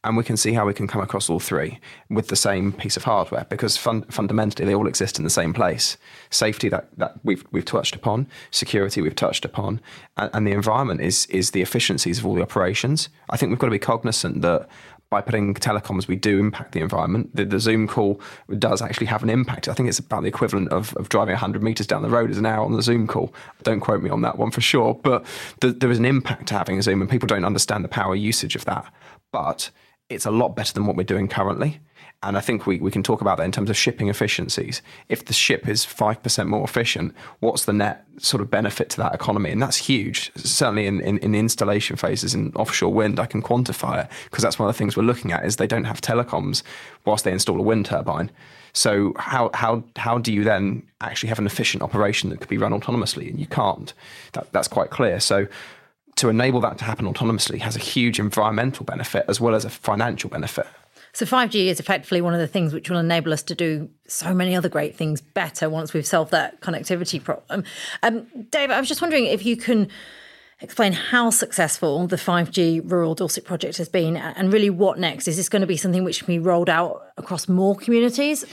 And 0.03 0.15
we 0.15 0.23
can 0.23 0.37
see 0.37 0.53
how 0.53 0.65
we 0.65 0.73
can 0.73 0.87
come 0.87 1.01
across 1.01 1.29
all 1.29 1.39
three 1.39 1.79
with 2.09 2.27
the 2.29 2.35
same 2.35 2.71
piece 2.71 2.95
of 2.95 3.03
hardware 3.03 3.45
because 3.49 3.75
fun- 3.75 4.03
fundamentally 4.03 4.65
they 4.65 4.75
all 4.75 4.87
exist 4.87 5.17
in 5.17 5.23
the 5.23 5.29
same 5.29 5.53
place. 5.53 5.97
Safety 6.29 6.69
that, 6.69 6.87
that 6.97 7.15
we've, 7.23 7.43
we've 7.51 7.65
touched 7.65 7.95
upon, 7.95 8.27
security 8.51 9.01
we've 9.01 9.15
touched 9.15 9.43
upon, 9.43 9.81
and, 10.15 10.29
and 10.33 10.47
the 10.47 10.51
environment 10.51 11.01
is, 11.01 11.25
is 11.27 11.51
the 11.51 11.61
efficiencies 11.61 12.19
of 12.19 12.25
all 12.25 12.35
the 12.35 12.41
operations. 12.41 13.09
I 13.29 13.37
think 13.37 13.49
we've 13.49 13.59
got 13.59 13.67
to 13.67 13.71
be 13.71 13.79
cognizant 13.79 14.41
that 14.43 14.67
by 15.09 15.21
putting 15.21 15.53
telecoms, 15.53 16.07
we 16.07 16.15
do 16.15 16.39
impact 16.39 16.73
the 16.73 16.81
environment. 16.81 17.35
The, 17.35 17.45
the, 17.45 17.59
Zoom 17.59 17.87
call 17.87 18.19
does 18.59 18.81
actually 18.81 19.07
have 19.07 19.23
an 19.23 19.29
impact. 19.29 19.67
I 19.69 19.73
think 19.73 19.87
it's 19.87 19.99
about 19.99 20.21
the 20.21 20.27
equivalent 20.27 20.69
of, 20.69 20.93
of 20.97 21.07
driving 21.09 21.33
100 21.33 21.63
meters 21.63 21.87
down 21.87 22.01
the 22.01 22.09
road 22.09 22.29
as 22.29 22.37
an 22.37 22.45
hour 22.45 22.65
on 22.65 22.73
the 22.73 22.81
Zoom 22.81 23.07
call. 23.07 23.33
Don't 23.63 23.79
quote 23.79 24.01
me 24.01 24.09
on 24.09 24.21
that 24.21 24.37
one 24.37 24.51
for 24.51 24.61
sure, 24.61 24.93
but 24.93 25.25
the, 25.61 25.71
there 25.71 25.91
is 25.91 25.99
an 25.99 26.05
impact 26.05 26.47
to 26.49 26.57
having 26.57 26.77
a 26.77 26.81
Zoom, 26.81 27.01
and 27.01 27.09
people 27.09 27.27
don't 27.27 27.45
understand 27.45 27.83
the 27.83 27.89
power 27.89 28.15
usage 28.15 28.55
of 28.55 28.65
that. 28.65 28.91
But 29.31 29.71
it's 30.09 30.25
a 30.25 30.31
lot 30.31 30.55
better 30.55 30.73
than 30.73 30.85
what 30.85 30.95
we're 30.95 31.03
doing 31.03 31.27
currently. 31.27 31.79
And 32.23 32.35
I 32.35 32.41
think 32.41 32.65
we, 32.65 32.79
we 32.79 32.89
can 32.89 33.03
talk 33.03 33.21
about 33.21 33.37
that 33.37 33.43
in 33.43 33.51
terms 33.51 33.69
of 33.69 33.77
shipping 33.77 34.09
efficiencies. 34.09 34.81
If 35.07 35.25
the 35.25 35.33
ship 35.33 35.67
is 35.67 35.85
5% 35.85 36.47
more 36.47 36.63
efficient, 36.63 37.13
what's 37.39 37.65
the 37.65 37.73
net 37.73 38.05
sort 38.17 38.41
of 38.41 38.49
benefit 38.49 38.89
to 38.91 38.97
that 38.97 39.13
economy? 39.13 39.51
And 39.51 39.61
that's 39.61 39.77
huge. 39.77 40.31
Certainly 40.35 40.87
in, 40.87 40.99
in, 41.01 41.19
in 41.19 41.31
the 41.33 41.39
installation 41.39 41.95
phases 41.95 42.33
in 42.33 42.51
offshore 42.55 42.91
wind, 42.91 43.19
I 43.19 43.27
can 43.27 43.43
quantify 43.43 44.03
it 44.03 44.11
because 44.25 44.43
that's 44.43 44.57
one 44.57 44.67
of 44.67 44.73
the 44.73 44.77
things 44.77 44.97
we're 44.97 45.03
looking 45.03 45.31
at 45.31 45.45
is 45.45 45.57
they 45.57 45.67
don't 45.67 45.83
have 45.83 46.01
telecoms 46.01 46.63
whilst 47.05 47.23
they 47.23 47.31
install 47.31 47.59
a 47.59 47.63
wind 47.63 47.85
turbine. 47.85 48.31
So 48.73 49.13
how, 49.17 49.51
how, 49.53 49.83
how 49.95 50.17
do 50.17 50.33
you 50.33 50.43
then 50.43 50.83
actually 51.01 51.29
have 51.29 51.39
an 51.39 51.45
efficient 51.45 51.83
operation 51.83 52.31
that 52.31 52.39
could 52.39 52.49
be 52.49 52.57
run 52.57 52.71
autonomously? 52.71 53.29
And 53.29 53.39
you 53.39 53.47
can't. 53.47 53.93
That, 54.33 54.51
that's 54.53 54.67
quite 54.67 54.89
clear. 54.89 55.19
So 55.19 55.47
to 56.15 56.29
enable 56.29 56.61
that 56.61 56.79
to 56.79 56.83
happen 56.83 57.11
autonomously 57.11 57.59
has 57.59 57.75
a 57.75 57.79
huge 57.79 58.19
environmental 58.19 58.85
benefit 58.85 59.25
as 59.27 59.39
well 59.39 59.53
as 59.53 59.65
a 59.65 59.69
financial 59.69 60.31
benefit. 60.31 60.67
So 61.17 61.25
5G 61.25 61.65
is 61.65 61.79
effectively 61.79 62.21
one 62.21 62.35
of 62.35 62.39
the 62.39 62.45
things 62.45 62.75
which 62.75 62.91
will 62.91 62.99
enable 62.99 63.33
us 63.33 63.41
to 63.41 63.55
do 63.55 63.89
so 64.05 64.35
many 64.35 64.55
other 64.55 64.69
great 64.69 64.95
things 64.95 65.19
better 65.19 65.67
once 65.67 65.91
we've 65.91 66.05
solved 66.05 66.29
that 66.29 66.61
connectivity 66.61 67.23
problem. 67.23 67.63
Um, 68.03 68.27
Dave, 68.51 68.69
I 68.69 68.79
was 68.79 68.87
just 68.87 69.01
wondering 69.01 69.25
if 69.25 69.43
you 69.43 69.57
can 69.57 69.89
explain 70.61 70.93
how 70.93 71.31
successful 71.31 72.05
the 72.05 72.17
5G 72.17 72.81
Rural 72.91 73.15
Dorset 73.15 73.45
project 73.45 73.77
has 73.77 73.89
been 73.89 74.15
and 74.15 74.53
really 74.53 74.69
what 74.69 74.99
next? 74.99 75.27
Is 75.27 75.37
this 75.37 75.49
going 75.49 75.61
to 75.61 75.67
be 75.67 75.75
something 75.75 76.03
which 76.03 76.19
can 76.19 76.27
be 76.27 76.37
rolled 76.37 76.69
out 76.69 77.01
across 77.17 77.47
more 77.47 77.75
communities? 77.75 78.45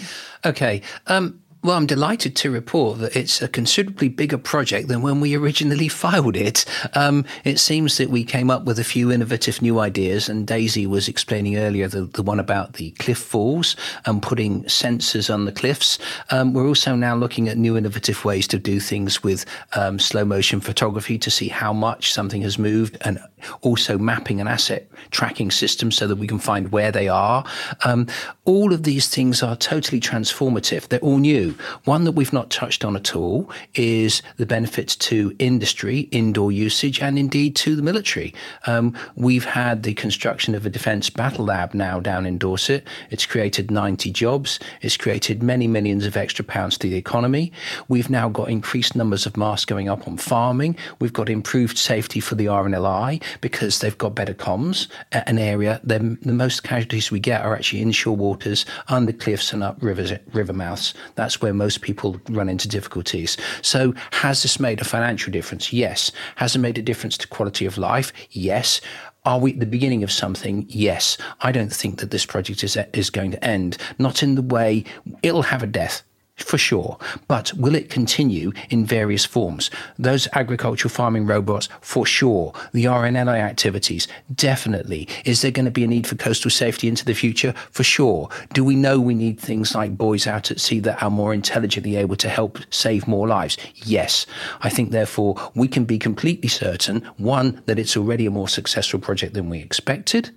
Okay. 0.47 0.81
Um, 1.07 1.43
well, 1.65 1.79
I'm 1.79 1.87
delighted 1.87 2.37
to 2.37 2.51
report 2.51 2.99
that 2.99 3.17
it's 3.17 3.41
a 3.41 3.49
considerably 3.49 4.11
bigger 4.11 4.37
project 4.37 4.89
than 4.89 5.01
when 5.01 5.19
we 5.21 5.35
originally 5.35 5.89
filed 6.05 6.37
it. 6.37 6.67
Um, 6.93 7.25
it 7.43 7.59
seems 7.59 7.97
that 7.97 8.11
we 8.11 8.23
came 8.23 8.51
up 8.51 8.65
with 8.65 8.79
a 8.79 8.85
few 8.85 9.11
innovative 9.11 9.63
new 9.63 9.81
ideas, 9.81 10.29
and 10.29 10.47
Daisy 10.47 10.87
was 10.87 11.09
explaining 11.09 11.57
earlier 11.57 11.89
the, 11.89 12.03
the 12.03 12.23
one 12.23 12.39
about 12.39 12.75
the 12.75 12.91
cliff 12.93 13.17
falls 13.17 13.77
and 14.05 14.23
putting 14.23 14.65
sensors 14.65 15.33
on 15.33 15.47
the 15.47 15.53
cliffs. 15.53 15.99
Um, 16.31 16.53
we're 16.53 16.69
also 16.69 16.95
now 16.95 17.17
looking 17.17 17.49
at 17.49 17.57
new 17.57 17.79
innovative 17.79 18.27
ways 18.27 18.47
to 18.49 18.59
do 18.59 18.79
things 18.79 19.23
with 19.23 19.47
um, 19.73 19.99
slow 19.99 20.27
motion 20.27 20.61
photography 20.61 21.17
to 21.19 21.31
see 21.31 21.49
how 21.49 21.73
much 21.73 22.13
something 22.13 22.43
has 22.43 22.59
moved, 22.59 22.99
and 23.01 23.19
also 23.63 23.99
mapping 23.99 24.41
an 24.41 24.49
asset 24.49 24.89
tracking 25.11 25.51
system 25.51 25.91
so 25.91 26.07
that 26.07 26.17
we 26.17 26.27
can 26.27 26.39
find 26.39 26.73
where 26.73 26.93
they 26.93 27.09
are. 27.09 27.45
Um, 27.85 28.07
all 28.45 28.73
of 28.73 28.83
these 28.83 29.09
things 29.09 29.43
are 29.43 29.57
totally 29.57 30.01
transformative. 30.01 30.89
They're 30.89 31.01
all 31.01 31.19
new. 31.19 31.55
One 31.85 32.05
that 32.05 32.13
we've 32.13 32.33
not 32.33 32.51
touched 32.51 32.85
on 32.85 32.97
at 32.97 33.17
all 33.17 33.51
is 33.75 34.23
the 34.37 34.47
benefits 34.47 34.97
to 34.97 35.35
industry, 35.39 36.01
indoor 36.11 36.53
usage, 36.53 37.01
and 37.01 37.19
indeed 37.19 37.57
to 37.57 37.77
the 37.77 37.83
military. 37.83 38.35
Um, 38.67 38.97
we've 39.17 39.45
had 39.45 39.83
the 39.83 39.95
construction 39.95 40.55
of 40.55 40.67
a 40.67 40.71
defence 40.71 41.11
battle 41.11 41.45
lab 41.45 41.75
now 41.75 42.01
down 42.01 42.27
in 42.27 42.39
Dorset. 42.39 42.87
It's 43.11 43.27
created 43.27 43.71
90 43.71 44.11
jobs. 44.11 44.59
It's 44.83 44.97
created 44.97 45.43
many 45.43 45.67
millions 45.67 46.07
of 46.07 46.17
extra 46.17 46.45
pounds 46.45 46.79
to 46.79 46.89
the 46.89 46.97
economy. 46.97 47.53
We've 47.89 48.11
now 48.11 48.29
got 48.29 48.51
increased 48.51 48.97
numbers 48.97 49.27
of 49.27 49.37
masks 49.37 49.65
going 49.65 49.89
up 49.89 50.07
on 50.07 50.17
farming. 50.17 50.77
We've 50.99 51.13
got 51.13 51.29
improved 51.29 51.79
safety 51.79 52.21
for 52.21 52.35
the 52.35 52.47
RNLI 52.47 53.23
because 53.41 53.81
they've 53.81 53.99
got 53.99 54.15
better 54.15 54.35
comms 54.35 54.89
an 55.13 55.39
area. 55.39 55.81
Then 55.85 56.19
the 56.23 56.33
most 56.33 56.63
casualties 56.63 57.11
we 57.11 57.21
get 57.21 57.43
are 57.43 57.55
actually 57.55 57.83
inshore 57.83 58.17
waters, 58.17 58.67
under 58.89 59.13
cliffs, 59.13 59.53
and 59.53 59.63
up 59.63 59.83
rivers, 59.83 60.13
river 60.33 60.53
mouths. 60.53 60.95
That's 61.15 61.41
where 61.41 61.55
most 61.55 61.81
people 61.81 62.21
run 62.29 62.49
into 62.49 62.69
difficulties. 62.69 63.37
So, 63.63 63.95
has 64.13 64.43
this 64.43 64.61
made 64.61 64.81
a 64.81 64.85
financial 64.85 65.33
difference? 65.33 65.73
Yes. 65.73 66.11
Has 66.37 66.57
it 66.57 66.61
made 66.61 66.79
a 66.79 66.83
difference 66.83 67.17
to 67.19 67.29
quality 67.29 67.67
of 67.67 67.79
life? 67.79 68.13
Yes. 68.31 68.81
Are 69.25 69.39
we 69.39 69.55
at 69.55 69.61
the 69.61 69.67
beginning 69.67 70.05
of 70.05 70.13
something? 70.13 70.67
Yes. 70.69 71.17
I 71.41 71.51
don't 71.51 71.73
think 71.73 72.01
that 72.01 72.11
this 72.11 72.27
project 72.27 72.63
is, 72.63 72.77
is 72.93 73.09
going 73.11 73.31
to 73.31 73.45
end. 73.45 73.79
Not 73.99 74.23
in 74.23 74.35
the 74.35 74.43
way 74.43 74.85
it'll 75.23 75.43
have 75.43 75.63
a 75.63 75.67
death 75.67 76.03
for 76.37 76.59
sure. 76.59 76.99
But 77.29 77.53
will 77.55 77.75
it 77.75 77.91
continue 77.91 78.53
in 78.71 78.85
various 78.85 79.25
forms? 79.25 79.71
Those 79.99 80.27
agricultural 80.33 80.91
farming 80.91 81.27
robots, 81.27 81.69
for 81.81 82.05
sure. 82.05 82.53
The 82.73 82.85
RNLI 82.85 83.39
activities, 83.39 84.09
definitely. 84.35 85.09
Is 85.25 85.43
there 85.43 85.51
going 85.51 85.65
to 85.65 85.71
be 85.71 85.85
a 85.85 85.89
need 85.89 86.07
for 86.07 86.17
coastal 86.17 86.51
safety 86.51 86.89
into 86.89 87.05
the 87.05 87.15
future? 87.15 87.53
For 87.71 87.85
sure. 87.85 88.29
Do 88.53 88.65
we 88.65 88.75
know 88.75 88.99
we 89.01 89.15
need 89.15 89.39
things 89.39 89.75
like 89.75 89.97
buoys 89.97 90.27
out 90.27 90.51
at 90.51 90.61
sea 90.61 90.81
that 90.81 91.03
are 91.03 91.11
more 91.11 91.33
intelligently 91.33 91.97
able 91.97 92.17
to 92.17 92.29
help 92.29 92.59
save 92.71 93.07
more 93.07 93.29
lives? 93.29 93.57
Yes. 93.77 94.27
I 94.63 94.71
think, 94.71 94.91
therefore, 94.91 95.37
we 95.55 95.69
can 95.69 95.85
be 95.85 95.99
completely 95.99 96.49
certain 96.49 97.01
one, 97.17 97.63
that 97.67 97.79
it's 97.79 97.97
already 97.97 98.27
a 98.27 98.31
more 98.31 98.49
successful 98.49 98.99
project 98.99 99.35
than 99.35 99.49
we 99.49 99.61
expected, 99.61 100.31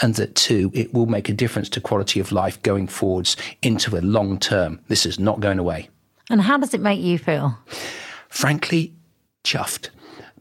and 0.00 0.14
that 0.16 0.34
two, 0.34 0.70
it 0.74 0.92
will 0.92 1.06
make 1.06 1.28
a 1.28 1.32
difference 1.32 1.68
to 1.70 1.80
quality 1.80 2.18
of 2.18 2.32
life 2.32 2.60
going 2.62 2.88
forwards 2.88 3.36
into 3.62 3.96
a 3.96 4.00
long 4.00 4.38
term. 4.38 4.80
This 4.88 5.06
is 5.06 5.18
not 5.18 5.40
going 5.44 5.58
away. 5.58 5.90
And 6.30 6.40
how 6.40 6.56
does 6.56 6.72
it 6.72 6.80
make 6.80 7.00
you 7.00 7.18
feel? 7.18 7.58
Frankly, 8.30 8.94
chuffed. 9.44 9.90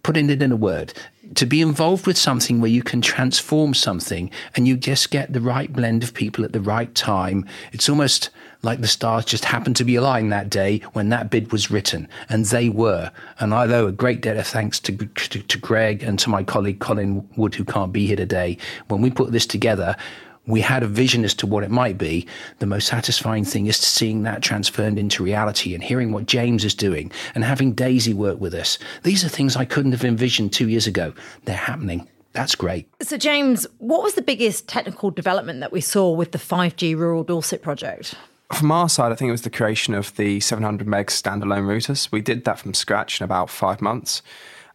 Putting 0.02 0.30
it 0.30 0.42
in 0.42 0.52
a 0.52 0.56
word, 0.56 0.94
to 1.36 1.46
be 1.46 1.62
involved 1.62 2.08
with 2.08 2.18
something 2.18 2.62
where 2.62 2.72
you 2.72 2.84
can 2.84 3.02
transform 3.02 3.74
something 3.74 4.32
and 4.56 4.66
you 4.66 4.78
just 4.78 5.12
get 5.12 5.34
the 5.34 5.42
right 5.42 5.72
blend 5.72 6.04
of 6.04 6.14
people 6.14 6.46
at 6.46 6.54
the 6.54 6.62
right 6.62 6.94
time. 6.96 7.46
It's 7.74 7.90
almost 7.90 8.30
like 8.62 8.80
the 8.80 8.88
stars 8.88 9.26
just 9.26 9.44
happened 9.44 9.76
to 9.76 9.84
be 9.84 9.96
aligned 9.96 10.32
that 10.32 10.50
day 10.50 10.80
when 10.94 11.10
that 11.10 11.30
bid 11.30 11.52
was 11.52 11.70
written, 11.70 12.08
and 12.30 12.46
they 12.46 12.70
were. 12.70 13.12
And 13.40 13.54
I 13.54 13.68
owe 13.68 13.88
a 13.88 13.92
great 13.92 14.22
debt 14.22 14.38
of 14.38 14.48
thanks 14.48 14.80
to, 14.82 14.96
to, 14.96 15.42
to 15.42 15.58
Greg 15.58 16.02
and 16.02 16.18
to 16.20 16.30
my 16.30 16.44
colleague 16.44 16.80
Colin 16.80 17.28
Wood, 17.36 17.56
who 17.56 17.66
can't 17.66 17.92
be 17.92 18.08
here 18.08 18.16
today. 18.16 18.58
When 18.88 19.02
we 19.02 19.12
put 19.12 19.34
this 19.34 19.46
together, 19.46 19.98
we 20.46 20.62
had 20.62 20.84
a 20.84 20.88
vision 20.88 21.24
as 21.24 21.34
to 21.36 21.48
what 21.48 21.64
it 21.64 21.72
might 21.72 21.98
be. 21.98 22.28
The 22.60 22.66
most 22.66 22.88
satisfying 22.88 23.46
thing 23.46 23.68
is 23.68 23.78
seeing 23.78 24.24
that 24.24 24.42
transferred 24.42 24.98
into 24.98 25.24
reality 25.24 25.74
and 25.74 25.84
hearing 25.84 26.12
what 26.12 26.26
James 26.26 26.66
is 26.66 26.76
doing 26.76 27.12
and 27.34 27.44
having 27.44 27.74
Daisy 27.74 28.14
work 28.14 28.40
with 28.40 28.54
us. 28.54 28.78
These 29.04 29.24
are 29.24 29.30
things 29.30 29.56
I 29.56 29.66
couldn't 29.66 29.94
have 29.94 30.04
envisioned 30.04 30.52
two 30.52 30.68
years 30.68 30.88
ago. 30.88 31.14
They're 31.46 31.56
happening. 31.56 32.08
That's 32.34 32.56
great. 32.56 32.90
So, 33.02 33.16
James, 33.16 33.68
what 33.78 34.02
was 34.04 34.16
the 34.16 34.22
biggest 34.22 34.68
technical 34.68 35.12
development 35.12 35.60
that 35.60 35.72
we 35.72 35.82
saw 35.82 36.12
with 36.12 36.32
the 36.32 36.40
5G 36.40 36.98
Rural 36.98 37.24
Dorset 37.24 37.62
project? 37.62 38.16
From 38.52 38.72
our 38.72 38.90
side, 38.90 39.12
I 39.12 39.16
think 39.16 39.30
it 39.30 39.34
was 39.34 39.44
the 39.44 39.50
creation 39.50 39.94
of 39.94 40.16
the 40.16 40.40
700 40.40 40.88
meg 40.88 41.08
standalone 41.08 41.66
routers. 41.66 42.12
We 42.12 42.22
did 42.22 42.44
that 42.46 42.60
from 42.60 42.74
scratch 42.74 43.22
in 43.22 43.24
about 43.24 43.50
five 43.50 43.82
months. 43.82 44.22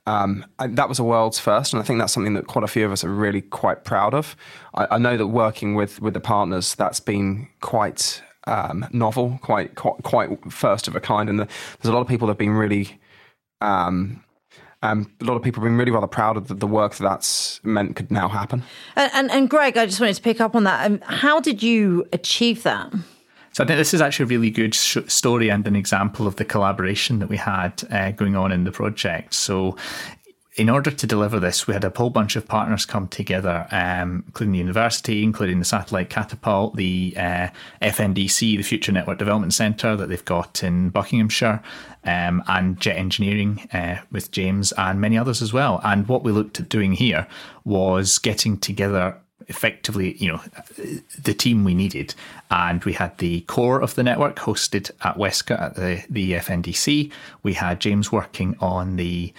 Um, 0.09 0.47
that 0.59 0.89
was 0.89 0.99
a 0.99 1.05
world's 1.05 1.39
first, 1.39 1.75
and 1.75 1.83
I 1.83 1.85
think 1.85 1.99
that's 1.99 2.15
something 2.15 2.33
that 2.33 2.47
quite 2.47 2.65
a 2.65 2.69
few 2.69 2.87
of 2.87 2.93
us 2.93 3.05
are 3.05 3.13
really 3.13 3.43
quite 3.43 3.85
proud 3.85 4.15
of. 4.15 4.37
I, 4.75 4.87
I 4.93 4.99
know 4.99 5.19
that 5.19 5.27
working 5.27 5.75
with 5.75 6.01
with 6.01 6.15
the 6.15 6.21
partners, 6.21 6.75
that's 6.75 6.99
been 6.99 7.49
quite 7.61 8.23
um, 8.47 8.87
novel, 8.91 9.39
quite, 9.43 9.75
quite 9.75 10.03
quite 10.03 10.51
first 10.51 10.89
of 10.89 10.97
a 10.97 11.01
kind, 11.01 11.29
and 11.29 11.41
the, 11.41 11.45
there's 11.45 11.91
a 11.91 11.93
lot 11.93 12.01
of 12.01 12.09
people 12.09 12.27
that 12.29 12.33
have 12.33 12.39
been 12.39 12.55
really. 12.55 12.99
Um, 13.61 14.25
um, 14.81 15.13
a 15.21 15.25
lot 15.25 15.35
of 15.35 15.43
people 15.43 15.61
have 15.61 15.69
been 15.69 15.77
really 15.77 15.91
rather 15.91 16.07
proud 16.07 16.37
of 16.37 16.47
the, 16.47 16.55
the, 16.55 16.67
work 16.67 16.95
that 16.95 17.03
that's 17.03 17.59
meant 17.65 17.97
could 17.97 18.13
now 18.13 18.29
happen. 18.29 18.63
And, 18.95 19.11
and, 19.13 19.31
and 19.33 19.51
Greg, 19.51 19.77
I 19.77 19.87
just 19.87 19.99
wanted 19.99 20.15
to 20.15 20.23
pick 20.23 20.41
up 20.41 20.55
on 20.55 20.63
that. 20.63 20.87
Um, 20.87 21.01
how 21.05 21.41
did 21.41 21.65
you 21.65 22.07
achieve 22.13 22.63
that? 22.63 22.95
So 23.59 23.65
I 23.65 23.67
think 23.67 23.79
this 23.79 23.93
is 23.93 24.01
actually 24.01 24.23
a 24.23 24.39
really 24.39 24.51
good 24.51 24.73
sh- 24.73 24.99
story 25.09 25.49
and 25.49 25.67
an 25.67 25.75
example 25.75 26.29
of 26.29 26.37
the 26.37 26.45
collaboration 26.45 27.19
that 27.19 27.29
we 27.29 27.39
had 27.39 27.83
uh, 27.91 28.13
going 28.13 28.37
on 28.37 28.53
in 28.53 28.63
the 28.63 28.71
project. 28.71 29.35
So 29.35 29.77
in 30.55 30.71
order 30.71 30.93
to 30.93 31.07
deliver 31.09 31.41
this, 31.41 31.67
we 31.67 31.75
had 31.75 31.83
a 31.83 31.91
whole 31.91 32.11
bunch 32.11 32.37
of 32.37 32.47
partners 32.47 32.87
come 32.87 33.09
together, 33.09 33.67
um, 33.73 34.23
including 34.29 34.53
the 34.53 34.61
university, 34.61 35.25
including 35.25 35.59
the 35.59 35.65
Satellite 35.65 36.09
Catapult, 36.09 36.77
the 36.77 37.15
uh, 37.17 37.49
FNDC, 37.83 38.39
the 38.39 38.63
Future 38.63 38.93
Network 38.93 39.19
Development 39.19 39.53
Centre 39.53 39.97
that 39.97 40.09
they've 40.09 40.25
got 40.25 40.63
in 40.63 40.91
Buckinghamshire, 40.91 41.61
um, 42.05 42.45
and 42.47 42.81
Jet 42.81 42.97
Engineering 42.97 43.69
uh, 43.73 43.97
with 44.13 44.31
James 44.31 44.71
and 44.79 45.01
many 45.01 45.19
others 45.19 45.43
as 45.43 45.53
well. 45.53 45.81
And 45.83 46.07
what 46.07 46.23
we 46.23 46.31
looked 46.31 46.61
at 46.61 46.69
doing 46.69 46.93
here 46.93 47.27
was 47.65 48.19
getting 48.19 48.57
together 48.57 49.21
effectively, 49.49 50.17
you 50.19 50.29
know, 50.29 50.41
the 51.23 51.35
team 51.35 51.65
we 51.65 51.75
needed. 51.75 52.15
And 52.51 52.85
we 52.85 52.93
had 52.93 53.19
the 53.19 53.41
core 53.43 53.81
of 53.81 53.95
the 53.95 54.03
network 54.03 54.37
hosted 54.37 54.91
at 55.03 55.17
Westcott 55.17 55.61
at 55.61 55.75
the, 55.75 56.05
the 56.09 56.33
FNDC. 56.33 57.11
We 57.43 57.55
had 57.55 57.81
James 57.81 58.13
working 58.13 58.57
on 58.61 58.97
the 58.97 59.33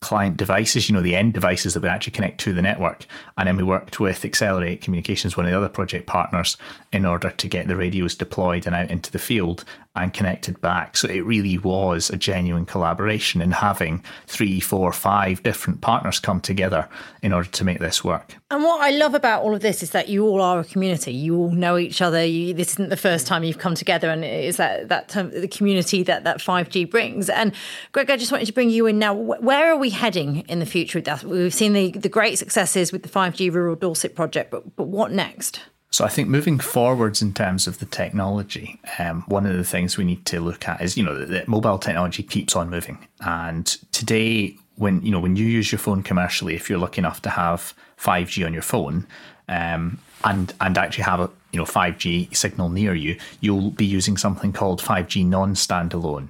client 0.00 0.38
devices, 0.38 0.88
you 0.88 0.94
know, 0.94 1.02
the 1.02 1.14
end 1.14 1.34
devices 1.34 1.74
that 1.74 1.82
would 1.82 1.90
actually 1.90 2.12
connect 2.12 2.40
to 2.40 2.54
the 2.54 2.62
network. 2.62 3.04
And 3.36 3.46
then 3.46 3.56
we 3.56 3.62
worked 3.62 4.00
with 4.00 4.24
Accelerate 4.24 4.80
Communications, 4.80 5.36
one 5.36 5.44
of 5.44 5.52
the 5.52 5.58
other 5.58 5.68
project 5.68 6.06
partners, 6.06 6.56
in 6.92 7.04
order 7.04 7.30
to 7.30 7.48
get 7.48 7.68
the 7.68 7.76
radios 7.76 8.14
deployed 8.14 8.66
and 8.66 8.74
out 8.74 8.90
into 8.90 9.12
the 9.12 9.18
field 9.18 9.64
and 9.96 10.14
connected 10.14 10.60
back. 10.60 10.96
So 10.96 11.08
it 11.08 11.24
really 11.24 11.58
was 11.58 12.10
a 12.10 12.16
genuine 12.16 12.64
collaboration 12.64 13.42
in 13.42 13.50
having 13.50 14.04
three, 14.28 14.60
four, 14.60 14.92
five 14.92 15.42
different 15.42 15.80
partners 15.80 16.20
come 16.20 16.40
together 16.40 16.88
in 17.22 17.32
order 17.32 17.48
to 17.48 17.64
make 17.64 17.80
this 17.80 18.04
work. 18.04 18.36
And 18.52 18.62
what 18.62 18.80
I 18.80 18.90
love 18.90 19.14
about 19.14 19.42
all 19.42 19.52
of 19.52 19.62
this 19.62 19.82
is 19.82 19.90
that 19.90 20.08
you 20.08 20.24
all 20.26 20.40
are 20.40 20.60
a 20.60 20.64
community. 20.64 21.12
You 21.12 21.36
all 21.36 21.50
know 21.50 21.76
each 21.76 22.00
other. 22.00 22.24
You, 22.24 22.54
this 22.54 22.74
isn't 22.74 22.88
the 22.88 22.96
first 22.96 23.26
time 23.26 23.42
you've 23.42 23.58
come 23.58 23.74
together, 23.74 24.10
and 24.10 24.24
it's 24.24 24.58
that 24.58 24.88
that 24.90 25.08
term, 25.08 25.30
the 25.32 25.48
community 25.48 26.04
that 26.04 26.22
that 26.22 26.40
five 26.40 26.68
G 26.68 26.84
brings. 26.84 27.28
And 27.28 27.52
Greg, 27.90 28.10
I 28.10 28.16
just 28.16 28.30
wanted 28.30 28.46
to 28.46 28.52
bring 28.52 28.70
you 28.70 28.86
in 28.86 28.98
now. 28.98 29.12
Where 29.12 29.72
are 29.72 29.76
we 29.76 29.90
heading 29.90 30.44
in 30.48 30.60
the 30.60 30.66
future 30.66 30.98
with 30.98 31.06
that? 31.06 31.24
We've 31.24 31.54
seen 31.54 31.72
the 31.72 31.90
the 31.90 32.08
great 32.08 32.38
successes 32.38 32.92
with 32.92 33.02
the 33.02 33.08
five 33.08 33.34
G 33.34 33.50
Rural 33.50 33.74
Dorset 33.74 34.14
project, 34.14 34.52
but 34.52 34.76
but 34.76 34.86
what 34.86 35.10
next? 35.10 35.60
So 35.92 36.04
I 36.04 36.08
think 36.08 36.28
moving 36.28 36.60
forwards 36.60 37.20
in 37.20 37.32
terms 37.32 37.66
of 37.66 37.80
the 37.80 37.86
technology, 37.86 38.80
um, 38.98 39.22
one 39.26 39.44
of 39.44 39.56
the 39.56 39.64
things 39.64 39.96
we 39.96 40.04
need 40.04 40.24
to 40.26 40.40
look 40.40 40.68
at 40.68 40.80
is 40.80 40.96
you 40.96 41.02
know 41.02 41.24
that 41.24 41.48
mobile 41.48 41.78
technology 41.78 42.22
keeps 42.22 42.54
on 42.54 42.70
moving, 42.70 43.06
and 43.20 43.66
today 43.92 44.56
when 44.76 45.02
you 45.02 45.10
know 45.10 45.18
when 45.18 45.36
you 45.36 45.44
use 45.44 45.72
your 45.72 45.80
phone 45.80 46.02
commercially, 46.02 46.54
if 46.54 46.70
you're 46.70 46.78
lucky 46.78 47.00
enough 47.00 47.20
to 47.22 47.30
have 47.30 47.74
5G 47.98 48.46
on 48.46 48.52
your 48.52 48.62
phone, 48.62 49.06
um, 49.48 49.98
and 50.24 50.54
and 50.60 50.78
actually 50.78 51.04
have 51.04 51.20
a 51.20 51.30
you 51.52 51.58
know 51.58 51.66
5G 51.66 52.36
signal 52.36 52.68
near 52.68 52.94
you, 52.94 53.18
you'll 53.40 53.70
be 53.70 53.86
using 53.86 54.16
something 54.16 54.52
called 54.52 54.80
5G 54.80 55.26
non-standalone. 55.26 56.28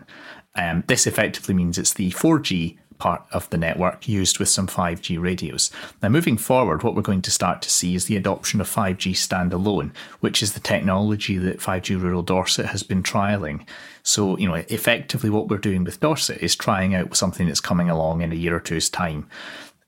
Um, 0.57 0.85
this 0.89 1.07
effectively 1.07 1.55
means 1.55 1.79
it's 1.79 1.95
the 1.95 2.11
4G 2.13 2.77
part 3.01 3.25
of 3.33 3.51
the 3.51 3.59
network 3.59 4.07
used 4.07 4.39
with 4.39 4.49
some 4.49 4.69
5G 4.69 5.21
radios. 5.21 5.71
Now, 6.03 6.11
moving 6.11 6.37
forward, 6.37 6.83
what 6.83 6.95
we're 6.95 7.03
going 7.03 7.23
to 7.23 7.31
start 7.31 7.63
to 7.63 7.71
see 7.71 7.97
is 7.97 8.05
the 8.05 8.17
adoption 8.17 8.61
of 8.61 8.69
5G 8.69 9.13
standalone, 9.13 9.91
which 10.21 10.43
is 10.43 10.53
the 10.53 10.61
technology 10.61 11.39
that 11.39 11.59
5G 11.59 12.01
Rural 12.01 12.23
Dorset 12.23 12.67
has 12.67 12.85
been 12.85 13.03
trialing. 13.03 13.67
So, 14.03 14.39
you 14.39 14.49
know, 14.49 14.63
effectively 14.69 15.31
what 15.31 15.49
we're 15.49 15.59
doing 15.59 15.83
with 15.83 16.01
Dorset 16.01 16.43
is 16.43 16.55
trying 16.55 16.95
out 16.95 17.17
something 17.17 17.47
that's 17.49 17.61
coming 17.61 17.91
along 17.91 18.21
in 18.21 18.31
a 18.31 18.37
year 18.37 18.55
or 18.55 18.61
two's 18.61 18.89
time. 18.89 19.29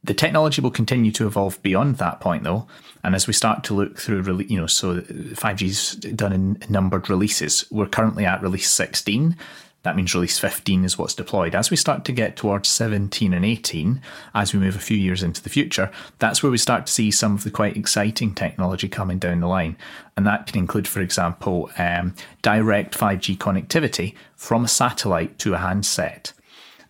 The 0.04 0.14
technology 0.14 0.60
will 0.60 0.72
continue 0.72 1.12
to 1.12 1.28
evolve 1.28 1.62
beyond 1.62 1.98
that 1.98 2.18
point, 2.18 2.42
though. 2.42 2.66
And 3.04 3.14
as 3.14 3.28
we 3.28 3.32
start 3.32 3.62
to 3.64 3.74
look 3.74 3.98
through, 3.98 4.40
you 4.48 4.60
know, 4.60 4.66
so 4.66 5.00
5G's 5.00 5.94
done 5.96 6.32
in 6.32 6.62
numbered 6.68 7.08
releases. 7.08 7.64
We're 7.70 7.86
currently 7.86 8.24
at 8.24 8.42
release 8.42 8.70
16. 8.70 9.36
That 9.82 9.96
means 9.96 10.14
release 10.14 10.38
15 10.38 10.84
is 10.84 10.96
what's 10.96 11.14
deployed. 11.14 11.54
As 11.54 11.70
we 11.70 11.76
start 11.76 12.04
to 12.04 12.12
get 12.12 12.36
towards 12.36 12.68
17 12.68 13.32
and 13.32 13.44
18, 13.44 14.00
as 14.34 14.52
we 14.52 14.60
move 14.60 14.76
a 14.76 14.80
few 14.80 14.96
years 14.96 15.22
into 15.22 15.42
the 15.42 15.50
future, 15.50 15.90
that's 16.18 16.42
where 16.42 16.52
we 16.52 16.58
start 16.58 16.86
to 16.86 16.92
see 16.92 17.10
some 17.10 17.34
of 17.34 17.44
the 17.44 17.50
quite 17.50 17.76
exciting 17.76 18.34
technology 18.34 18.88
coming 18.88 19.18
down 19.18 19.40
the 19.40 19.48
line. 19.48 19.76
And 20.16 20.26
that 20.26 20.46
can 20.46 20.58
include, 20.58 20.86
for 20.86 21.00
example, 21.00 21.70
um, 21.78 22.14
direct 22.42 22.96
5G 22.96 23.36
connectivity 23.38 24.14
from 24.36 24.64
a 24.64 24.68
satellite 24.68 25.38
to 25.40 25.54
a 25.54 25.58
handset. 25.58 26.32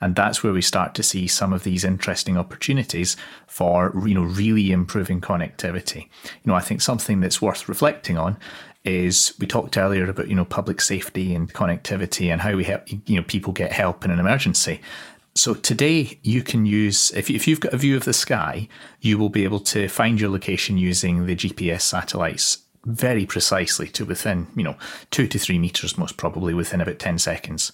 And 0.02 0.16
that's 0.16 0.42
where 0.42 0.52
we 0.52 0.62
start 0.62 0.94
to 0.96 1.02
see 1.04 1.28
some 1.28 1.52
of 1.52 1.62
these 1.62 1.84
interesting 1.84 2.36
opportunities 2.36 3.16
for, 3.46 3.92
you 4.04 4.14
know, 4.14 4.24
really 4.24 4.72
improving 4.72 5.20
connectivity. 5.20 6.08
You 6.24 6.46
know, 6.46 6.54
I 6.54 6.60
think 6.60 6.80
something 6.80 7.20
that's 7.20 7.40
worth 7.40 7.68
reflecting 7.68 8.18
on 8.18 8.36
is 8.84 9.34
we 9.38 9.46
talked 9.46 9.76
earlier 9.76 10.08
about 10.08 10.28
you 10.28 10.34
know 10.34 10.44
public 10.44 10.80
safety 10.80 11.34
and 11.34 11.52
connectivity 11.52 12.32
and 12.32 12.40
how 12.40 12.56
we 12.56 12.64
help 12.64 12.82
you 12.90 13.16
know 13.16 13.22
people 13.22 13.52
get 13.52 13.72
help 13.72 14.04
in 14.04 14.10
an 14.10 14.18
emergency. 14.18 14.80
So 15.34 15.54
today 15.54 16.18
you 16.22 16.42
can 16.42 16.66
use 16.66 17.10
if 17.12 17.30
if 17.30 17.48
you've 17.48 17.60
got 17.60 17.72
a 17.72 17.78
view 17.78 17.96
of 17.96 18.04
the 18.04 18.12
sky, 18.12 18.68
you 19.00 19.18
will 19.18 19.30
be 19.30 19.44
able 19.44 19.60
to 19.60 19.88
find 19.88 20.20
your 20.20 20.30
location 20.30 20.76
using 20.76 21.26
the 21.26 21.36
GPS 21.36 21.82
satellites 21.82 22.58
very 22.84 23.24
precisely 23.24 23.86
to 23.86 24.04
within, 24.04 24.48
you 24.56 24.64
know, 24.64 24.76
two 25.10 25.26
to 25.28 25.38
three 25.38 25.58
meters, 25.58 25.96
most 25.96 26.16
probably 26.16 26.52
within 26.52 26.80
about 26.80 26.98
10 26.98 27.18
seconds. 27.18 27.72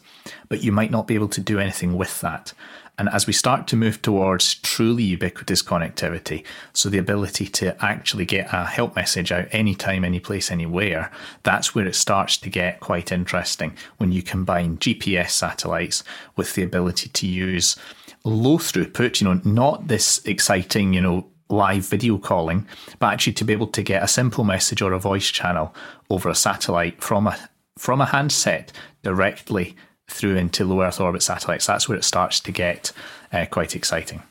But 0.49 0.63
you 0.63 0.71
might 0.71 0.91
not 0.91 1.07
be 1.07 1.15
able 1.15 1.29
to 1.29 1.41
do 1.41 1.59
anything 1.59 1.97
with 1.97 2.21
that. 2.21 2.53
And 2.99 3.09
as 3.11 3.29
we 3.29 3.33
start 3.33 3.69
to 3.69 3.77
move 3.77 4.03
towards 4.03 4.57
truly 4.57 5.05
ubiquitous 5.05 5.63
connectivity, 5.63 6.45
so 6.73 6.89
the 6.89 6.99
ability 6.99 7.47
to 7.47 7.83
actually 7.83 8.25
get 8.25 8.53
a 8.53 8.65
help 8.65 8.97
message 8.97 9.31
out 9.31 9.47
anytime, 9.53 10.05
any 10.05 10.19
place, 10.19 10.51
anywhere, 10.51 11.13
that's 11.45 11.75
where 11.75 11.87
it 11.87 11.95
starts 11.95 12.37
to 12.39 12.51
get 12.51 12.81
quite 12.81 13.13
interesting 13.13 13.77
when 13.99 14.11
you 14.11 14.23
combine 14.23 14.79
GPS 14.79 15.31
satellites 15.31 16.03
with 16.35 16.55
the 16.55 16.65
ability 16.65 17.09
to 17.11 17.27
use 17.27 17.77
low 18.25 18.59
throughput, 18.59 19.21
you 19.21 19.29
know, 19.29 19.41
not 19.45 19.87
this 19.87 20.21
exciting, 20.25 20.93
you 20.93 21.01
know, 21.01 21.29
live 21.49 21.87
video 21.87 22.19
calling, 22.19 22.67
but 22.99 23.13
actually 23.13 23.33
to 23.35 23.45
be 23.45 23.53
able 23.53 23.69
to 23.69 23.83
get 23.83 24.03
a 24.03 24.09
simple 24.09 24.45
message 24.45 24.83
or 24.83 24.93
a 24.93 24.99
voice 24.99 25.31
channel 25.31 25.75
over 26.11 26.29
a 26.29 26.35
satellite 26.35 27.03
from 27.03 27.27
a 27.27 27.39
from 27.79 28.01
a 28.01 28.07
handset 28.07 28.73
directly 29.05 29.77
through 30.09 30.37
into 30.37 30.65
low 30.65 30.83
Earth 30.83 31.01
orbit 31.01 31.23
satellites. 31.23 31.67
That's 31.67 31.89
where 31.89 31.99
it 31.99 32.05
starts 32.05 32.41
to 32.41 32.53
get 32.53 32.93
uh, 33.33 33.47
quite 33.47 33.77
exciting. 33.77 34.23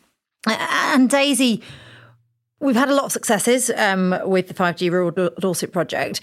And 0.47 1.09
Daisy, 1.09 1.61
we've 2.59 2.75
had 2.75 2.89
a 2.89 2.95
lot 2.95 3.05
of 3.05 3.11
successes 3.11 3.69
um, 3.75 4.15
with 4.25 4.47
the 4.47 4.53
5G 4.53 4.91
Rural 4.91 5.11
Dorset 5.39 5.71
project. 5.71 6.21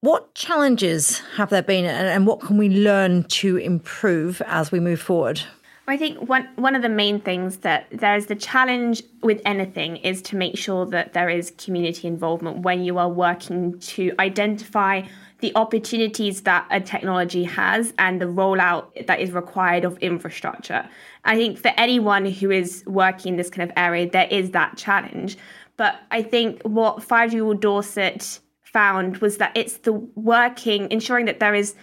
What 0.00 0.34
challenges 0.34 1.18
have 1.36 1.50
there 1.50 1.62
been, 1.62 1.84
and 1.84 2.26
what 2.26 2.40
can 2.40 2.56
we 2.56 2.70
learn 2.70 3.24
to 3.24 3.58
improve 3.58 4.40
as 4.46 4.72
we 4.72 4.80
move 4.80 5.00
forward? 5.00 5.42
I 5.86 5.96
think 5.96 6.28
one 6.28 6.48
one 6.54 6.76
of 6.76 6.82
the 6.82 6.88
main 6.88 7.20
things 7.20 7.58
that 7.58 7.88
there 7.90 8.14
is 8.14 8.26
the 8.26 8.36
challenge 8.36 9.02
with 9.22 9.42
anything 9.44 9.96
is 9.96 10.22
to 10.22 10.36
make 10.36 10.56
sure 10.56 10.86
that 10.86 11.14
there 11.14 11.28
is 11.28 11.52
community 11.58 12.06
involvement 12.06 12.58
when 12.58 12.84
you 12.84 12.96
are 12.96 13.08
working 13.08 13.78
to 13.80 14.12
identify 14.20 15.02
the 15.40 15.52
opportunities 15.54 16.42
that 16.42 16.66
a 16.70 16.80
technology 16.80 17.44
has 17.44 17.92
and 17.98 18.20
the 18.20 18.26
rollout 18.26 19.06
that 19.06 19.20
is 19.20 19.32
required 19.32 19.84
of 19.84 19.98
infrastructure. 19.98 20.88
I 21.24 21.36
think 21.36 21.58
for 21.58 21.72
anyone 21.76 22.26
who 22.26 22.50
is 22.50 22.84
working 22.86 23.32
in 23.32 23.36
this 23.36 23.50
kind 23.50 23.68
of 23.68 23.76
area, 23.76 24.08
there 24.08 24.28
is 24.30 24.50
that 24.50 24.76
challenge. 24.76 25.36
But 25.76 25.96
I 26.10 26.22
think 26.22 26.62
what 26.62 26.98
5G 26.98 27.34
Rural 27.34 27.54
Dorset 27.54 28.40
found 28.62 29.18
was 29.18 29.38
that 29.38 29.56
it's 29.56 29.78
the 29.78 29.92
working, 29.92 30.90
ensuring 30.90 31.26
that 31.26 31.40
there 31.40 31.54
is 31.54 31.74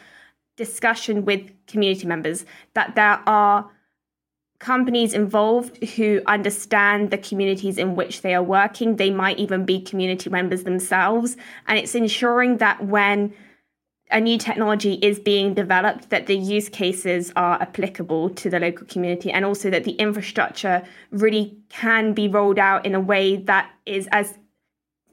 discussion 0.56 1.26
with 1.26 1.52
community 1.68 2.08
members, 2.08 2.46
that 2.74 2.96
there 2.96 3.22
are 3.28 3.70
companies 4.60 5.14
involved 5.14 5.84
who 5.84 6.22
understand 6.26 7.12
the 7.12 7.18
communities 7.18 7.78
in 7.78 7.96
which 7.96 8.22
they 8.22 8.34
are 8.34 8.44
working. 8.44 8.96
They 8.96 9.12
might 9.12 9.38
even 9.38 9.66
be 9.66 9.82
community 9.82 10.30
members 10.30 10.64
themselves. 10.64 11.38
And 11.68 11.78
it's 11.78 11.94
ensuring 11.94 12.58
that 12.58 12.84
when 12.86 13.34
a 14.10 14.22
new 14.22 14.38
technology 14.38 14.94
is 14.94 15.20
being 15.20 15.54
developed, 15.54 16.10
that 16.10 16.28
the 16.28 16.38
use 16.38 16.70
cases 16.70 17.32
are 17.36 17.62
applicable 17.62 18.30
to 18.32 18.50
the 18.50 18.60
local 18.60 18.88
community, 18.88 19.32
and 19.32 19.44
also 19.44 19.70
that 19.70 19.84
the 19.84 19.92
infrastructure 19.94 20.82
really 21.12 21.58
can 21.70 22.14
be 22.14 22.28
rolled 22.28 22.60
out 22.60 22.86
in 22.86 22.96
a 22.96 23.00
way 23.00 23.36
that 23.36 23.70
is 23.86 24.08
as 24.12 24.38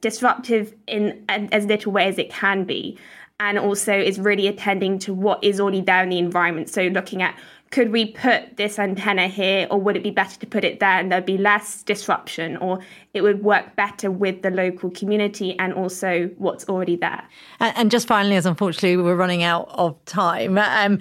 disruptive 0.01 0.73
in 0.87 1.25
as 1.27 1.65
little 1.65 1.91
way 1.91 2.07
as 2.07 2.17
it 2.17 2.29
can 2.29 2.63
be, 2.63 2.97
and 3.39 3.59
also 3.59 3.93
is 3.93 4.17
really 4.17 4.47
attending 4.47 4.97
to 4.99 5.13
what 5.13 5.43
is 5.43 5.59
already 5.59 5.81
there 5.81 6.03
in 6.03 6.09
the 6.09 6.19
environment. 6.19 6.69
So, 6.69 6.83
looking 6.83 7.21
at 7.21 7.37
could 7.75 7.91
we 7.91 8.05
put 8.05 8.55
this 8.55 8.79
antenna 8.79 9.27
here 9.27 9.67
or 9.69 9.77
would 9.77 9.97
it 9.97 10.03
be 10.03 10.09
better 10.09 10.39
to 10.39 10.47
put 10.47 10.63
it 10.63 10.79
there 10.79 10.97
and 10.97 11.11
there'd 11.11 11.25
be 11.25 11.37
less 11.37 11.83
disruption 11.83 12.55
or 12.55 12.79
it 13.13 13.19
would 13.19 13.43
work 13.43 13.75
better 13.75 14.09
with 14.09 14.43
the 14.43 14.49
local 14.49 14.89
community 14.91 15.59
and 15.59 15.73
also 15.73 16.29
what's 16.37 16.63
already 16.69 16.95
there 16.95 17.21
and 17.59 17.91
just 17.91 18.07
finally 18.07 18.37
as 18.37 18.45
unfortunately 18.45 18.95
we're 18.95 19.13
running 19.13 19.43
out 19.43 19.67
of 19.73 19.93
time 20.05 20.57
um, 20.57 20.97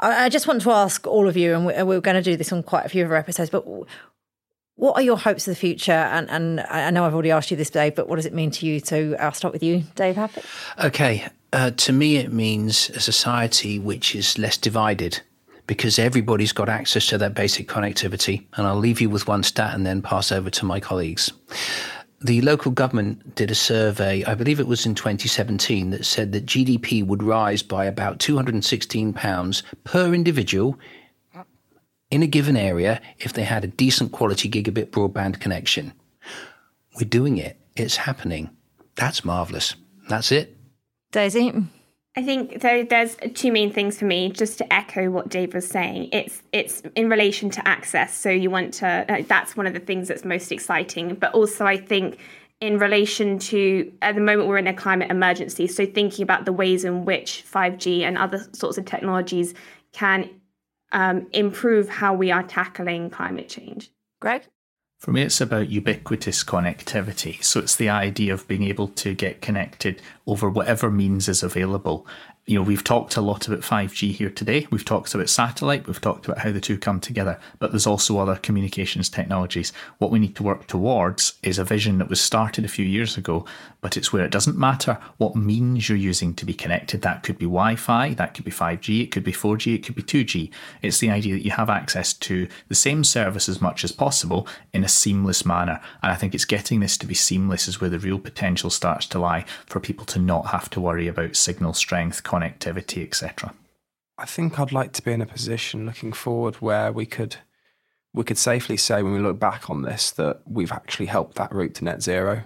i 0.00 0.28
just 0.28 0.46
want 0.46 0.60
to 0.60 0.70
ask 0.70 1.06
all 1.06 1.26
of 1.26 1.34
you 1.34 1.54
and 1.54 1.88
we're 1.88 1.98
going 1.98 2.14
to 2.14 2.22
do 2.22 2.36
this 2.36 2.52
on 2.52 2.62
quite 2.62 2.84
a 2.84 2.90
few 2.90 3.02
of 3.02 3.10
our 3.10 3.16
episodes 3.16 3.48
but 3.48 3.64
what 4.76 4.96
are 4.96 5.02
your 5.02 5.18
hopes 5.18 5.46
for 5.46 5.50
the 5.50 5.56
future? 5.56 5.90
And, 5.90 6.30
and 6.30 6.60
I 6.60 6.90
know 6.90 7.04
I've 7.04 7.12
already 7.12 7.32
asked 7.32 7.50
you 7.50 7.56
this, 7.56 7.68
Dave, 7.68 7.96
but 7.96 8.08
what 8.08 8.14
does 8.14 8.26
it 8.26 8.32
mean 8.32 8.52
to 8.52 8.64
you? 8.64 8.78
So 8.78 9.16
I'll 9.18 9.32
start 9.32 9.52
with 9.52 9.64
you, 9.64 9.82
Dave 9.96 10.14
Happett. 10.14 10.44
Okay. 10.84 11.26
Uh, 11.52 11.72
to 11.72 11.92
me, 11.92 12.16
it 12.16 12.32
means 12.32 12.88
a 12.90 13.00
society 13.00 13.80
which 13.80 14.14
is 14.14 14.38
less 14.38 14.56
divided 14.56 15.20
because 15.68 15.98
everybody's 15.98 16.52
got 16.52 16.68
access 16.68 17.06
to 17.06 17.18
that 17.18 17.34
basic 17.34 17.68
connectivity. 17.68 18.44
And 18.54 18.66
I'll 18.66 18.78
leave 18.78 19.00
you 19.00 19.08
with 19.08 19.28
one 19.28 19.44
stat 19.44 19.74
and 19.74 19.86
then 19.86 20.02
pass 20.02 20.32
over 20.32 20.50
to 20.50 20.64
my 20.64 20.80
colleagues. 20.80 21.30
The 22.20 22.40
local 22.40 22.72
government 22.72 23.36
did 23.36 23.52
a 23.52 23.54
survey, 23.54 24.24
I 24.24 24.34
believe 24.34 24.58
it 24.58 24.66
was 24.66 24.86
in 24.86 24.96
2017, 24.96 25.90
that 25.90 26.04
said 26.04 26.32
that 26.32 26.46
GDP 26.46 27.06
would 27.06 27.22
rise 27.22 27.62
by 27.62 27.84
about 27.84 28.18
£216 28.18 29.62
per 29.84 30.12
individual 30.12 30.76
in 32.10 32.22
a 32.22 32.26
given 32.26 32.56
area 32.56 33.00
if 33.18 33.34
they 33.34 33.44
had 33.44 33.62
a 33.62 33.68
decent 33.68 34.10
quality 34.10 34.50
gigabit 34.50 34.86
broadband 34.86 35.38
connection. 35.38 35.92
We're 36.96 37.08
doing 37.08 37.36
it, 37.36 37.56
it's 37.76 37.96
happening. 37.96 38.50
That's 38.96 39.24
marvellous. 39.24 39.76
That's 40.08 40.32
it. 40.32 40.56
Daisy? 41.12 41.52
I 42.18 42.22
think 42.22 42.60
so 42.60 42.82
there's 42.82 43.16
two 43.34 43.52
main 43.52 43.72
things 43.72 43.96
for 43.96 44.04
me, 44.04 44.32
just 44.32 44.58
to 44.58 44.72
echo 44.72 45.08
what 45.08 45.28
Dave 45.28 45.54
was 45.54 45.68
saying. 45.68 46.08
It's 46.10 46.42
it's 46.50 46.82
in 46.96 47.08
relation 47.08 47.48
to 47.50 47.68
access. 47.68 48.12
So 48.12 48.28
you 48.28 48.50
want 48.50 48.74
to 48.74 49.24
that's 49.28 49.56
one 49.56 49.68
of 49.68 49.72
the 49.72 49.78
things 49.78 50.08
that's 50.08 50.24
most 50.24 50.50
exciting. 50.50 51.14
But 51.14 51.32
also 51.32 51.64
I 51.64 51.76
think 51.76 52.18
in 52.60 52.78
relation 52.78 53.38
to 53.38 53.92
at 54.02 54.16
the 54.16 54.20
moment 54.20 54.48
we're 54.48 54.58
in 54.58 54.66
a 54.66 54.74
climate 54.74 55.12
emergency. 55.12 55.68
So 55.68 55.86
thinking 55.86 56.24
about 56.24 56.44
the 56.44 56.52
ways 56.52 56.84
in 56.84 57.04
which 57.04 57.44
5G 57.48 58.00
and 58.00 58.18
other 58.18 58.44
sorts 58.52 58.78
of 58.78 58.84
technologies 58.84 59.54
can 59.92 60.28
um, 60.90 61.28
improve 61.32 61.88
how 61.88 62.14
we 62.14 62.32
are 62.32 62.42
tackling 62.42 63.10
climate 63.10 63.48
change. 63.48 63.92
Greg? 64.20 64.42
For 64.98 65.12
me, 65.12 65.22
it's 65.22 65.40
about 65.40 65.70
ubiquitous 65.70 66.42
connectivity. 66.42 67.42
So 67.42 67.60
it's 67.60 67.76
the 67.76 67.88
idea 67.88 68.34
of 68.34 68.48
being 68.48 68.64
able 68.64 68.88
to 68.88 69.14
get 69.14 69.40
connected 69.40 70.02
over 70.26 70.50
whatever 70.50 70.90
means 70.90 71.28
is 71.28 71.44
available 71.44 72.04
you 72.48 72.54
know, 72.54 72.62
we've 72.62 72.82
talked 72.82 73.14
a 73.18 73.20
lot 73.20 73.46
about 73.46 73.60
5G 73.60 74.12
here 74.12 74.30
today. 74.30 74.66
We've 74.70 74.84
talked 74.84 75.14
about 75.14 75.28
satellite. 75.28 75.86
We've 75.86 76.00
talked 76.00 76.24
about 76.24 76.38
how 76.38 76.50
the 76.50 76.62
two 76.62 76.78
come 76.78 76.98
together, 76.98 77.38
but 77.58 77.72
there's 77.72 77.86
also 77.86 78.18
other 78.18 78.36
communications 78.36 79.10
technologies. 79.10 79.70
What 79.98 80.10
we 80.10 80.18
need 80.18 80.34
to 80.36 80.42
work 80.42 80.66
towards 80.66 81.34
is 81.42 81.58
a 81.58 81.64
vision 81.64 81.98
that 81.98 82.08
was 82.08 82.22
started 82.22 82.64
a 82.64 82.68
few 82.68 82.86
years 82.86 83.18
ago, 83.18 83.44
but 83.82 83.98
it's 83.98 84.14
where 84.14 84.24
it 84.24 84.30
doesn't 84.30 84.56
matter 84.56 84.96
what 85.18 85.36
means 85.36 85.90
you're 85.90 85.98
using 85.98 86.32
to 86.36 86.46
be 86.46 86.54
connected. 86.54 87.02
That 87.02 87.22
could 87.22 87.36
be 87.36 87.44
Wi 87.44 87.76
Fi, 87.76 88.14
that 88.14 88.32
could 88.32 88.46
be 88.46 88.50
5G, 88.50 89.02
it 89.02 89.10
could 89.10 89.24
be 89.24 89.32
4G, 89.32 89.74
it 89.74 89.84
could 89.84 89.94
be 89.94 90.02
2G. 90.02 90.50
It's 90.80 91.00
the 91.00 91.10
idea 91.10 91.34
that 91.34 91.44
you 91.44 91.50
have 91.50 91.68
access 91.68 92.14
to 92.14 92.48
the 92.68 92.74
same 92.74 93.04
service 93.04 93.50
as 93.50 93.60
much 93.60 93.84
as 93.84 93.92
possible 93.92 94.48
in 94.72 94.84
a 94.84 94.88
seamless 94.88 95.44
manner. 95.44 95.82
And 96.02 96.10
I 96.10 96.14
think 96.14 96.34
it's 96.34 96.46
getting 96.46 96.80
this 96.80 96.96
to 96.96 97.06
be 97.06 97.14
seamless 97.14 97.68
is 97.68 97.78
where 97.78 97.90
the 97.90 97.98
real 97.98 98.18
potential 98.18 98.70
starts 98.70 99.04
to 99.08 99.18
lie 99.18 99.44
for 99.66 99.80
people 99.80 100.06
to 100.06 100.18
not 100.18 100.46
have 100.46 100.70
to 100.70 100.80
worry 100.80 101.08
about 101.08 101.36
signal 101.36 101.74
strength, 101.74 102.22
connectivity, 102.38 103.04
etc. 103.04 103.54
I 104.16 104.26
think 104.26 104.58
I'd 104.58 104.72
like 104.72 104.92
to 104.92 105.02
be 105.02 105.12
in 105.12 105.22
a 105.22 105.26
position 105.26 105.86
looking 105.86 106.12
forward 106.12 106.56
where 106.56 106.92
we 106.92 107.06
could 107.06 107.36
we 108.14 108.24
could 108.24 108.38
safely 108.38 108.76
say 108.76 109.02
when 109.02 109.12
we 109.12 109.20
look 109.20 109.38
back 109.38 109.70
on 109.70 109.82
this 109.82 110.10
that 110.12 110.42
we've 110.46 110.72
actually 110.72 111.06
helped 111.06 111.36
that 111.36 111.52
route 111.52 111.74
to 111.74 111.84
net 111.84 112.02
zero. 112.02 112.44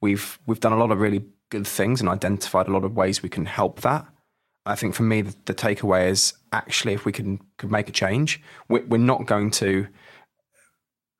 We've 0.00 0.38
we've 0.46 0.60
done 0.60 0.72
a 0.72 0.78
lot 0.78 0.92
of 0.92 1.00
really 1.00 1.24
good 1.50 1.66
things 1.66 2.00
and 2.00 2.08
identified 2.08 2.68
a 2.68 2.72
lot 2.72 2.84
of 2.84 2.96
ways 2.96 3.22
we 3.22 3.28
can 3.28 3.46
help 3.46 3.80
that. 3.80 4.06
I 4.66 4.76
think 4.76 4.94
for 4.94 5.02
me 5.02 5.22
the, 5.22 5.34
the 5.46 5.54
takeaway 5.54 6.08
is 6.08 6.34
actually 6.52 6.94
if 6.94 7.04
we 7.04 7.12
can 7.12 7.40
could 7.58 7.70
make 7.70 7.88
a 7.88 7.92
change, 7.92 8.40
we're, 8.68 8.86
we're 8.86 8.98
not 8.98 9.26
going 9.26 9.50
to 9.52 9.88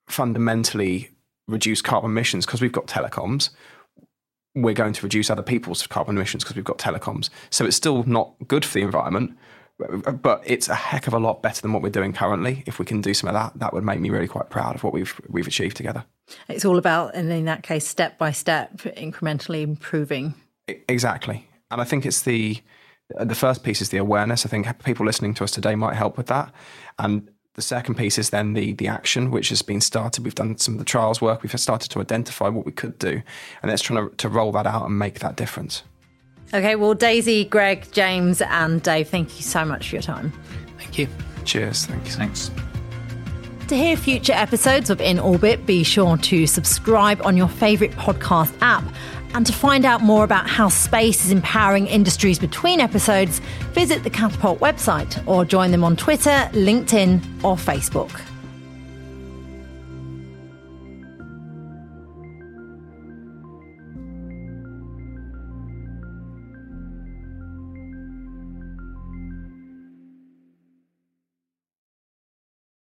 fundamentally 0.09 1.11
reduce 1.49 1.83
carbon 1.83 2.11
emissions 2.11 2.47
because 2.47 2.61
we've 2.61 2.73
got 2.73 2.87
telecoms 2.87 3.51
we're 4.63 4.75
going 4.75 4.93
to 4.93 5.03
reduce 5.03 5.31
other 5.31 5.43
people's 5.43 5.87
carbon 5.87 6.17
emissions 6.17 6.45
because 6.45 6.57
we've 6.57 6.65
got 6.65 6.79
telecoms. 6.79 7.31
So 7.51 7.65
it's 7.65 7.77
still 7.77 8.05
not 8.05 8.35
good 8.47 8.65
for 8.65 8.75
the 8.75 8.83
environment, 8.83 9.37
but 10.23 10.43
it's 10.45 10.69
a 10.69 10.75
heck 10.75 11.07
of 11.07 11.15
a 11.15 11.19
lot 11.19 11.43
better 11.43 11.63
than 11.63 11.73
what 11.73 11.83
we're 11.83 11.91
doing 11.91 12.13
currently. 12.13 12.63
If 12.67 12.79
we 12.79 12.85
can 12.85 13.01
do 13.01 13.15
some 13.15 13.29
of 13.29 13.35
that, 13.35 13.59
that 13.59 13.73
would 13.73 13.85
make 13.85 14.01
me 14.01 14.11
really 14.11 14.29
quite 14.29 14.51
proud 14.51 14.75
of 14.75 14.85
what 14.85 14.93
we've 14.93 15.19
we've 15.29 15.47
achieved 15.47 15.77
together. 15.77 16.05
It's 16.49 16.65
all 16.65 16.79
about, 16.79 17.15
and 17.15 17.31
in 17.33 17.47
that 17.47 17.63
case, 17.63 17.87
step 17.87 18.19
by 18.19 18.33
step, 18.33 18.77
incrementally 18.79 19.63
improving. 19.63 20.35
Exactly, 20.89 21.49
and 21.71 21.81
I 21.81 21.85
think 21.85 22.05
it's 22.07 22.23
the 22.23 22.61
the 23.19 23.35
first 23.35 23.65
piece 23.65 23.81
is 23.81 23.89
the 23.89 23.97
awareness. 23.97 24.47
I 24.47 24.49
think 24.49 24.67
people 24.85 25.05
listening 25.05 25.35
to 25.35 25.45
us 25.45 25.51
today 25.51 25.75
might 25.75 25.97
help 25.97 26.17
with 26.17 26.27
that, 26.27 26.53
and 26.99 27.31
the 27.61 27.67
second 27.67 27.97
piece 27.97 28.19
is 28.19 28.31
then 28.31 28.55
the 28.55 28.73
the 28.73 28.89
action, 28.89 29.31
which 29.31 29.51
has 29.51 29.61
been 29.61 29.83
started. 29.83 30.25
We've 30.25 30.35
done 30.35 30.57
some 30.57 30.75
of 30.75 30.79
the 30.79 30.85
trials 30.85 31.21
work. 31.21 31.43
We've 31.43 31.61
started 31.61 31.91
to 31.91 32.01
identify 32.01 32.49
what 32.49 32.65
we 32.65 32.73
could 32.73 32.99
do, 32.99 33.21
and 33.63 33.71
let's 33.71 33.83
trying 33.83 34.09
to, 34.09 34.17
to 34.17 34.29
roll 34.31 34.51
that 34.53 34.67
out 34.67 34.87
and 34.87 34.99
make 34.99 35.19
that 35.19 35.37
difference. 35.37 35.83
Okay, 36.55 36.75
well, 36.75 36.95
Daisy, 36.95 37.45
Greg, 37.45 37.87
James, 37.93 38.41
and 38.41 38.83
Dave, 38.83 39.09
thank 39.09 39.37
you 39.37 39.43
so 39.43 39.65
much 39.65 39.91
for 39.91 39.97
your 39.97 40.03
time. 40.03 40.33
Thank 40.79 40.99
you. 40.99 41.07
Cheers. 41.45 41.87
Thank 41.87 42.07
you. 42.07 42.13
Thanks. 42.13 42.51
To 43.69 43.77
hear 43.77 43.97
future 43.97 44.33
episodes 44.33 44.91
of 44.91 45.01
In 45.01 45.21
Orbit, 45.21 45.65
be 45.65 45.85
sure 45.85 46.17
to 46.17 46.47
subscribe 46.47 47.21
on 47.25 47.37
your 47.37 47.47
favourite 47.47 47.93
podcast 47.93 48.53
app. 48.63 48.83
And 49.35 49.47
to 49.47 49.53
find 49.53 49.85
out 49.85 50.03
more 50.03 50.25
about 50.25 50.49
how 50.49 50.69
space 50.69 51.25
is 51.25 51.31
empowering 51.31 51.87
industries 51.87 52.39
between 52.39 52.81
episodes, 52.81 53.41
visit 53.73 54.03
the 54.03 54.11
Catapult 54.11 54.59
website 54.61 55.23
or 55.27 55.45
join 55.45 55.71
them 55.71 55.85
on 55.85 55.97
Twitter, 55.97 56.49
LinkedIn, 56.53 57.45
or 57.45 57.57
Facebook. 57.57 58.30